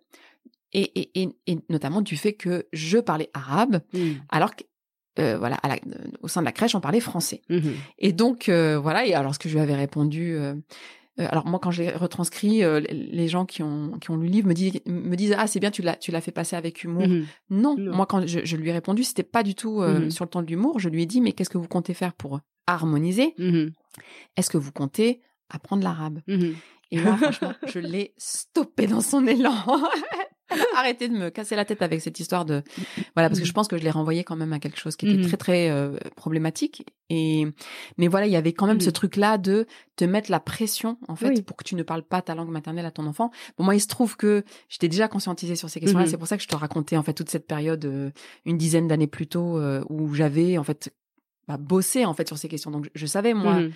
et, 0.76 1.22
et, 1.22 1.28
et, 1.46 1.58
notamment 1.70 2.02
du 2.02 2.16
fait 2.16 2.34
que 2.34 2.66
je 2.72 2.98
parlais 2.98 3.30
arabe, 3.32 3.80
mmh. 3.94 4.10
alors 4.28 4.54
que 4.54 4.64
euh, 5.18 5.38
voilà, 5.38 5.56
à 5.62 5.68
la, 5.68 5.76
au 6.20 6.28
sein 6.28 6.42
de 6.42 6.44
la 6.44 6.52
crèche, 6.52 6.74
on 6.74 6.80
parlait 6.80 7.00
français. 7.00 7.40
Mmh 7.48 7.60
et 7.98 8.12
donc, 8.12 8.50
euh, 8.50 8.78
voilà, 8.78 9.06
et 9.06 9.14
alors 9.14 9.34
ce 9.34 9.38
que 9.38 9.48
je 9.48 9.54
lui 9.54 9.62
avais 9.62 9.74
répondu, 9.74 10.36
euh, 10.36 10.54
alors 11.16 11.46
moi, 11.46 11.58
quand 11.58 11.70
je 11.70 11.84
l'ai 11.84 11.90
retranscrit, 11.90 12.62
les 12.90 13.26
gens 13.26 13.46
qui 13.46 13.62
ont, 13.62 13.92
qui 13.98 14.10
ont 14.10 14.18
lu 14.18 14.26
le 14.26 14.32
livre 14.32 14.48
me 14.48 14.52
disent, 14.52 14.80
me 14.84 15.16
disent 15.16 15.34
ah, 15.38 15.46
c'est 15.46 15.60
bien, 15.60 15.70
tu 15.70 15.80
l'as, 15.80 15.96
tu 15.96 16.10
l'as 16.10 16.20
fait 16.20 16.32
passer 16.32 16.56
avec 16.56 16.84
humour. 16.84 17.08
Mmh 17.08 17.24
non, 17.48 17.76
moi, 17.78 18.04
quand 18.04 18.26
je, 18.26 18.40
je, 18.44 18.56
lui 18.58 18.68
ai 18.68 18.72
répondu, 18.72 19.02
c'était 19.02 19.22
pas 19.22 19.42
du 19.42 19.54
tout 19.54 19.82
sur 20.10 20.26
le 20.26 20.28
ton 20.28 20.42
de 20.42 20.46
l'humour. 20.46 20.78
Je 20.78 20.90
lui 20.90 21.02
ai 21.02 21.06
dit, 21.06 21.22
mais 21.22 21.32
qu'est-ce 21.32 21.48
que 21.48 21.56
vous 21.56 21.68
comptez 21.68 21.94
faire 21.94 22.12
pour 22.12 22.40
harmoniser? 22.66 23.34
Est-ce 24.36 24.50
que 24.50 24.58
vous 24.58 24.72
comptez 24.72 25.22
apprendre 25.48 25.82
l'arabe? 25.82 26.20
Et 26.90 27.00
là, 27.00 27.16
franchement, 27.16 27.54
je 27.66 27.78
l'ai 27.78 28.12
stoppé 28.18 28.86
dans 28.86 29.00
son 29.00 29.26
élan. 29.26 29.54
Arrêtez 30.76 31.08
de 31.08 31.14
me 31.14 31.30
casser 31.30 31.56
la 31.56 31.64
tête 31.64 31.82
avec 31.82 32.00
cette 32.00 32.20
histoire 32.20 32.44
de 32.44 32.62
voilà 33.14 33.28
parce 33.28 33.40
que 33.40 33.46
je 33.46 33.52
pense 33.52 33.68
que 33.68 33.76
je 33.76 33.82
l'ai 33.82 33.90
renvoyé 33.90 34.24
quand 34.24 34.36
même 34.36 34.52
à 34.52 34.58
quelque 34.58 34.78
chose 34.78 34.96
qui 34.96 35.08
était 35.08 35.18
mmh 35.18 35.26
très 35.26 35.36
très 35.36 35.70
euh, 35.70 35.96
problématique. 36.14 36.86
Et 37.08 37.46
mais 37.98 38.08
voilà 38.08 38.26
il 38.26 38.32
y 38.32 38.36
avait 38.36 38.52
quand 38.52 38.66
même 38.66 38.80
ce 38.80 38.90
truc 38.90 39.16
là 39.16 39.38
de 39.38 39.66
te 39.96 40.04
mettre 40.04 40.30
la 40.30 40.40
pression 40.40 40.98
en 41.08 41.16
fait 41.16 41.44
pour 41.44 41.56
que 41.56 41.64
tu 41.64 41.74
ne 41.74 41.82
parles 41.82 42.02
pas 42.02 42.22
ta 42.22 42.34
langue 42.34 42.50
maternelle 42.50 42.86
à 42.86 42.90
ton 42.90 43.06
enfant. 43.06 43.30
Bon 43.58 43.64
moi 43.64 43.74
il 43.74 43.80
se 43.80 43.88
trouve 43.88 44.16
que 44.16 44.44
j'étais 44.68 44.88
déjà 44.88 45.08
conscientisée 45.08 45.56
sur 45.56 45.68
ces 45.68 45.80
questions-là, 45.80 46.04
mmh 46.06 46.08
c'est 46.08 46.18
pour 46.18 46.28
ça 46.28 46.36
que 46.36 46.42
je 46.42 46.48
te 46.48 46.56
racontais 46.56 46.96
en 46.96 47.02
fait 47.02 47.14
toute 47.14 47.30
cette 47.30 47.46
période 47.46 47.84
euh, 47.84 48.10
une 48.44 48.58
dizaine 48.58 48.88
d'années 48.88 49.06
plus 49.06 49.26
tôt 49.26 49.58
euh, 49.58 49.84
où 49.88 50.14
j'avais 50.14 50.58
en 50.58 50.64
fait 50.64 50.92
bah, 51.48 51.56
bosser 51.58 52.04
en 52.04 52.14
fait 52.14 52.26
sur 52.26 52.38
ces 52.38 52.48
questions. 52.48 52.70
Donc 52.70 52.90
je 52.94 53.06
savais 53.06 53.34
moi 53.34 53.60
mmh 53.60 53.72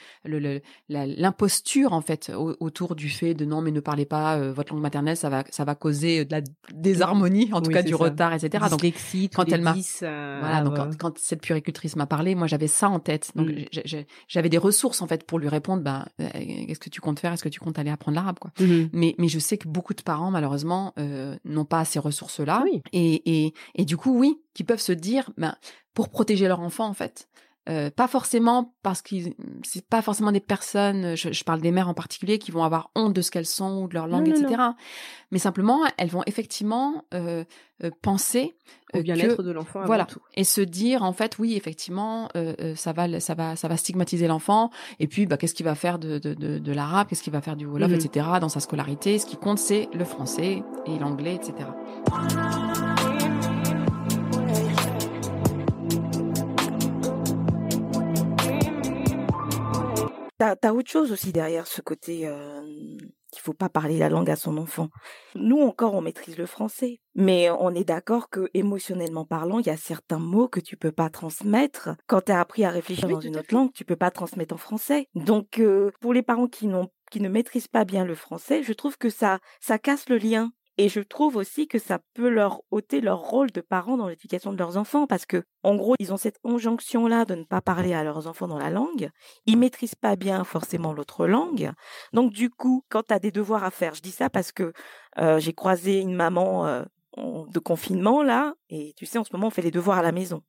l'imposture 0.89 1.93
en 1.93 2.01
fait 2.01 2.33
autour 2.35 2.95
du 2.95 3.09
fait 3.09 3.35
de 3.35 3.45
non 3.45 3.63
mais 3.63 3.71
ne 3.71 3.81
parlez 3.81 4.05
pas 4.05 4.37
euh, 4.37 4.53
votre 4.53 4.73
langue 4.73 4.83
maternelle, 4.83 5.17
ça 5.17 5.29
va 5.29 5.45
ça 5.51 5.65
va 5.65 5.75
causer 5.75 6.25
de 6.25 6.33
la 6.33 6.41
désharmonie, 6.73 7.51
en 7.53 7.61
tout 7.61 7.71
cas 7.71 7.83
du 7.83 7.95
retard, 7.95 8.33
etc. 8.33 8.65
Donc 8.71 8.81
quand 9.35 9.53
elle 9.53 9.63
m'a 9.63 9.75
euh, 10.03 10.39
voilà 10.41 10.63
donc 10.63 10.97
quand, 10.99 11.19
cette 11.19 11.43
puricultrice 11.43 11.97
m'a 11.97 12.07
parlé, 12.07 12.35
moi 12.35 12.47
j'avais 12.47 12.67
ça 12.67 12.89
en 12.89 12.99
tête. 12.99 13.33
Donc 13.35 13.49
mmh. 13.49 14.05
j'avais 14.29 14.49
des 14.49 14.59
ressources 14.59 15.03
en 15.03 15.07
fait 15.07 15.25
pour 15.25 15.39
lui 15.39 15.49
répondre. 15.49 15.83
Ben 15.83 16.05
qu'est-ce 16.19 16.81
que 16.81 16.91
tu 16.91 17.01
comptes 17.01 17.21
faire? 17.21 17.33
Est-ce 17.33 17.45
que 17.45 17.49
tu 17.49 17.61
comptes 17.61 17.79
aller 17.79 17.91
apprendre 17.91 18.17
l'arabe 18.17 18.39
quoi? 18.39 18.53
Mmh 18.61 18.89
Mais 18.93 19.15
mais 19.19 19.29
je 19.29 19.39
sais 19.39 19.59
que 19.59 19.69
beaucoup 19.69 19.95
de 19.95 20.03
parents 20.03 20.31
malheureusement 20.31 20.93
euh, 20.99 21.37
n'ont 21.45 21.65
pas 21.65 21.85
ces 21.85 21.99
ressources 21.99 22.41
là. 22.41 22.65
Et, 22.93 23.23
et 23.31 23.55
et 23.75 23.85
du 23.85 23.97
coup 23.97 24.19
oui, 24.19 24.41
qui 24.61 24.65
peuvent 24.65 24.79
se 24.79 24.93
dire 24.93 25.31
ben 25.39 25.57
pour 25.95 26.11
protéger 26.11 26.47
leur 26.47 26.61
enfant 26.61 26.85
en 26.85 26.93
fait. 26.93 27.31
Euh, 27.71 27.91
pas 27.91 28.09
forcément 28.09 28.75
parce 28.83 29.01
que 29.01 29.17
c'est 29.63 29.87
pas 29.87 30.03
forcément 30.03 30.33
des 30.33 30.41
personnes, 30.41 31.15
je, 31.15 31.45
parle 31.45 31.63
des 31.63 31.71
mères 31.71 31.89
en 31.89 31.95
particulier, 31.95 32.39
qui 32.39 32.51
vont 32.51 32.63
avoir 32.63 32.91
honte 32.95 33.15
de 33.15 33.23
ce 33.23 33.31
qu'elles 33.31 33.47
sont 33.47 33.83
ou 33.83 33.89
de 33.89 33.95
leur 33.95 34.07
langue, 34.07 34.29
etc. 34.29 34.63
Mais 35.31 35.39
simplement, 35.39 35.81
elles 35.97 36.11
vont 36.11 36.23
effectivement 36.27 37.05
euh, 37.15 37.45
euh, 37.83 37.91
penser 38.03 38.55
au 38.93 39.01
bien-être 39.01 39.43
de 39.43 39.51
l'enfant. 39.51 39.83
Voilà, 39.87 40.07
et 40.35 40.45
se 40.45 40.61
dire 40.61 41.05
en 41.05 41.15
fait, 41.15 41.39
oui, 41.39 41.55
effectivement, 41.55 42.29
ça 42.77 42.93
va, 42.93 43.19
ça 43.19 43.35
va, 43.35 43.57
ça 43.57 43.69
va 43.69 43.77
stigmatiser 43.79 44.27
l'enfant. 44.27 44.71
Et 44.99 45.07
puis, 45.07 45.25
bah, 45.25 45.39
qu'est-ce 45.39 45.55
qu'il 45.55 45.65
va 45.65 45.75
faire 45.75 45.99
de, 45.99 46.19
de, 46.19 46.35
de, 46.35 46.73
l'arabe, 46.73 47.09
qu'est-ce 47.09 47.23
qu'il 47.23 47.33
va 47.33 47.41
faire 47.41 47.57
du 47.57 47.65
wolof, 47.65 47.91
mmh 47.91 47.95
etc. 47.95 48.27
Dans 48.43 48.51
sa 48.51 48.61
scolarité, 48.61 49.19
ce 49.19 49.25
qui 49.25 49.39
compte, 49.39 49.59
c'est 49.59 49.89
le 49.95 50.05
français 50.05 50.63
et 50.87 50.99
l'anglais, 50.99 51.35
etc. 51.37 51.55
T'as 60.41 60.57
as 60.63 60.73
autre 60.73 60.91
chose 60.91 61.13
aussi 61.13 61.33
derrière 61.33 61.67
ce 61.67 61.83
côté 61.83 62.27
euh, 62.27 62.63
qu'il 63.31 63.43
faut 63.43 63.53
pas 63.53 63.69
parler 63.69 63.99
la 63.99 64.09
langue 64.09 64.31
à 64.31 64.37
son 64.37 64.57
enfant. 64.57 64.89
Nous 65.35 65.61
encore, 65.61 65.93
on 65.93 66.01
maîtrise 66.01 66.39
le 66.39 66.47
français, 66.47 67.03
mais 67.15 67.51
on 67.51 67.75
est 67.75 67.85
d'accord 67.85 68.31
que 68.31 68.49
émotionnellement 68.55 69.27
parlant, 69.27 69.59
il 69.59 69.67
y 69.67 69.71
a 69.71 69.77
certains 69.77 70.19
mots 70.19 70.49
que 70.49 70.59
tu 70.59 70.79
peux 70.79 70.93
pas 70.93 71.11
transmettre. 71.11 71.91
Quand 72.07 72.23
tu 72.23 72.33
as 72.33 72.41
appris 72.41 72.65
à 72.65 72.71
réfléchir 72.71 73.07
dans 73.07 73.21
une 73.21 73.37
autre 73.37 73.53
langue, 73.55 73.71
tu 73.75 73.85
peux 73.85 73.97
pas 73.97 74.11
transmettre 74.11 74.55
en 74.55 74.57
français. 74.57 75.09
Donc, 75.15 75.59
euh, 75.59 75.91
pour 76.01 76.15
les 76.15 76.23
parents 76.23 76.49
qui 76.49 76.69
n'ont 76.69 76.89
qui 77.11 77.21
ne 77.21 77.29
maîtrisent 77.29 77.69
pas 77.69 77.85
bien 77.85 78.07
le 78.07 78.15
français, 78.15 78.63
je 78.63 78.73
trouve 78.73 78.97
que 78.97 79.11
ça 79.11 79.41
ça 79.61 79.79
casse 79.79 80.09
le 80.09 80.17
lien 80.17 80.53
et 80.79 80.89
je 80.89 81.01
trouve 81.01 81.37
aussi 81.37 81.69
que 81.69 81.79
ça 81.79 81.99
peut 82.15 82.29
leur 82.29 82.63
ôter 82.71 83.01
leur 83.01 83.21
rôle 83.21 83.51
de 83.51 83.61
parents 83.61 83.97
dans 83.97 84.09
l'éducation 84.09 84.53
de 84.53 84.59
leurs 84.59 84.77
enfants 84.77 85.07
parce 85.07 85.27
que, 85.27 85.45
en 85.63 85.77
gros, 85.77 85.95
ils 85.99 86.13
ont 86.13 86.17
cette 86.17 86.39
injonction-là 86.45 87.25
de 87.25 87.35
ne 87.35 87.45
pas 87.45 87.61
parler 87.61 87.93
à 87.93 88.05
leurs 88.05 88.27
enfants 88.27 88.49
dans 88.49 88.59
la 88.59 88.71
langue. 88.71 89.11
Ils 89.47 89.59
maîtrisent 89.59 89.95
pas 89.95 90.17
bien 90.17 90.45
forcément 90.45 90.93
l'autre 90.93 91.27
langue. 91.27 91.73
Donc, 92.13 92.33
du 92.33 92.51
coup, 92.51 92.85
quand 92.89 93.03
tu 93.09 93.15
as 93.15 93.19
des 93.19 93.31
devoirs 93.31 93.65
à 93.65 93.71
faire, 93.71 93.95
je 93.95 94.01
dis 94.01 94.11
ça 94.11 94.31
parce 94.31 94.53
que 94.53 94.73
euh, 95.19 95.39
j'ai 95.39 95.53
croisé 95.53 95.99
une 95.99 96.15
maman 96.15 96.67
euh, 96.67 96.85
de 97.17 97.59
confinement 97.59 98.23
là, 98.23 98.55
et 98.69 98.95
tu 98.97 99.05
sais, 99.05 99.19
en 99.19 99.25
ce 99.25 99.33
moment, 99.33 99.49
on 99.49 99.51
fait 99.51 99.63
les 99.63 99.71
devoirs 99.71 99.99
à 99.99 100.03
la 100.03 100.13
maison. 100.13 100.43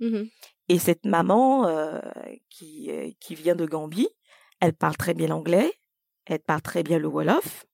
Mmh 0.00 0.24
et 0.68 0.80
cette 0.80 1.06
maman 1.06 1.68
euh, 1.68 2.00
qui, 2.50 2.90
qui 3.20 3.36
vient 3.36 3.54
de 3.54 3.66
Gambie, 3.66 4.08
elle 4.58 4.72
parle 4.72 4.96
très 4.96 5.14
bien 5.14 5.28
l'anglais, 5.28 5.72
elle 6.24 6.40
parle 6.40 6.60
très 6.60 6.82
bien 6.82 6.98
le 6.98 7.06
Wolof, 7.06 7.66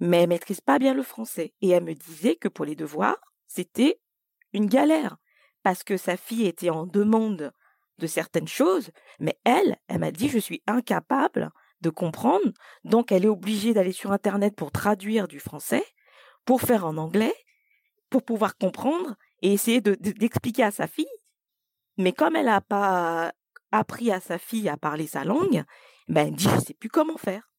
mais 0.00 0.22
elle 0.22 0.28
maîtrise 0.28 0.60
pas 0.60 0.78
bien 0.78 0.94
le 0.94 1.02
français. 1.02 1.54
Et 1.60 1.70
elle 1.70 1.84
me 1.84 1.94
disait 1.94 2.36
que 2.36 2.48
pour 2.48 2.64
les 2.64 2.76
devoirs, 2.76 3.18
c'était 3.46 4.00
une 4.52 4.66
galère, 4.66 5.16
parce 5.62 5.82
que 5.82 5.96
sa 5.96 6.16
fille 6.16 6.46
était 6.46 6.70
en 6.70 6.86
demande 6.86 7.52
de 7.98 8.06
certaines 8.06 8.48
choses, 8.48 8.90
mais 9.20 9.38
elle, 9.44 9.76
elle 9.88 10.00
m'a 10.00 10.10
dit, 10.10 10.28
je 10.28 10.38
suis 10.38 10.62
incapable 10.66 11.50
de 11.80 11.90
comprendre, 11.90 12.52
donc 12.84 13.12
elle 13.12 13.24
est 13.24 13.28
obligée 13.28 13.74
d'aller 13.74 13.92
sur 13.92 14.12
Internet 14.12 14.56
pour 14.56 14.72
traduire 14.72 15.28
du 15.28 15.38
français, 15.38 15.84
pour 16.44 16.60
faire 16.60 16.86
en 16.86 16.96
anglais, 16.96 17.34
pour 18.10 18.22
pouvoir 18.22 18.56
comprendre 18.56 19.16
et 19.42 19.52
essayer 19.52 19.80
d'expliquer 19.80 20.64
à 20.64 20.70
sa 20.70 20.86
fille. 20.86 21.06
Mais 21.96 22.12
comme 22.12 22.36
elle 22.36 22.46
n'a 22.46 22.60
pas 22.60 23.32
appris 23.70 24.10
à 24.10 24.20
sa 24.20 24.38
fille 24.38 24.68
à 24.68 24.76
parler 24.76 25.06
sa 25.06 25.24
langue, 25.24 25.64
ben 26.08 26.28
elle 26.28 26.34
dit, 26.34 26.44
je 26.48 26.54
ne 26.54 26.60
sais 26.60 26.74
plus 26.74 26.88
comment 26.88 27.16
faire. 27.16 27.50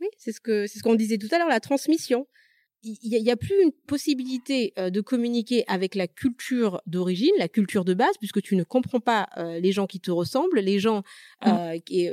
Oui, 0.00 0.08
c'est 0.18 0.32
ce 0.32 0.40
que 0.40 0.66
c'est 0.66 0.78
ce 0.78 0.82
qu'on 0.82 0.94
disait 0.94 1.18
tout 1.18 1.28
à 1.30 1.38
l'heure, 1.38 1.48
la 1.48 1.60
transmission 1.60 2.26
il 2.82 3.22
n'y 3.22 3.30
a, 3.30 3.36
plus 3.36 3.62
une 3.62 3.72
possibilité 3.72 4.72
euh, 4.78 4.88
de 4.88 5.00
communiquer 5.00 5.64
avec 5.68 5.94
la 5.94 6.08
culture 6.08 6.80
d'origine, 6.86 7.32
la 7.38 7.48
culture 7.48 7.84
de 7.84 7.92
base, 7.92 8.16
puisque 8.18 8.40
tu 8.40 8.56
ne 8.56 8.64
comprends 8.64 9.00
pas 9.00 9.28
euh, 9.36 9.60
les 9.60 9.70
gens 9.72 9.86
qui 9.86 10.00
te 10.00 10.10
ressemblent, 10.10 10.58
les 10.58 10.78
gens 10.78 11.02
mmh. 11.44 11.48
euh, 11.48 11.78
qui, 11.78 12.08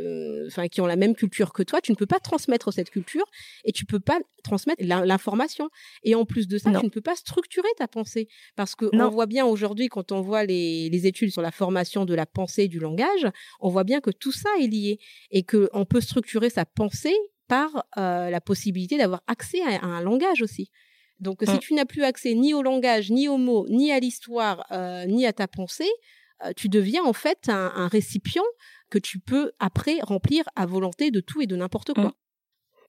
enfin, 0.47 0.67
qui 0.67 0.81
ont 0.81 0.85
la 0.85 0.97
même 0.97 1.15
culture 1.15 1.53
que 1.53 1.63
toi. 1.63 1.79
Tu 1.79 1.91
ne 1.91 1.95
peux 1.95 2.05
pas 2.05 2.19
transmettre 2.19 2.73
cette 2.73 2.89
culture 2.89 3.25
et 3.63 3.71
tu 3.71 3.85
peux 3.85 3.99
pas 3.99 4.19
transmettre 4.43 4.83
l'information. 4.83 5.69
Et 6.03 6.15
en 6.15 6.25
plus 6.25 6.47
de 6.47 6.57
ça, 6.57 6.71
tu 6.77 6.85
ne 6.85 6.89
peux 6.89 7.01
pas 7.01 7.15
structurer 7.15 7.69
ta 7.77 7.87
pensée, 7.87 8.27
parce 8.55 8.75
que 8.75 8.85
on 8.93 9.09
voit 9.09 9.25
bien 9.25 9.45
aujourd'hui 9.45 9.87
quand 9.87 10.11
on 10.11 10.21
voit 10.21 10.43
les, 10.43 10.89
les, 10.89 11.07
études 11.07 11.31
sur 11.31 11.41
la 11.41 11.51
formation 11.51 12.05
de 12.05 12.13
la 12.13 12.25
pensée 12.25 12.63
et 12.63 12.67
du 12.67 12.79
langage, 12.79 13.27
on 13.61 13.69
voit 13.69 13.83
bien 13.83 14.01
que 14.01 14.11
tout 14.11 14.31
ça 14.31 14.49
est 14.59 14.67
lié 14.67 14.99
et 15.31 15.43
que 15.43 15.69
on 15.73 15.85
peut 15.85 16.01
structurer 16.01 16.49
sa 16.49 16.65
pensée 16.65 17.15
par 17.47 17.85
euh, 17.97 18.29
la 18.29 18.41
possibilité 18.41 18.97
d'avoir 18.97 19.21
accès 19.27 19.61
à, 19.61 19.83
un 19.83 20.01
langage 20.01 20.41
aussi. 20.41 20.71
Donc, 21.19 21.39
si 21.43 21.51
mmh. 21.51 21.59
tu 21.59 21.73
n'as 21.73 21.85
plus 21.85 22.03
accès 22.03 22.33
ni 22.35 22.53
au 22.53 22.61
langage, 22.61 23.09
ni 23.09 23.27
aux 23.27 23.37
mots, 23.37 23.65
ni 23.69 23.91
à 23.91 23.99
l'histoire, 23.99 24.65
euh, 24.71 25.05
ni 25.05 25.25
à 25.25 25.33
ta 25.33 25.47
pensée, 25.47 25.89
euh, 26.45 26.51
tu 26.55 26.69
deviens 26.69 27.03
en 27.03 27.13
fait 27.13 27.49
un, 27.49 27.87
récipient 27.87 28.43
que 28.89 28.99
tu 28.99 29.19
peux 29.19 29.51
après 29.59 29.99
remplir 30.01 30.43
à 30.55 30.65
volonté 30.65 31.09
de 31.09 31.19
tout 31.19 31.41
et 31.41 31.47
de 31.47 31.55
n'importe 31.55 31.93
quoi. 31.93 32.05
Mmh. 32.05 32.13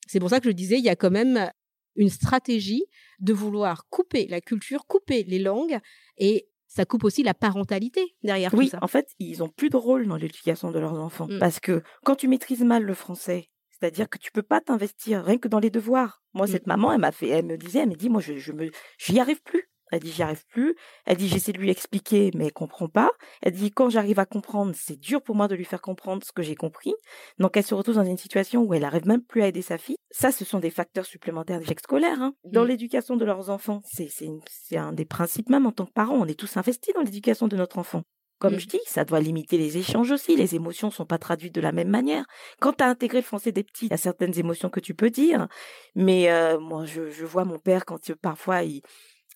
C'est 0.06 0.20
pour 0.20 0.30
ça 0.30 0.40
que 0.40 0.48
je 0.48 0.54
disais, 0.54 0.78
il 0.78 0.84
y 0.84 0.90
a 0.90 0.96
quand 0.96 1.10
même 1.10 1.50
une 1.96 2.10
stratégie 2.10 2.84
de 3.18 3.32
vouloir 3.32 3.88
couper 3.88 4.26
la 4.28 4.40
culture, 4.40 4.86
couper 4.86 5.24
les 5.24 5.38
langues 5.38 5.78
et 6.18 6.48
ça 6.66 6.84
coupe 6.84 7.04
aussi 7.04 7.22
la 7.22 7.34
parentalité 7.34 8.14
derrière 8.22 8.52
oui, 8.54 8.66
tout 8.66 8.72
ça. 8.72 8.78
en 8.82 8.86
fait, 8.88 9.08
ils 9.18 9.42
ont 9.42 9.48
plus 9.48 9.70
de 9.70 9.76
rôle 9.76 10.06
dans 10.06 10.16
l'éducation 10.16 10.70
de 10.70 10.78
leurs 10.78 10.94
enfants. 10.94 11.26
Mmh. 11.28 11.38
Parce 11.38 11.60
que 11.60 11.82
quand 12.04 12.14
tu 12.14 12.28
maîtrises 12.28 12.62
mal 12.62 12.84
le 12.84 12.94
français, 12.94 13.48
c'est-à-dire 13.80 14.08
que 14.08 14.18
tu 14.18 14.32
peux 14.32 14.42
pas 14.42 14.60
t'investir 14.60 15.24
rien 15.24 15.38
que 15.38 15.48
dans 15.48 15.60
les 15.60 15.70
devoirs. 15.70 16.22
Moi, 16.34 16.46
mmh. 16.46 16.50
cette 16.50 16.66
maman, 16.66 16.92
elle 16.92 17.00
m'a 17.00 17.12
fait, 17.12 17.28
elle 17.28 17.46
me 17.46 17.56
disait, 17.56 17.80
elle 17.80 17.88
me 17.88 17.94
dit, 17.94 18.08
moi, 18.08 18.20
je, 18.20 18.36
je 18.36 18.52
me, 18.52 18.70
j'y 18.98 19.20
arrive 19.20 19.42
plus. 19.42 19.70
Elle 19.90 20.00
dit, 20.00 20.12
j'y 20.12 20.22
arrive 20.22 20.44
plus. 20.48 20.76
Elle 21.06 21.16
dit, 21.16 21.28
j'essaie 21.28 21.52
de 21.52 21.58
lui 21.58 21.70
expliquer, 21.70 22.30
mais 22.34 22.46
elle 22.46 22.52
comprend 22.52 22.88
pas. 22.88 23.10
Elle 23.40 23.52
dit, 23.52 23.70
quand 23.70 23.88
j'arrive 23.88 24.18
à 24.18 24.26
comprendre, 24.26 24.74
c'est 24.76 24.98
dur 24.98 25.22
pour 25.22 25.34
moi 25.34 25.48
de 25.48 25.54
lui 25.54 25.64
faire 25.64 25.80
comprendre 25.80 26.22
ce 26.24 26.32
que 26.32 26.42
j'ai 26.42 26.56
compris. 26.56 26.92
Donc, 27.38 27.56
elle 27.56 27.64
se 27.64 27.74
retrouve 27.74 27.94
dans 27.94 28.04
une 28.04 28.18
situation 28.18 28.62
où 28.62 28.74
elle 28.74 28.84
arrive 28.84 29.06
même 29.06 29.22
plus 29.22 29.42
à 29.42 29.48
aider 29.48 29.62
sa 29.62 29.78
fille. 29.78 29.96
Ça, 30.10 30.30
ce 30.30 30.44
sont 30.44 30.58
des 30.58 30.70
facteurs 30.70 31.06
supplémentaires 31.06 31.58
d'échec 31.58 31.80
scolaire. 31.80 32.20
Hein. 32.20 32.34
Dans 32.44 32.64
mmh. 32.64 32.68
l'éducation 32.68 33.16
de 33.16 33.24
leurs 33.24 33.48
enfants, 33.50 33.80
c'est, 33.84 34.08
c'est, 34.08 34.28
c'est 34.50 34.76
un 34.76 34.92
des 34.92 35.06
principes 35.06 35.48
même 35.48 35.66
en 35.66 35.72
tant 35.72 35.86
que 35.86 35.92
parents. 35.92 36.18
On 36.18 36.26
est 36.26 36.38
tous 36.38 36.56
investis 36.56 36.94
dans 36.94 37.02
l'éducation 37.02 37.48
de 37.48 37.56
notre 37.56 37.78
enfant. 37.78 38.02
Comme 38.38 38.54
mmh. 38.54 38.58
je 38.60 38.66
dis, 38.68 38.80
ça 38.86 39.04
doit 39.04 39.20
limiter 39.20 39.58
les 39.58 39.78
échanges 39.78 40.10
aussi. 40.12 40.36
Les 40.36 40.54
émotions 40.54 40.90
sont 40.90 41.06
pas 41.06 41.18
traduites 41.18 41.54
de 41.54 41.60
la 41.60 41.72
même 41.72 41.88
manière. 41.88 42.24
Quand 42.60 42.72
tu 42.74 42.84
as 42.84 42.88
intégré 42.88 43.18
le 43.18 43.24
français 43.24 43.50
des 43.50 43.64
petits, 43.64 43.86
il 43.86 43.90
y 43.90 43.94
a 43.94 43.98
certaines 43.98 44.38
émotions 44.38 44.70
que 44.70 44.80
tu 44.80 44.94
peux 44.94 45.10
dire. 45.10 45.48
Mais 45.96 46.30
euh, 46.30 46.58
moi, 46.60 46.84
je, 46.84 47.10
je, 47.10 47.24
vois 47.24 47.44
mon 47.44 47.58
père 47.58 47.84
quand 47.84 48.12
parfois 48.14 48.62
il, 48.62 48.82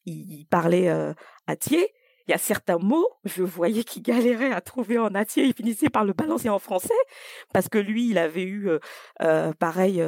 il, 0.06 0.46
parlait 0.46 0.88
euh, 0.88 1.12
à 1.48 1.56
Thiers. 1.56 1.88
il 2.28 2.30
y 2.30 2.34
a 2.34 2.38
certains 2.38 2.78
mots, 2.78 3.08
je 3.24 3.42
voyais 3.42 3.82
qu'il 3.82 4.02
galérait 4.02 4.52
à 4.52 4.60
trouver 4.60 4.98
en 4.98 5.14
atier, 5.14 5.44
il 5.44 5.54
finissait 5.54 5.90
par 5.90 6.04
le 6.04 6.12
balancer 6.12 6.48
en 6.48 6.58
français, 6.60 6.94
parce 7.52 7.68
que 7.68 7.78
lui, 7.78 8.08
il 8.08 8.18
avait 8.18 8.44
eu, 8.44 8.70
euh, 9.22 9.52
pareil, 9.54 10.02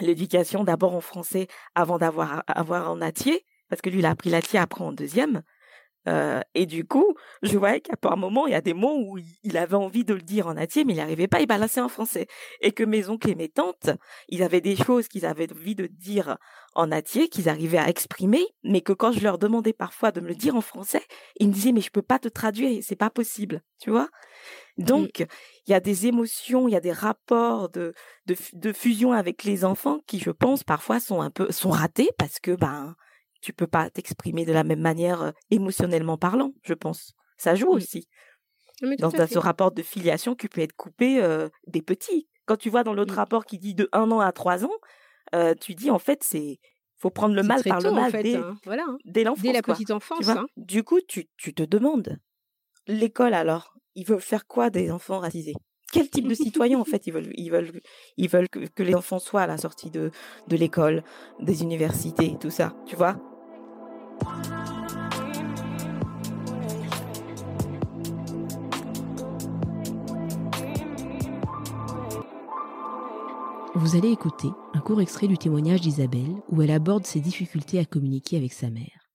l'éducation 0.00 0.64
d'abord 0.64 0.94
en 0.94 1.00
français 1.00 1.48
avant 1.74 1.98
d'avoir 1.98 2.44
avoir 2.46 2.90
en 2.90 3.00
atier, 3.02 3.44
parce 3.68 3.82
que 3.82 3.90
lui, 3.90 3.98
il 4.00 4.06
a 4.06 4.10
appris 4.10 4.30
l'atier 4.30 4.58
après 4.58 4.84
en 4.84 4.92
deuxième. 4.92 5.42
Euh, 6.08 6.40
et 6.54 6.66
du 6.66 6.84
coup, 6.84 7.14
je 7.42 7.56
voyais 7.56 7.80
qu'à 7.80 7.94
un 8.04 8.16
moment, 8.16 8.46
il 8.46 8.52
y 8.52 8.56
a 8.56 8.60
des 8.60 8.74
mots 8.74 8.98
où 8.98 9.18
il 9.42 9.56
avait 9.56 9.76
envie 9.76 10.04
de 10.04 10.14
le 10.14 10.22
dire 10.22 10.46
en 10.46 10.56
atier, 10.56 10.84
mais 10.84 10.94
il 10.94 10.96
n'arrivait 10.96 11.28
pas 11.28 11.38
à 11.38 11.40
y 11.42 11.46
balancer 11.46 11.80
en 11.80 11.88
français. 11.88 12.26
Et 12.60 12.72
que 12.72 12.82
mes 12.82 13.08
oncles 13.08 13.30
et 13.30 13.34
mes 13.34 13.48
tantes, 13.48 13.90
ils 14.28 14.42
avaient 14.42 14.60
des 14.60 14.76
choses 14.76 15.08
qu'ils 15.08 15.26
avaient 15.26 15.50
envie 15.52 15.74
de 15.74 15.86
dire 15.86 16.36
en 16.74 16.90
atier, 16.90 17.28
qu'ils 17.28 17.48
arrivaient 17.48 17.78
à 17.78 17.88
exprimer, 17.88 18.44
mais 18.64 18.80
que 18.80 18.92
quand 18.92 19.12
je 19.12 19.20
leur 19.20 19.38
demandais 19.38 19.72
parfois 19.72 20.10
de 20.10 20.20
me 20.20 20.28
le 20.28 20.34
dire 20.34 20.56
en 20.56 20.60
français, 20.60 21.02
ils 21.38 21.48
me 21.48 21.52
disaient, 21.52 21.72
mais 21.72 21.80
je 21.80 21.90
peux 21.90 22.02
pas 22.02 22.18
te 22.18 22.28
traduire, 22.28 22.82
c'est 22.82 22.96
pas 22.96 23.10
possible, 23.10 23.62
tu 23.78 23.90
vois? 23.90 24.08
Donc, 24.78 25.26
il 25.66 25.70
y 25.70 25.74
a 25.74 25.80
des 25.80 26.06
émotions, 26.06 26.66
il 26.66 26.72
y 26.72 26.76
a 26.76 26.80
des 26.80 26.92
rapports 26.92 27.68
de, 27.68 27.94
de, 28.26 28.36
de 28.54 28.72
fusion 28.72 29.12
avec 29.12 29.44
les 29.44 29.64
enfants 29.64 30.00
qui, 30.06 30.18
je 30.18 30.30
pense, 30.30 30.64
parfois 30.64 30.98
sont 30.98 31.20
un 31.20 31.30
peu, 31.30 31.52
sont 31.52 31.70
ratés 31.70 32.10
parce 32.18 32.40
que, 32.40 32.52
ben, 32.52 32.94
tu 33.42 33.52
peux 33.52 33.66
pas 33.66 33.90
t'exprimer 33.90 34.46
de 34.46 34.52
la 34.52 34.64
même 34.64 34.80
manière 34.80 35.32
émotionnellement 35.50 36.16
parlant, 36.16 36.52
je 36.62 36.74
pense. 36.74 37.12
Ça 37.36 37.54
joue 37.54 37.68
aussi. 37.68 38.08
dans 38.98 39.10
ce 39.10 39.38
rapport 39.38 39.72
de 39.72 39.82
filiation 39.82 40.34
qui 40.34 40.48
peut 40.48 40.62
être 40.62 40.74
coupé 40.74 41.20
des 41.66 41.82
petits. 41.82 42.28
Quand 42.46 42.56
tu 42.56 42.70
vois 42.70 42.84
dans 42.84 42.94
l'autre 42.94 43.14
mmh. 43.14 43.18
rapport 43.18 43.44
qui 43.44 43.58
dit 43.58 43.74
de 43.74 43.88
un 43.92 44.10
an 44.10 44.20
à 44.20 44.32
trois 44.32 44.64
ans, 44.64 44.78
tu 45.60 45.74
dis 45.74 45.90
en 45.90 45.98
fait 45.98 46.22
c'est 46.22 46.60
faut 47.02 47.10
prendre 47.10 47.34
le 47.34 47.42
mal 47.42 47.62
par 47.64 47.80
le 47.80 47.90
mal 47.90 48.12
dès, 48.12 48.36
hein. 48.36 48.56
voilà, 48.64 48.84
hein. 48.86 48.96
dès 49.04 49.24
l'enfance. 49.24 49.42
Dès 49.42 49.52
la 49.52 49.62
petite 49.62 49.90
enfance. 49.90 50.28
Hein. 50.28 50.46
Du 50.56 50.84
coup, 50.84 51.00
tu, 51.00 51.28
tu 51.36 51.52
te 51.52 51.64
demandes, 51.64 52.16
l'école 52.86 53.34
alors, 53.34 53.74
ils 53.96 54.06
veulent 54.06 54.20
faire 54.20 54.46
quoi 54.46 54.70
des 54.70 54.92
enfants 54.92 55.18
racisés? 55.18 55.56
Quel 55.92 56.08
type 56.08 56.28
de 56.28 56.34
citoyens 56.34 56.78
en 56.78 56.84
fait 56.86 57.06
ils 57.06 57.12
veulent 57.12 57.32
ils 57.34 57.50
veulent 57.50 57.80
ils 58.16 58.28
veulent 58.28 58.48
que, 58.48 58.60
que 58.60 58.82
les 58.84 58.94
enfants 58.94 59.18
soient 59.18 59.42
à 59.42 59.46
la 59.48 59.58
sortie 59.58 59.90
de 59.90 60.12
de 60.46 60.56
l'école, 60.56 61.02
des 61.40 61.62
universités, 61.62 62.36
tout 62.40 62.50
ça, 62.50 62.76
tu 62.86 62.94
vois? 62.94 63.16
Vous 73.92 73.98
allez 73.98 74.10
écouter 74.10 74.48
un 74.74 74.80
court 74.80 75.02
extrait 75.02 75.28
du 75.28 75.36
témoignage 75.36 75.82
d'Isabelle 75.82 76.40
où 76.48 76.62
elle 76.62 76.70
aborde 76.70 77.04
ses 77.04 77.20
difficultés 77.20 77.78
à 77.78 77.84
communiquer 77.84 78.38
avec 78.38 78.52
sa 78.52 78.70
mère 78.70 79.10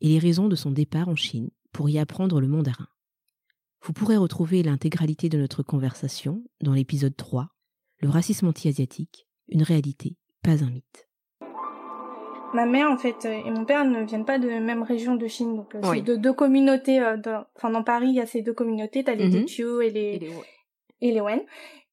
et 0.00 0.08
les 0.08 0.18
raisons 0.18 0.48
de 0.48 0.56
son 0.56 0.70
départ 0.70 1.08
en 1.08 1.16
Chine 1.16 1.50
pour 1.72 1.90
y 1.90 1.98
apprendre 1.98 2.40
le 2.40 2.48
mandarin. 2.48 2.88
Vous 3.82 3.92
pourrez 3.92 4.16
retrouver 4.16 4.62
l'intégralité 4.62 5.28
de 5.28 5.38
notre 5.38 5.62
conversation 5.62 6.42
dans 6.62 6.72
l'épisode 6.72 7.16
3, 7.16 7.48
Le 7.98 8.08
racisme 8.08 8.46
anti-asiatique, 8.46 9.26
une 9.48 9.62
réalité, 9.62 10.16
pas 10.42 10.64
un 10.64 10.70
mythe 10.70 11.09
ma 12.54 12.66
mère 12.66 12.90
en 12.90 12.96
fait 12.96 13.24
euh, 13.24 13.42
et 13.44 13.50
mon 13.50 13.64
père 13.64 13.84
ne 13.84 14.02
viennent 14.02 14.24
pas 14.24 14.38
de 14.38 14.48
la 14.48 14.60
même 14.60 14.82
région 14.82 15.16
de 15.16 15.26
Chine 15.26 15.56
donc 15.56 15.74
euh, 15.74 15.80
c'est 15.84 16.02
de 16.02 16.16
deux 16.16 16.32
communautés 16.32 17.00
euh, 17.00 17.16
dans, 17.16 17.44
enfin 17.56 17.70
dans 17.70 17.82
Paris 17.82 18.08
il 18.08 18.14
y 18.14 18.20
a 18.20 18.26
ces 18.26 18.42
deux 18.42 18.52
communautés 18.52 19.04
t'as 19.04 19.14
les 19.14 19.28
mm 19.28 19.46
et 19.82 19.90
les 19.90 20.00
et 20.00 20.18
les, 20.18 20.32
et 21.00 21.12
les 21.12 21.20
Wen 21.20 21.40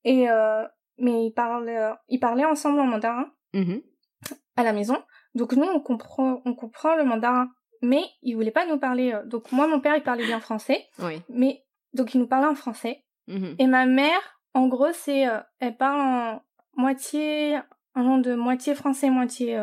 et 0.04 0.30
euh, 0.30 0.64
mais 0.98 1.26
ils 1.26 1.32
parlent 1.32 1.98
ils 2.10 2.20
parlaient 2.20 2.46
ensemble 2.46 2.80
en 2.80 2.86
mandarin 2.86 3.32
mm-hmm. 3.54 3.82
à 4.56 4.64
la 4.64 4.74
maison 4.74 4.98
donc 5.36 5.54
nous 5.54 5.66
on 5.66 5.80
comprend 5.80 6.42
on 6.46 6.54
comprend 6.54 6.96
le 6.96 7.04
mandarin 7.04 7.50
mais 7.82 8.02
ils 8.24 8.36
voulaient 8.36 8.52
pas 8.52 8.66
nous 8.66 8.80
parler 8.80 9.14
donc 9.26 9.52
moi 9.52 9.68
mon 9.68 9.80
père 9.80 9.96
il 9.96 10.04
parlait 10.04 10.26
bien 10.26 10.40
français 10.40 10.86
oui. 11.00 11.22
mais 11.30 11.64
donc 11.94 12.14
il 12.14 12.20
nous 12.20 12.28
parlait 12.28 12.48
en 12.48 12.56
français 12.56 13.04
mm-hmm. 13.28 13.56
et 13.60 13.68
ma 13.68 13.86
mère 13.86 14.40
en 14.54 14.68
gros 14.68 14.92
c'est 14.94 15.26
elle 15.60 15.78
parle 15.78 16.02
en 16.02 16.42
moitié 16.76 17.60
un 17.94 18.04
nom 18.04 18.18
de 18.18 18.34
moitié 18.34 18.74
français 18.74 19.10
moitié 19.12 19.56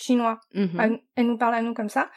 chinois. 0.00 0.40
Mmh 0.54 0.98
elle, 1.16 1.26
nous 1.26 1.38
parle 1.38 1.54
à 1.54 1.62
nous 1.62 1.74
comme 1.74 1.88
ça. 1.88 2.10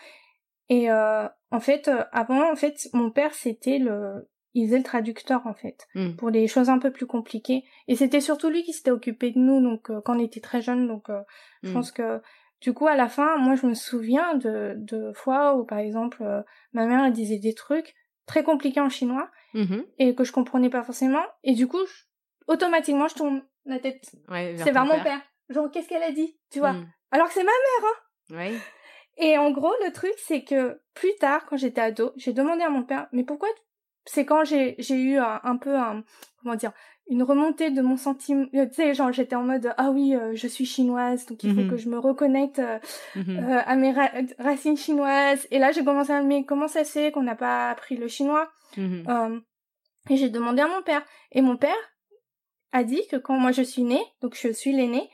Et 0.70 0.90
euh, 0.90 1.28
en 1.52 1.60
fait, 1.60 1.88
euh, 1.88 2.04
avant, 2.12 2.52
en 2.52 2.56
fait, 2.56 2.90
mon 2.94 3.12
père, 3.12 3.34
c'était 3.34 3.80
le, 3.80 4.30
il 4.54 4.68
faisait 4.68 4.78
le 4.78 4.84
traducteur 4.84 5.46
en 5.46 5.54
fait 5.54 5.88
mmh. 5.96 6.14
pour 6.14 6.30
les 6.30 6.48
choses 6.48 6.70
un 6.70 6.80
peu 6.80 6.92
plus 6.92 7.06
compliquées. 7.06 7.64
Et 7.88 7.96
c'était 7.96 8.22
surtout 8.22 8.50
lui 8.50 8.64
qui 8.64 8.74
s'était 8.74 8.92
occupé 8.92 9.32
de 9.32 9.40
nous, 9.40 9.62
donc 9.62 9.90
euh, 9.90 10.02
quand 10.02 10.16
on 10.18 10.24
était 10.24 10.40
très 10.40 10.62
jeunes. 10.62 10.88
Donc, 10.88 11.08
je 11.64 11.70
mmh. 11.70 11.74
pense 11.74 11.92
que 11.92 12.22
du 12.62 12.74
coup, 12.74 12.88
à 12.88 12.96
la 12.96 13.10
fin, 13.10 13.38
moi, 13.38 13.56
je 13.56 13.68
me 13.68 13.74
souviens 13.74 14.36
de, 14.36 14.76
de 14.78 15.12
fois 15.14 15.56
où, 15.56 15.66
par 15.66 15.80
exemple, 15.80 16.24
ma 16.72 16.86
mère 16.86 17.04
elle 17.04 17.12
disait 17.12 17.40
des 17.40 17.54
trucs 17.54 17.94
très 18.26 18.44
compliqués 18.44 18.80
en 18.80 18.90
chinois 18.90 19.30
et 20.00 20.16
que 20.16 20.24
je 20.24 20.32
comprenais 20.32 20.70
pas 20.70 20.82
forcément. 20.82 21.24
Et 21.44 21.54
du 21.54 21.68
coup, 21.68 21.82
automatiquement, 22.48 23.10
je 23.10 23.16
tourne 23.16 23.44
la 23.66 23.80
tête. 23.80 24.16
c'est 24.30 24.72
vers 24.72 24.86
mon 24.86 25.02
père. 25.04 25.22
Genre, 25.50 25.70
qu'est-ce 25.70 25.90
qu'elle 25.90 26.04
a 26.04 26.12
dit, 26.12 26.38
tu 26.50 26.60
vois? 26.60 26.76
Alors 27.14 27.28
que 27.28 27.34
c'est 27.36 27.44
ma 27.44 27.52
mère, 27.52 27.90
hein 27.90 28.52
Oui. 28.52 28.60
Et 29.18 29.38
en 29.38 29.52
gros, 29.52 29.72
le 29.86 29.92
truc, 29.92 30.14
c'est 30.18 30.44
que 30.44 30.82
plus 30.96 31.14
tard, 31.20 31.46
quand 31.46 31.58
j'étais 31.58 31.82
ado, 31.82 32.12
j'ai 32.18 32.34
demandé 32.34 32.64
à 32.64 32.70
mon 32.70 32.82
père, 32.82 33.08
mais 33.12 33.24
pourquoi 33.24 33.50
C'est 34.06 34.26
quand 34.26 34.44
j'ai 34.44 34.76
j'ai 34.80 34.96
eu 34.96 35.18
un, 35.18 35.58
peu 35.58 35.76
un 35.76 36.04
comment 36.42 36.56
dire 36.56 36.72
une 37.08 37.22
remontée 37.22 37.70
de 37.70 37.82
mon 37.84 37.98
sentiment. 37.98 38.46
Euh, 38.56 38.66
tu 38.66 38.74
sais, 38.74 38.94
genre 38.96 39.12
j'étais 39.12 39.36
en 39.36 39.44
mode 39.44 39.76
ah 39.78 39.92
oui, 39.92 40.16
euh, 40.16 40.32
je 40.34 40.48
suis 40.48 40.66
chinoise, 40.66 41.28
donc 41.28 41.44
il 41.44 41.54
faut 41.54 41.70
que 41.70 41.76
mmh 41.76 41.78
je 41.78 41.90
me 41.90 42.00
reconnecte 42.00 42.58
euh, 42.58 42.80
mmh 43.16 43.62
à 43.64 43.76
mes 43.76 43.94
racines 44.40 44.78
chinoises. 44.78 45.48
Et 45.52 45.60
là, 45.60 45.72
j'ai 45.72 45.84
commencé 45.84 46.12
à 46.12 46.24
me 46.24 46.44
comment 46.44 46.68
ça 46.68 46.84
se 46.84 46.94
fait 46.94 47.12
qu'on 47.12 47.24
n'a 47.24 47.36
pas 47.36 47.70
appris 47.70 47.96
le 47.96 48.08
chinois? 48.08 48.50
Mmh 48.76 49.42
Et 50.10 50.18
j'ai 50.18 50.30
demandé 50.30 50.64
à 50.64 50.68
mon 50.68 50.82
père. 50.82 51.04
Et 51.32 51.44
mon 51.44 51.58
père 51.58 51.84
a 52.72 52.84
dit 52.84 53.06
que 53.12 53.18
quand 53.18 53.38
moi 53.38 53.52
je 53.52 53.62
suis 53.62 53.84
née, 53.84 54.04
donc 54.22 54.36
je 54.36 54.52
suis 54.52 54.74
l'aînée, 54.74 55.08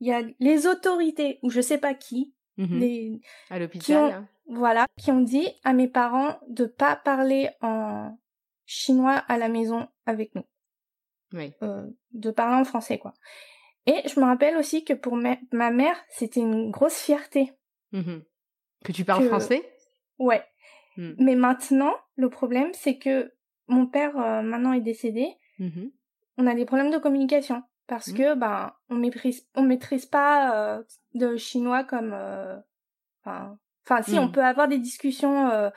il 0.00 0.08
y 0.08 0.12
a 0.12 0.22
les 0.38 0.66
autorités 0.66 1.38
ou 1.42 1.50
je 1.50 1.60
sais 1.60 1.78
pas 1.78 1.94
qui, 1.94 2.34
mmh 2.56 2.78
les, 2.78 3.20
à 3.50 3.58
l'hôpital, 3.58 4.26
voilà, 4.46 4.86
qui 4.98 5.10
ont 5.10 5.20
dit 5.20 5.48
à 5.64 5.72
mes 5.72 5.88
parents 5.88 6.38
de 6.48 6.64
pas 6.66 6.96
parler 6.96 7.50
en 7.60 8.18
chinois 8.66 9.16
à 9.28 9.38
la 9.38 9.48
maison 9.48 9.88
avec 10.06 10.34
nous, 10.34 10.44
oui. 11.32 11.52
euh, 11.62 11.86
de 12.12 12.30
parler 12.30 12.56
en 12.56 12.64
français 12.64 12.98
quoi. 12.98 13.14
Et 13.86 14.06
je 14.06 14.20
me 14.20 14.26
rappelle 14.26 14.56
aussi 14.56 14.84
que 14.84 14.92
pour 14.92 15.16
ma, 15.16 15.70
mère, 15.70 15.96
c'était 16.10 16.40
une 16.40 16.70
grosse 16.70 16.98
fierté. 16.98 17.52
Mmh 17.92 18.18
que 18.84 18.92
tu 18.92 19.04
parles 19.04 19.26
français? 19.26 19.62
Ouais. 20.18 20.42
Mmh. 20.96 21.10
Mais 21.18 21.34
maintenant, 21.34 21.94
le 22.16 22.30
problème, 22.30 22.70
c'est 22.72 22.96
que 22.96 23.30
mon 23.68 23.86
père 23.86 24.18
euh, 24.18 24.40
maintenant 24.40 24.72
est 24.72 24.80
décédé. 24.80 25.26
On 26.38 26.46
a 26.46 26.54
des 26.54 26.64
problèmes 26.64 26.90
de 26.90 26.96
communication 26.96 27.62
parce 27.90 28.06
mmh. 28.06 28.14
que 28.14 28.34
ben 28.36 28.72
on 28.88 28.94
méprise 28.94 29.44
on 29.56 29.64
maîtrise 29.64 30.06
pas 30.06 30.54
euh, 30.54 30.82
de 31.14 31.36
chinois 31.36 31.82
comme 31.82 32.12
euh, 32.14 32.56
enfin 33.24 33.58
enfin 33.84 34.02
si 34.02 34.16
on 34.16 34.28
mmh. 34.28 34.32
peut 34.32 34.44
avoir 34.44 34.68
des 34.68 34.78
discussions 34.78 35.50
euh, 35.50 35.70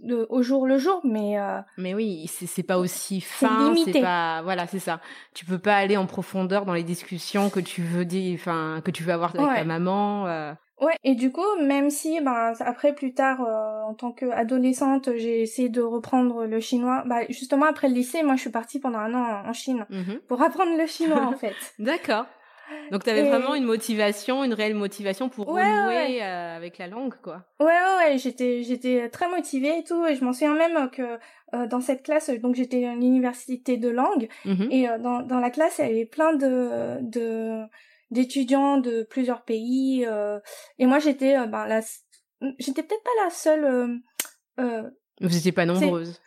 de, 0.00 0.26
au 0.28 0.42
jour 0.42 0.66
le 0.66 0.78
jour 0.78 1.00
mais 1.04 1.36
mais 1.78 1.94
oui 1.94 2.26
c'est 2.26 2.64
pas 2.64 2.78
aussi 2.78 3.20
fin 3.20 3.72
c'est 3.84 4.00
pas 4.00 4.42
voilà 4.42 4.66
c'est 4.66 4.80
ça 4.80 5.00
tu 5.34 5.44
peux 5.44 5.60
pas 5.60 5.76
aller 5.76 5.96
en 5.96 6.06
profondeur 6.06 6.64
dans 6.64 6.74
les 6.74 6.82
discussions 6.82 7.48
que 7.48 7.60
tu 7.60 7.82
veux 7.82 8.04
dire 8.04 8.34
enfin 8.34 8.82
que 8.84 8.90
tu 8.90 9.04
veux 9.04 9.12
avoir 9.12 9.36
avec 9.36 9.54
ta 9.54 9.64
maman 9.64 10.56
Ouais, 10.82 10.96
et 11.04 11.14
du 11.14 11.30
coup, 11.30 11.46
même 11.60 11.90
si, 11.90 12.20
ben, 12.20 12.54
après, 12.58 12.92
plus 12.92 13.14
tard, 13.14 13.40
euh, 13.40 13.82
en 13.88 13.94
tant 13.94 14.10
qu'adolescente, 14.10 15.10
j'ai 15.16 15.40
essayé 15.40 15.68
de 15.68 15.80
reprendre 15.80 16.44
le 16.44 16.58
chinois, 16.58 17.04
bah, 17.06 17.20
justement, 17.28 17.66
après 17.66 17.88
le 17.88 17.94
lycée, 17.94 18.24
moi, 18.24 18.34
je 18.34 18.40
suis 18.40 18.50
partie 18.50 18.80
pendant 18.80 18.98
un 18.98 19.14
an 19.14 19.48
en 19.48 19.52
Chine 19.52 19.86
mmh 19.88 20.12
pour 20.26 20.42
apprendre 20.42 20.76
le 20.76 20.86
chinois, 20.86 21.22
en 21.22 21.36
fait. 21.36 21.54
D'accord. 21.78 22.26
Donc, 22.90 23.04
tu 23.04 23.10
avais 23.10 23.22
vraiment 23.22 23.54
une 23.54 23.64
motivation, 23.64 24.42
une 24.42 24.54
réelle 24.54 24.74
motivation 24.74 25.28
pour 25.28 25.46
renouer 25.46 26.22
euh, 26.22 26.56
avec 26.56 26.78
la 26.78 26.88
langue, 26.88 27.14
quoi. 27.22 27.44
Ouais, 27.60 27.66
ouais, 27.66 28.10
ouais. 28.10 28.18
J'étais, 28.18 28.62
j'étais 28.62 29.08
très 29.08 29.28
motivée 29.28 29.78
et 29.78 29.84
tout. 29.84 30.04
Et 30.06 30.16
je 30.16 30.24
m'en 30.24 30.32
souviens 30.32 30.54
même 30.54 30.90
que 30.90 31.18
euh, 31.54 31.66
dans 31.66 31.80
cette 31.80 32.02
classe, 32.02 32.30
donc 32.30 32.54
j'étais 32.54 32.86
à 32.86 32.94
l'université 32.94 33.76
de 33.76 33.88
langue. 33.88 34.28
Mmh 34.46 34.68
et 34.70 34.86
dans, 35.00 35.20
dans 35.20 35.38
la 35.38 35.50
classe, 35.50 35.78
il 35.78 35.86
y 35.86 35.90
avait 35.90 36.06
plein 36.06 36.32
de, 36.32 36.98
de, 37.02 37.62
d'étudiants 38.12 38.78
de 38.78 39.02
plusieurs 39.02 39.42
pays 39.42 40.04
euh, 40.06 40.38
et 40.78 40.86
moi 40.86 40.98
j'étais 40.98 41.36
euh, 41.36 41.46
ben 41.46 41.66
la 41.66 41.80
j'étais 42.58 42.82
peut-être 42.82 43.02
pas 43.02 43.24
la 43.24 43.30
seule 43.30 43.64
euh, 43.64 43.96
euh 44.60 44.90
vous 45.20 45.36
étiez 45.36 45.52
pas 45.52 45.66
nombreuses 45.66 46.20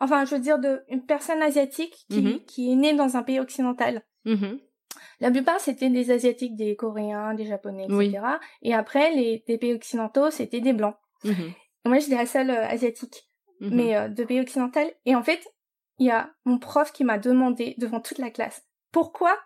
enfin 0.00 0.24
je 0.24 0.34
veux 0.34 0.40
dire 0.40 0.58
de 0.58 0.82
une 0.88 1.04
personne 1.04 1.42
asiatique 1.42 1.94
qui 2.08 2.22
mmh 2.22 2.40
qui 2.46 2.72
est 2.72 2.76
née 2.76 2.94
dans 2.94 3.16
un 3.16 3.22
pays 3.22 3.38
occidental. 3.38 4.02
Mmh 4.24 4.56
la 5.20 5.30
plupart 5.30 5.60
c'était 5.60 5.90
des 5.90 6.10
asiatiques 6.10 6.56
des 6.56 6.74
coréens 6.74 7.34
des 7.34 7.44
japonais 7.44 7.84
etc 7.84 8.20
et 8.62 8.74
après 8.74 9.12
les 9.14 9.44
des 9.46 9.58
pays 9.58 9.74
occidentaux 9.74 10.30
c'était 10.30 10.60
des 10.60 10.72
blancs. 10.72 10.96
Mmh 11.24 11.32
moi 11.84 11.98
j'étais 11.98 12.16
la 12.16 12.26
seule 12.26 12.50
asiatique. 12.50 13.26
Mais 13.62 14.08
de 14.08 14.24
pays 14.24 14.40
occidental. 14.40 14.90
Et 15.04 15.14
en 15.14 15.22
fait 15.22 15.46
il 15.98 16.06
y 16.06 16.10
a 16.10 16.32
mon 16.46 16.58
prof 16.58 16.92
qui 16.92 17.04
m'a 17.04 17.18
demandé 17.18 17.74
devant 17.76 18.00
toute 18.00 18.16
la 18.16 18.30
classe 18.30 18.62
pourquoi 18.92 19.36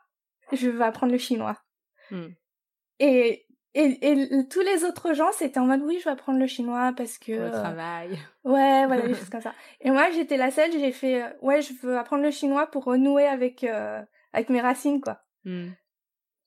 je 0.52 0.68
veux 0.68 0.82
apprendre 0.82 1.12
le 1.12 1.18
chinois? 1.18 1.63
Hmm. 2.10 2.28
Et 3.00 3.46
et, 3.76 3.98
tous 4.48 4.60
les 4.60 4.84
autres 4.84 5.14
gens, 5.14 5.32
c'était 5.32 5.58
en 5.58 5.66
mode 5.66 5.82
oui, 5.82 5.98
je 5.98 6.04
vais 6.04 6.12
apprendre 6.12 6.38
le 6.38 6.46
chinois 6.46 6.92
parce 6.96 7.18
que. 7.18 7.32
le 7.32 7.50
travail. 7.50 8.10
Ouais, 8.44 8.86
voilà, 8.86 9.08
des 9.08 9.14
choses 9.14 9.28
comme 9.30 9.40
ça. 9.40 9.52
Et 9.80 9.90
moi, 9.90 10.12
j'étais 10.12 10.36
la 10.36 10.52
seule, 10.52 10.70
j'ai 10.70 10.92
fait 10.92 11.24
ouais, 11.42 11.60
je 11.60 11.72
veux 11.82 11.98
apprendre 11.98 12.22
le 12.22 12.30
chinois 12.30 12.68
pour 12.68 12.84
renouer 12.84 13.26
avec, 13.26 13.64
avec 14.32 14.48
mes 14.48 14.60
racines, 14.60 15.00
quoi. 15.00 15.22
Mmh. 15.44 15.70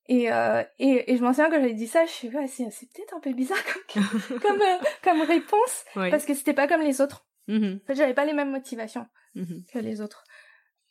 Et, 0.10 0.32
euh, 0.32 0.64
et, 0.80 1.12
et, 1.12 1.18
je 1.18 1.22
m'en 1.22 1.34
souviens 1.34 1.50
quand 1.50 1.60
j'avais 1.60 1.74
dit 1.74 1.88
ça, 1.88 2.06
je 2.06 2.12
suis 2.12 2.30
ouais, 2.30 2.48
c'est, 2.48 2.70
c'est 2.72 2.90
peut-être 2.92 3.14
un 3.14 3.20
peu 3.20 3.34
bizarre 3.34 3.58
comme, 3.94 4.04
comme, 4.42 4.62
euh, 4.62 4.78
comme 5.04 5.22
réponse, 5.22 5.86
parce 5.94 6.26
que 6.26 6.34
c'était 6.34 6.54
pas 6.54 6.68
comme 6.68 6.82
les 6.82 7.02
autres. 7.02 7.26
Mmh 7.48 7.76
en 7.76 7.88
fait, 7.88 7.96
j'avais 7.96 8.14
pas 8.14 8.26
les 8.26 8.34
mêmes 8.34 8.52
motivations 8.52 9.06
mmh 9.36 9.56
que 9.74 9.80
les 9.80 10.02
autres. 10.02 10.24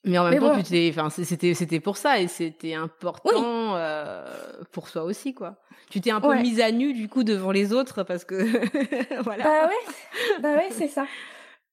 Mais 0.07 0.19
en 0.19 0.31
même 0.31 0.39
temps, 0.39 0.57
tu 0.57 0.63
t'es, 0.63 0.89
enfin, 0.91 1.11
c'était, 1.11 1.53
c'était 1.55 1.81
pour 1.81 1.97
ça 1.97 2.21
et 2.21 2.29
c'était 2.29 2.75
important 2.75 3.75
euh, 3.75 4.25
pour 4.73 4.89
soi 4.89 5.03
aussi, 5.03 5.35
quoi. 5.35 5.57
Tu 5.91 6.01
t'es 6.01 6.11
un 6.11 6.21
peu 6.21 6.35
mise 6.37 6.61
à 6.61 6.73
nu 6.73 6.95
du 6.95 7.09
coup 7.09 7.23
devant 7.23 7.53
les 7.53 7.73
autres 7.73 8.03
parce 8.03 8.25
que 8.25 8.35
voilà. 9.23 9.45
Bah 9.45 9.69
ouais, 9.69 10.41
bah 10.41 10.55
ouais, 10.55 10.69
c'est 10.71 10.89
ça. 10.89 11.07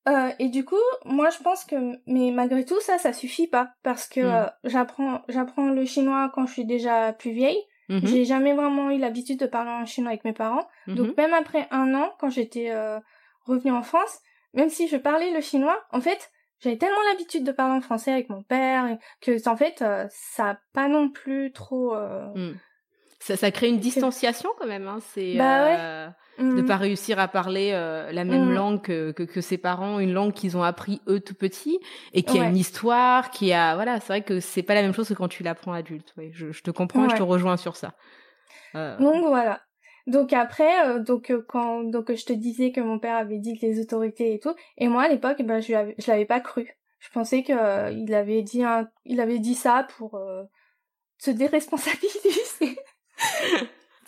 Euh, 0.09 0.31
et 0.37 0.49
du 0.49 0.65
coup, 0.65 0.75
moi 1.05 1.29
je 1.29 1.41
pense 1.41 1.63
que, 1.63 1.75
mais 2.07 2.31
malgré 2.31 2.65
tout 2.65 2.79
ça, 2.81 2.97
ça 2.97 3.13
suffit 3.13 3.47
pas 3.47 3.73
parce 3.83 4.07
que 4.07 4.19
mm. 4.19 4.25
euh, 4.25 4.45
j'apprends, 4.65 5.21
j'apprends 5.29 5.69
le 5.69 5.85
chinois 5.85 6.31
quand 6.33 6.45
je 6.45 6.53
suis 6.53 6.65
déjà 6.65 7.13
plus 7.13 7.31
vieille. 7.31 7.61
Mm-hmm. 7.89 8.07
J'ai 8.07 8.25
jamais 8.25 8.53
vraiment 8.53 8.91
eu 8.91 8.97
l'habitude 8.97 9.39
de 9.39 9.45
parler 9.45 9.71
en 9.71 9.85
chinois 9.85 10.11
avec 10.11 10.25
mes 10.25 10.33
parents. 10.33 10.67
Donc 10.87 11.09
mm-hmm. 11.11 11.17
même 11.17 11.33
après 11.33 11.67
un 11.71 11.93
an, 11.93 12.11
quand 12.19 12.29
j'étais 12.29 12.71
euh, 12.71 12.99
revenue 13.45 13.71
en 13.71 13.83
France, 13.83 14.19
même 14.53 14.69
si 14.69 14.87
je 14.87 14.97
parlais 14.97 15.31
le 15.31 15.41
chinois, 15.41 15.81
en 15.91 16.01
fait, 16.01 16.31
j'avais 16.63 16.77
tellement 16.77 17.01
l'habitude 17.11 17.43
de 17.43 17.51
parler 17.51 17.75
en 17.75 17.81
français 17.81 18.11
avec 18.11 18.29
mon 18.29 18.41
père 18.41 18.97
que 19.21 19.49
en 19.49 19.57
fait, 19.57 19.81
euh, 19.81 20.07
ça 20.09 20.51
a 20.51 20.57
pas 20.73 20.87
non 20.87 21.09
plus 21.09 21.51
trop. 21.51 21.95
Mm. 22.35 22.53
Ça, 23.19 23.37
ça 23.37 23.51
crée 23.51 23.69
une 23.69 23.79
distanciation 23.79 24.49
quand 24.57 24.67
même. 24.67 24.87
Hein. 24.87 24.99
C'est. 25.13 25.35
Bah 25.35 25.65
ouais 25.65 26.09
de 26.39 26.43
ne 26.43 26.61
mmh. 26.61 26.65
pas 26.65 26.77
réussir 26.77 27.19
à 27.19 27.27
parler 27.27 27.71
euh, 27.73 28.11
la 28.11 28.23
même 28.23 28.49
mmh. 28.49 28.53
langue 28.53 28.81
que, 28.81 29.11
que, 29.11 29.41
ses 29.41 29.57
parents, 29.57 29.99
une 29.99 30.13
langue 30.13 30.33
qu'ils 30.33 30.57
ont 30.57 30.63
appris 30.63 31.01
eux 31.07 31.19
tout 31.19 31.35
petits 31.35 31.79
et 32.13 32.23
qui 32.23 32.39
a 32.39 32.45
une 32.45 32.57
histoire, 32.57 33.29
qui 33.29 33.53
a 33.53 33.75
voilà, 33.75 33.99
c'est 33.99 34.07
vrai 34.07 34.21
que 34.23 34.39
c'est 34.39 34.63
pas 34.63 34.73
la 34.73 34.81
même 34.81 34.93
chose 34.93 35.07
que 35.07 35.13
quand 35.13 35.27
tu 35.27 35.43
l'apprends 35.43 35.73
adulte. 35.73 36.13
Je, 36.31 36.51
je, 36.51 36.63
te 36.63 36.71
comprends, 36.71 37.05
et 37.05 37.09
je 37.09 37.15
te 37.15 37.23
rejoins 37.23 37.57
sur 37.57 37.75
ça. 37.75 37.93
Euh... 38.75 38.97
Donc 38.97 39.25
voilà. 39.25 39.61
Donc 40.05 40.33
après, 40.33 40.87
euh, 40.87 40.99
donc 40.99 41.31
euh, 41.31 41.43
quand 41.47 41.83
donc 41.83 42.13
je 42.13 42.25
te 42.25 42.33
disais 42.33 42.71
que 42.71 42.81
mon 42.81 42.99
père 42.99 43.15
avait 43.15 43.39
dit 43.39 43.57
que 43.57 43.65
les 43.65 43.79
autorités 43.79 44.33
et 44.33 44.39
tout, 44.39 44.53
et 44.77 44.87
moi 44.87 45.03
à 45.03 45.07
l'époque, 45.07 45.41
ben 45.43 45.59
je 45.59 45.93
je 45.97 46.11
l'avais 46.11 46.25
pas 46.25 46.39
cru. 46.39 46.69
Je 46.99 47.09
pensais 47.09 47.43
que 47.43 47.91
il 47.91 48.13
avait 48.13 48.41
dit 48.41 48.63
un, 48.63 48.89
il 49.05 49.19
avait 49.19 49.39
dit 49.39 49.55
ça 49.55 49.87
pour 49.97 50.19
se 51.17 51.31
déresponsabiliser. 51.31 52.77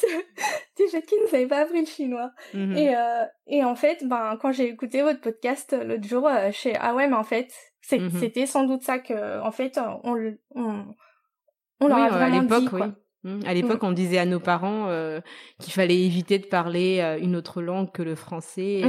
déjà 0.77 1.01
qui 1.01 1.15
ne 1.21 1.27
savait 1.27 1.47
pas 1.47 1.61
appris 1.61 1.81
le 1.81 1.85
chinois. 1.85 2.31
Mhm. 2.53 2.75
Et, 2.75 2.95
euh, 2.95 3.25
et 3.47 3.63
en 3.63 3.75
fait, 3.75 4.05
ben, 4.07 4.37
quand 4.41 4.51
j'ai 4.51 4.67
écouté 4.67 5.01
votre 5.01 5.21
podcast 5.21 5.73
euh, 5.73 5.83
l'autre 5.83 6.07
jour, 6.07 6.27
euh, 6.27 6.51
je 6.51 6.57
sais, 6.57 6.73
ah 6.79 6.93
ouais, 6.93 7.07
mais 7.07 7.15
en 7.15 7.23
fait, 7.23 7.51
mhm. 7.91 8.09
c'était 8.19 8.45
sans 8.45 8.65
doute 8.65 8.83
ça 8.83 8.99
que, 8.99 9.41
en 9.41 9.51
fait, 9.51 9.79
on, 10.03 10.15
on, 10.55 10.85
on 11.79 11.87
leur 11.87 11.97
a 11.97 12.09
vraiment 12.09 12.39
à 12.39 12.41
l'époque, 12.41 12.73
oui. 12.73 12.81
Mhm. 13.25 13.41
À 13.45 13.53
l'époque, 13.53 13.83
on 13.83 13.91
disait 13.91 14.17
à 14.17 14.25
nos 14.25 14.39
parents 14.39 14.87
qu'il 15.59 15.73
fallait 15.73 15.99
éviter 15.99 16.39
de 16.39 16.45
parler 16.45 17.17
une 17.21 17.35
autre 17.35 17.61
langue 17.61 17.91
que 17.91 18.01
le 18.01 18.15
français, 18.15 18.83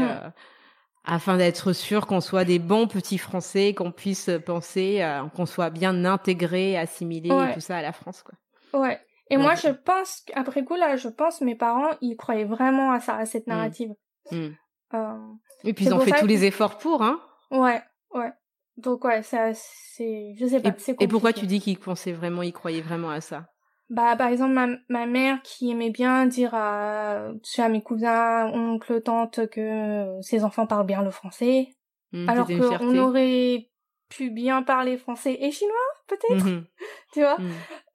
afin 1.04 1.36
d'être 1.36 1.72
sûr 1.72 2.06
qu'on 2.06 2.20
soit 2.20 2.44
des 2.44 2.58
bons 2.58 2.86
petits 2.86 3.18
Français, 3.18 3.74
qu'on 3.74 3.92
puisse 3.92 4.30
penser, 4.44 5.04
qu'on 5.34 5.46
soit 5.46 5.70
bien 5.70 6.04
intégré, 6.04 6.78
assimilé 6.78 7.30
et 7.30 7.54
tout 7.54 7.60
ça 7.60 7.78
à 7.78 7.82
la 7.82 7.92
France, 7.92 8.22
quoi. 8.22 8.34
Ouais. 8.80 9.00
Et 9.30 9.36
moi, 9.36 9.54
je 9.54 9.68
pense, 9.68 10.24
après 10.34 10.64
coup, 10.64 10.76
là, 10.76 10.96
je 10.96 11.08
pense 11.08 11.40
mes 11.40 11.56
parents, 11.56 11.90
ils 12.00 12.16
croyaient 12.16 12.44
vraiment 12.44 12.92
à 12.92 13.00
ça, 13.00 13.16
à 13.16 13.26
cette 13.26 13.46
mmh. 13.46 13.50
narrative. 13.50 13.90
Mmh. 14.30 14.48
Euh, 14.94 15.16
et 15.64 15.72
puis 15.72 15.86
ils 15.86 15.94
ont 15.94 16.00
fait 16.00 16.18
tous 16.20 16.26
les 16.26 16.44
efforts 16.44 16.78
pour, 16.78 17.02
hein 17.02 17.20
Ouais, 17.50 17.82
ouais. 18.14 18.32
Donc 18.76 19.04
ouais, 19.04 19.22
ça, 19.22 19.52
c'est, 19.54 20.34
je 20.38 20.46
sais 20.46 20.60
pas, 20.60 20.74
c'est 20.78 20.96
Et 21.00 21.08
pourquoi 21.08 21.32
tu 21.32 21.46
dis 21.46 21.60
qu'ils 21.60 21.78
pensaient 21.78 22.12
vraiment, 22.12 22.42
ils 22.42 22.52
croyaient 22.52 22.82
vraiment 22.82 23.10
à 23.10 23.20
ça? 23.20 23.46
Bah, 23.88 24.16
par 24.16 24.28
exemple, 24.28 24.52
ma, 24.52 24.66
ma 24.88 25.06
mère 25.06 25.40
qui 25.42 25.70
aimait 25.70 25.90
bien 25.90 26.26
dire 26.26 26.54
à, 26.54 27.28
à 27.58 27.68
mes 27.68 27.82
cousins, 27.82 28.50
oncles, 28.52 29.00
tantes 29.00 29.48
que 29.48 30.18
ses 30.22 30.42
enfants 30.42 30.66
parlent 30.66 30.86
bien 30.86 31.02
le 31.02 31.12
français, 31.12 31.68
mmh, 32.12 32.28
alors 32.28 32.48
qu'on 32.48 32.98
aurait 32.98 33.70
pu 34.08 34.30
bien 34.30 34.62
parler 34.62 34.98
français 34.98 35.36
et 35.40 35.50
chinois, 35.50 35.74
peut-être, 36.08 36.46
tu 37.12 37.20
vois? 37.20 37.38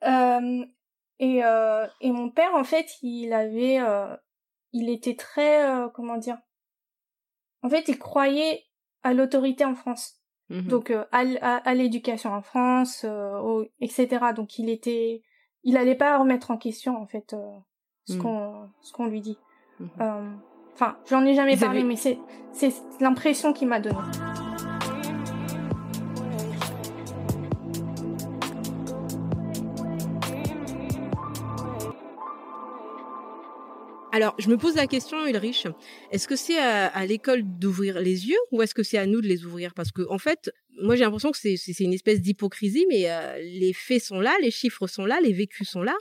Euh, 0.03 0.65
et, 1.21 1.43
euh, 1.43 1.85
et 2.01 2.11
mon 2.11 2.31
père, 2.31 2.55
en 2.55 2.63
fait, 2.63 2.87
il 3.03 3.31
avait, 3.31 3.79
euh, 3.79 4.15
il 4.73 4.89
était 4.89 5.15
très, 5.15 5.69
euh, 5.69 5.87
comment 5.89 6.17
dire, 6.17 6.37
en 7.61 7.69
fait, 7.69 7.87
il 7.87 7.99
croyait 7.99 8.63
à 9.03 9.13
l'autorité 9.13 9.63
en 9.63 9.75
France. 9.75 10.15
Mmh 10.49 10.61
Donc 10.63 10.91
à, 10.91 11.05
à, 11.11 11.73
l'éducation 11.75 12.33
en 12.33 12.41
France, 12.41 13.05
etc. 13.79 14.33
Donc 14.35 14.57
il 14.57 14.69
était, 14.69 15.21
il 15.63 15.77
allait 15.77 15.95
pas 15.95 16.17
remettre 16.17 16.51
en 16.51 16.57
question 16.57 16.97
en 16.97 17.05
fait 17.05 17.35
ce 18.05 18.15
mmh. 18.15 18.21
qu'on 18.21 18.69
ce 18.81 18.93
qu'on 18.93 19.05
lui 19.05 19.21
dit. 19.21 19.37
Mmh 19.79 19.87
enfin, 20.73 20.97
j'en 21.09 21.25
ai 21.25 21.35
jamais 21.35 21.57
parlé, 21.57 21.83
mais 21.83 21.95
c'est 21.95 22.17
c'est 22.53 22.73
l'impression 22.99 23.53
qu'il 23.53 23.67
m'a 23.67 23.79
donnée. 23.79 23.97
Alors, 34.13 34.35
je 34.39 34.49
me 34.49 34.57
pose 34.57 34.75
la 34.75 34.87
question, 34.87 35.25
Ulrich, 35.25 35.67
est-ce 36.11 36.27
que 36.27 36.35
c'est 36.35 36.57
à, 36.57 37.05
l'école 37.05 37.43
d'ouvrir 37.43 38.01
les 38.01 38.27
yeux 38.27 38.37
ou 38.51 38.61
est-ce 38.61 38.75
que 38.75 38.83
c'est 38.83 38.97
à 38.97 39.05
nous 39.05 39.21
de 39.21 39.27
les 39.27 39.45
ouvrir? 39.45 39.73
Parce 39.73 39.93
que, 39.93 40.01
en 40.09 40.17
fait, 40.17 40.51
moi 40.81 40.97
j'ai 40.97 41.05
l'impression 41.05 41.31
que 41.31 41.37
c'est 41.37 41.79
une 41.79 41.93
espèce 41.93 42.21
d'hypocrisie, 42.21 42.85
mais 42.89 43.09
euh, 43.09 43.37
les 43.37 43.71
faits 43.71 44.03
sont 44.03 44.19
là, 44.19 44.35
les 44.41 44.51
chiffres 44.51 44.85
sont 44.87 45.05
là, 45.05 45.21
les 45.21 45.31
vécus 45.31 45.69
sont 45.69 45.81
là. 45.81 45.95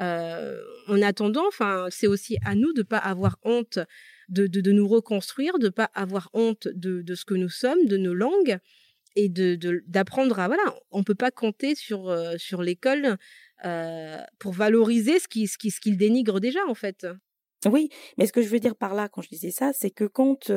Euh, 0.00 0.56
en 0.86 1.02
attendant, 1.02 1.48
enfin, 1.48 1.88
c'est 1.90 2.06
aussi 2.06 2.38
à 2.44 2.54
nous 2.54 2.72
de 2.72 2.82
pas 2.82 2.98
avoir 2.98 3.38
honte 3.42 3.80
de, 4.28 4.70
nous 4.70 4.86
reconstruire, 4.86 5.58
de 5.58 5.68
pas 5.68 5.90
avoir 5.94 6.30
honte 6.34 6.68
de, 6.72 7.14
ce 7.16 7.24
que 7.24 7.34
nous 7.34 7.48
sommes, 7.48 7.86
de 7.86 7.96
nos 7.96 8.14
langues 8.14 8.58
et 9.16 9.28
d'apprendre 9.28 10.38
à 10.38 10.46
voilà, 10.46 10.76
on 10.92 11.02
peut 11.02 11.16
pas 11.16 11.32
compter 11.32 11.74
sur 11.74 12.08
euh, 12.08 12.36
l'école 12.60 13.16
pour 14.38 14.52
valoriser 14.52 15.18
ce 15.18 15.26
qui 15.26 15.48
ce 15.48 15.56
ce 15.58 15.80
qu'il 15.80 15.96
dénigre 15.96 16.38
déjà 16.38 16.64
en 16.68 16.74
fait. 16.74 17.04
Oui, 17.66 17.88
mais 18.16 18.26
ce 18.26 18.32
que 18.32 18.42
je 18.42 18.48
veux 18.48 18.60
dire 18.60 18.76
par 18.76 18.94
là, 18.94 19.08
quand 19.08 19.20
je 19.22 19.28
disais 19.28 19.50
ça, 19.50 19.72
c'est 19.72 19.90
que 19.90 20.04
quand 20.04 20.50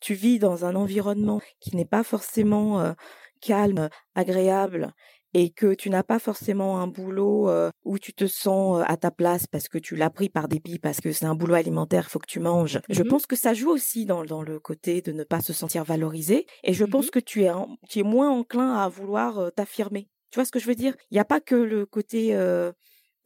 tu 0.00 0.14
vis 0.14 0.38
dans 0.38 0.64
un 0.64 0.74
environnement 0.76 1.40
qui 1.60 1.76
n'est 1.76 1.84
pas 1.84 2.02
forcément 2.02 2.94
calme, 3.40 3.88
agréable, 4.14 4.92
et 5.34 5.50
que 5.50 5.74
tu 5.74 5.90
n'as 5.90 6.02
pas 6.02 6.18
forcément 6.18 6.80
un 6.80 6.86
boulot 6.86 7.50
où 7.84 7.98
tu 7.98 8.14
te 8.14 8.26
sens 8.26 8.82
à 8.86 8.96
ta 8.96 9.10
place 9.10 9.46
parce 9.46 9.68
que 9.68 9.76
tu 9.76 9.94
l'as 9.94 10.08
pris 10.08 10.30
par 10.30 10.48
dépit, 10.48 10.78
parce 10.78 11.00
que 11.02 11.12
c'est 11.12 11.26
un 11.26 11.34
boulot 11.34 11.54
alimentaire, 11.54 12.04
il 12.08 12.10
faut 12.10 12.18
que 12.18 12.26
tu 12.26 12.40
manges. 12.40 12.80
Je 12.88 13.02
mmh 13.02 13.08
pense 13.08 13.26
que 13.26 13.36
ça 13.36 13.52
joue 13.52 13.68
aussi 13.70 14.06
dans, 14.06 14.24
dans 14.24 14.42
le 14.42 14.58
côté 14.58 15.02
de 15.02 15.12
ne 15.12 15.24
pas 15.24 15.40
se 15.42 15.52
sentir 15.52 15.84
valorisé. 15.84 16.46
Et 16.64 16.72
je 16.72 16.84
mmh 16.84 16.88
pense 16.88 17.10
que 17.10 17.18
tu 17.18 17.44
es, 17.44 17.50
tu 17.90 17.98
es 17.98 18.02
moins 18.02 18.30
enclin 18.30 18.74
à 18.74 18.88
vouloir 18.88 19.52
t'affirmer. 19.54 20.08
Tu 20.30 20.36
vois 20.36 20.46
ce 20.46 20.52
que 20.52 20.58
je 20.58 20.66
veux 20.66 20.74
dire? 20.74 20.94
Il 21.10 21.14
n'y 21.14 21.20
a 21.20 21.24
pas 21.26 21.40
que 21.40 21.54
le 21.54 21.84
côté 21.84 22.34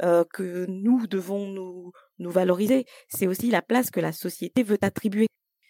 que 0.00 0.66
nous 0.68 1.06
devons 1.06 1.92
nous 2.18 2.30
valoriser, 2.30 2.84
c'est 3.08 3.26
aussi 3.26 3.50
la 3.50 3.62
place 3.62 3.90
que 3.90 4.00
la 4.00 4.12
société 4.12 4.62
veut 4.62 4.78
attribuer. 4.82 5.26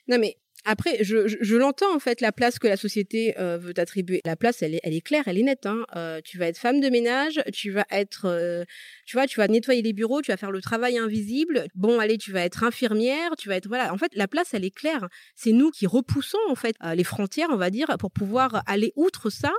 Non 0.09 0.19
mais 0.19 0.39
après, 0.65 1.03
je, 1.03 1.27
je, 1.27 1.57
l'entends 1.57 1.93
en 1.93 1.99
fait, 1.99 2.21
la 2.21 2.31
place 2.31 2.61
que 2.61 2.69
la 2.69 2.77
société 2.77 3.35
euh, 3.39 3.59
veut 3.59 3.75
attribuer. 3.79 4.21
La 4.25 4.37
place, 4.37 4.63
elle 4.63 4.77
est, 4.77 4.81
elle 4.85 4.95
est 4.95 5.01
claire, 5.01 5.25
elle 5.27 5.39
est 5.39 5.43
nette. 5.43 5.67
Hein. 5.67 5.85
Euh, 5.97 6.21
tu 6.25 6.39
vas 6.39 6.47
être 6.47 6.59
femme 6.59 6.81
de 6.81 6.89
ménage, 6.89 7.43
tu 7.53 7.73
vas 7.73 7.85
être, 7.91 8.27
euh, 8.27 8.65
tu 9.05 9.17
vois, 9.17 9.27
tu 9.27 9.41
vas 9.41 9.49
nettoyer 9.49 9.83
les 9.83 9.93
bureaux, 9.93 10.23
tu 10.23 10.31
vas 10.31 10.37
faire 10.37 10.53
le 10.53 10.61
travail 10.61 10.99
invisible. 10.99 11.67
Bon, 11.75 11.99
allez, 11.99 12.17
tu 12.17 12.31
vas 12.31 12.43
être 12.43 12.63
infirmière, 12.63 13.35
tu 13.37 13.49
vas 13.49 13.57
être, 13.57 13.67
voilà. 13.67 13.93
En 13.93 13.99
fait, 13.99 14.13
la 14.15 14.29
place, 14.29 14.55
elle 14.55 14.65
est 14.65 14.75
claire. 14.75 15.09
C'est 15.35 15.53
nous 15.53 15.71
qui 15.71 15.89
repoussons 15.89 16.39
en 16.49 16.55
fait 16.55 16.77
les 16.95 17.05
frontières, 17.05 17.49
on 17.51 17.57
va 17.57 17.71
dire, 17.71 17.89
pour 17.99 18.13
pouvoir 18.13 18.63
aller 18.67 18.93
outre 18.95 19.31
ça 19.31 19.53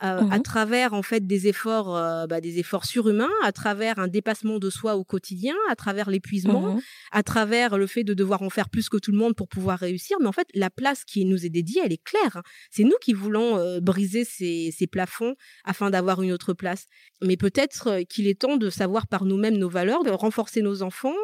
à 0.00 0.22
mmh 0.22 0.42
travers 0.42 0.92
en 0.92 1.02
fait 1.02 1.26
des 1.26 1.46
efforts, 1.48 1.96
euh, 1.96 2.26
bah, 2.26 2.40
des 2.40 2.58
efforts 2.58 2.84
surhumains, 2.84 3.30
à 3.42 3.52
travers 3.52 3.98
un 3.98 4.08
dépassement 4.08 4.58
de 4.58 4.70
soi 4.70 4.96
au 4.96 5.04
quotidien, 5.04 5.54
à 5.70 5.76
travers 5.76 6.10
l'épuisement, 6.10 6.74
mmh 6.74 6.80
à 7.12 7.22
travers 7.22 7.78
le 7.78 7.86
fait 7.86 8.02
de 8.02 8.12
devoir 8.12 8.42
en 8.42 8.50
faire 8.50 8.68
plus 8.68 8.88
que 8.88 8.96
tout 8.96 9.12
le 9.12 9.18
monde 9.18 9.36
pour 9.36 9.46
pouvoir 9.46 9.78
réussir. 9.78 10.16
Mais 10.20 10.26
en 10.26 10.32
fait, 10.32 10.48
la 10.52 10.68
place 10.68 11.04
qui 11.04 11.24
nous 11.24 11.46
est 11.46 11.48
dédiée, 11.48 11.80
elle 11.84 11.92
est 11.92 12.02
claire. 12.02 12.38
Hein. 12.38 12.42
C'est 12.70 12.82
nous 12.82 12.96
qui 13.00 13.12
voulons 13.12 13.56
euh, 13.56 13.80
briser 13.80 14.24
ces, 14.24 14.74
ces, 14.76 14.88
plafonds 14.88 15.34
afin 15.64 15.90
d'avoir 15.90 16.22
une 16.22 16.32
autre 16.32 16.54
place. 16.54 16.86
Mais 17.22 17.36
peut-être 17.36 17.86
euh, 17.88 18.02
qu'il 18.02 18.26
est 18.26 18.40
temps 18.40 18.56
de 18.56 18.68
savoir 18.68 19.06
par 19.06 19.24
nous-mêmes 19.24 19.56
nos 19.56 19.68
valeurs, 19.68 20.02
de 20.02 20.10
renforcer 20.10 20.60
nos 20.60 20.82
enfants, 20.82 21.14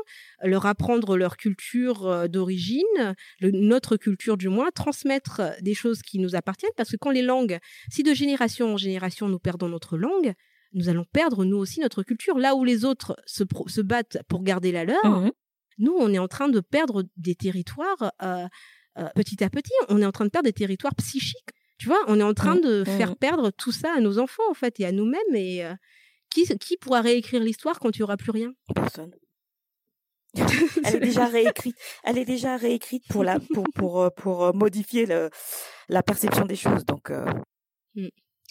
leur 0.44 0.66
apprendre 0.66 1.16
leur 1.16 1.36
culture 1.36 2.28
d'origine, 2.28 3.14
notre 3.42 3.96
culture 3.96 4.36
du 4.36 4.48
moins, 4.48 4.70
transmettre 4.70 5.42
des 5.60 5.74
choses 5.74 6.02
qui 6.02 6.18
nous 6.18 6.36
appartiennent. 6.36 6.70
Parce 6.76 6.90
que 6.90 6.96
quand 6.96 7.10
les 7.10 7.22
langues, 7.22 7.58
si 7.90 8.02
de 8.02 8.14
génération 8.14 8.59
en 8.62 8.76
génération 8.76 9.28
nous 9.28 9.38
perdons 9.38 9.68
notre 9.68 9.96
langue, 9.96 10.34
nous 10.72 10.88
allons 10.88 11.04
perdre 11.04 11.44
nous 11.44 11.56
aussi 11.56 11.80
notre 11.80 12.02
culture. 12.02 12.38
Là 12.38 12.54
où 12.54 12.64
les 12.64 12.84
autres 12.84 13.16
se, 13.26 13.44
se 13.66 13.80
battent 13.80 14.18
pour 14.28 14.42
garder 14.42 14.72
la 14.72 14.84
leur, 14.84 15.04
mmh 15.04 15.30
nous, 15.80 15.96
on 15.98 16.12
est 16.12 16.18
en 16.18 16.28
train 16.28 16.48
de 16.48 16.60
perdre 16.60 17.04
des 17.16 17.34
territoires 17.34 18.12
petit 19.14 19.42
à 19.42 19.48
petit. 19.48 19.72
On 19.88 20.02
est 20.02 20.04
en 20.04 20.12
train 20.12 20.26
de 20.26 20.30
perdre 20.30 20.46
des 20.46 20.52
territoires 20.52 20.94
psychiques. 20.94 21.48
Tu 21.78 21.86
vois, 21.86 22.04
on 22.06 22.20
est 22.20 22.24
en 22.24 22.34
train 22.34 22.56
mmh, 22.56 22.60
de 22.60 22.84
faire 22.84 23.12
mmh. 23.12 23.16
perdre 23.16 23.50
tout 23.50 23.72
ça 23.72 23.94
à 23.96 24.00
nos 24.00 24.18
enfants, 24.18 24.42
en 24.50 24.54
fait, 24.54 24.78
et 24.78 24.84
à 24.84 24.92
nous-mêmes. 24.92 25.34
Et 25.34 25.64
qui, 26.28 26.44
qui 26.58 26.76
pourra 26.76 27.00
réécrire 27.00 27.42
l'histoire 27.42 27.78
quand 27.78 27.96
il 27.96 28.00
n'y 28.00 28.02
aura 28.02 28.18
plus 28.18 28.30
rien? 28.30 28.52
Personne. 28.74 29.12
elle 30.84 30.96
est 30.96 31.00
déjà 31.00 31.26
réécrite. 31.26 31.76
Elle 32.04 32.18
est 32.18 32.24
déjà 32.26 32.56
réécrite 32.56 33.04
pour 33.08 33.24
la 33.24 33.40
pour 33.40 33.64
pour 33.74 34.12
pour, 34.14 34.54
modifier 34.54 35.06
le, 35.06 35.30
la 35.88 36.02
perception 36.02 36.44
des 36.44 36.56
choses. 36.56 36.84
Donc. 36.84 37.10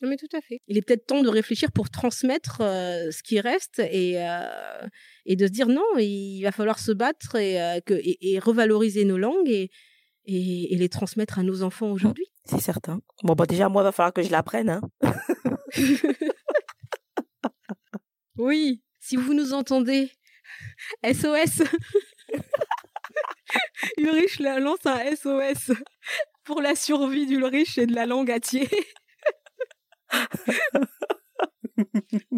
Mais 0.02 0.16
tout 0.16 0.30
à 0.34 0.42
fait. 0.42 0.60
Il 0.68 0.78
est 0.78 0.82
peut-être 0.82 1.06
temps 1.06 1.22
de 1.22 1.30
réfléchir 1.30 1.72
pour 1.72 1.90
transmettre 1.90 2.58
ce 2.60 3.24
qui 3.24 3.40
reste 3.40 3.80
et, 3.80 4.14
et 5.26 5.36
de 5.36 5.48
se 5.48 5.52
dire 5.52 5.68
non, 5.68 5.84
il 5.98 6.42
va 6.44 6.52
falloir 6.52 6.80
se 6.80 6.92
battre 6.92 7.36
et, 7.36 7.82
que, 7.86 8.00
et, 8.02 8.40
revaloriser 8.40 9.04
nos 9.04 9.18
langues 9.18 9.50
et, 9.50 9.70
et, 10.26 10.76
les 10.76 10.90
transmettre 10.90 11.40
à 11.40 11.44
nos 11.44 11.64
enfants 11.64 11.92
aujourd'hui. 11.92 12.28
C'est 12.46 12.62
certain. 12.62 13.02
Bon, 13.24 13.34
bah 13.34 13.46
déjà, 13.46 13.70
moi, 13.70 13.82
il 13.82 13.86
va 13.86 13.92
falloir 13.92 14.14
que 14.14 14.24
je 14.24 14.32
l'apprenne. 14.32 14.70
Hein. 14.70 14.82
oui, 18.38 18.82
si 19.00 19.16
vous 19.16 19.34
nous 19.34 19.54
entendez, 19.54 20.12
SOS. 21.04 21.64
Ulrich 23.98 24.40
lance 24.40 24.86
un 24.86 25.16
SOS 25.16 25.72
pour 26.44 26.62
la 26.62 26.76
survie 26.76 27.26
d'Ulrich 27.26 27.78
et 27.78 27.86
de 27.86 27.96
la 27.96 28.06
langue 28.06 28.32
à 28.32 28.40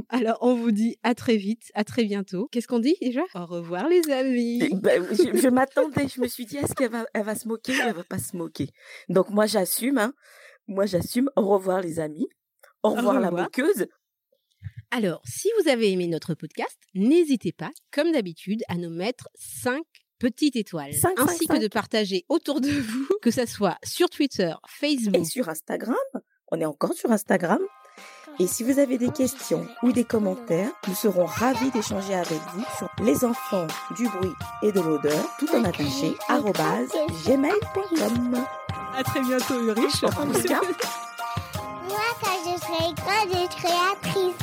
Alors, 0.10 0.38
on 0.42 0.56
vous 0.56 0.72
dit 0.72 0.98
à 1.04 1.16
très 1.16 1.38
vite, 1.38 1.72
à 1.74 1.84
très 1.84 2.04
bientôt. 2.04 2.48
Qu'est-ce 2.52 2.68
qu'on 2.68 2.80
dit 2.80 2.96
déjà? 3.02 3.24
Au 3.34 3.46
revoir, 3.46 3.88
les 3.88 4.10
amis. 4.12 4.62
Eh 4.64 4.76
ben, 4.76 5.04
je, 5.12 5.50
m'attendais, 5.50 6.08
je 6.08 6.22
me 6.22 6.28
suis 6.28 6.46
dit, 6.46 6.58
est-ce 6.58 6.74
qu'elle 6.74 6.92
va, 6.92 7.06
elle 7.14 7.24
va 7.24 7.36
se 7.36 7.48
moquer 7.48 7.74
ou 7.74 7.82
elle 7.88 7.96
va 7.96 8.04
pas 8.04 8.20
se 8.20 8.36
moquer? 8.36 8.70
Donc, 9.10 9.30
moi, 9.30 9.46
j'assume. 9.46 9.98
Hein. 9.98 10.14
Moi, 10.68 10.86
j'assume. 10.86 11.30
Au 11.36 11.48
revoir, 11.48 11.82
les 11.82 12.00
amis. 12.00 12.28
Au 12.84 12.92
revoir, 12.92 13.20
la 13.20 13.32
moqueuse. 13.32 13.88
Alors, 14.92 15.22
si 15.26 15.50
vous 15.60 15.70
avez 15.70 15.92
aimé 15.92 16.08
notre 16.08 16.34
podcast, 16.34 16.78
n'hésitez 16.94 17.54
pas, 17.54 17.72
comme 17.92 18.12
d'habitude, 18.12 18.62
à 18.68 18.76
nous 18.76 18.90
mettre 18.90 19.30
5 19.36 19.82
petites 20.20 20.56
étoiles, 20.56 20.92
ainsi 21.18 21.48
que 21.48 21.60
de 21.60 21.68
partager 21.68 22.26
autour 22.30 22.62
de 22.62 22.70
vous, 22.70 23.08
que 23.22 23.32
ce 23.32 23.46
soit 23.46 23.78
sur 23.84 24.10
Twitter, 24.10 24.54
Facebook 24.68 25.18
et 25.18 25.24
sur 25.24 25.50
Instagram. 25.50 25.96
On 26.52 26.60
est 26.60 26.66
encore 26.66 26.94
sur 26.94 27.12
Instagram. 27.12 27.60
Et 28.40 28.48
si 28.48 28.64
vous 28.64 28.80
avez 28.80 28.98
des 28.98 29.10
questions 29.10 29.66
ou 29.84 29.92
des 29.92 30.04
commentaires, 30.04 30.72
nous 30.88 30.96
serons 30.96 31.26
ravis 31.26 31.72
d'échanger 31.72 32.14
avec 32.14 32.40
vous 32.54 32.64
sur 32.78 32.90
les 33.04 33.24
enfants 33.24 33.68
du 33.96 34.08
bruit 34.10 34.34
et 34.62 34.72
de 34.72 34.82
l'odeur, 34.82 35.24
tout 35.40 35.50
en 35.56 35.64
attaché, 35.64 36.14
gmail.com. 37.26 38.46
À 38.98 39.04
très 39.04 39.22
bientôt, 39.22 39.60
Ulrich. 39.62 40.02
Moi, 40.02 40.12
quand 40.12 40.34
je 40.34 40.40
serai 40.40 40.58
grande, 42.96 43.30
je 43.32 43.48
créatrice. 43.58 44.36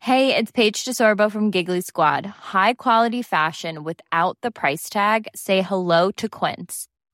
Hey, 0.00 0.34
it's 0.34 0.50
Paige 0.50 0.84
DeSorbo 0.84 1.30
from 1.30 1.50
Giggly 1.50 1.82
Squad. 1.82 2.26
High 2.26 2.74
quality 2.74 3.22
fashion 3.22 3.84
without 3.84 4.38
the 4.42 4.50
price 4.50 4.88
tag. 4.88 5.28
Say 5.36 5.62
hello 5.62 6.10
to 6.12 6.28
Quince. 6.28 6.88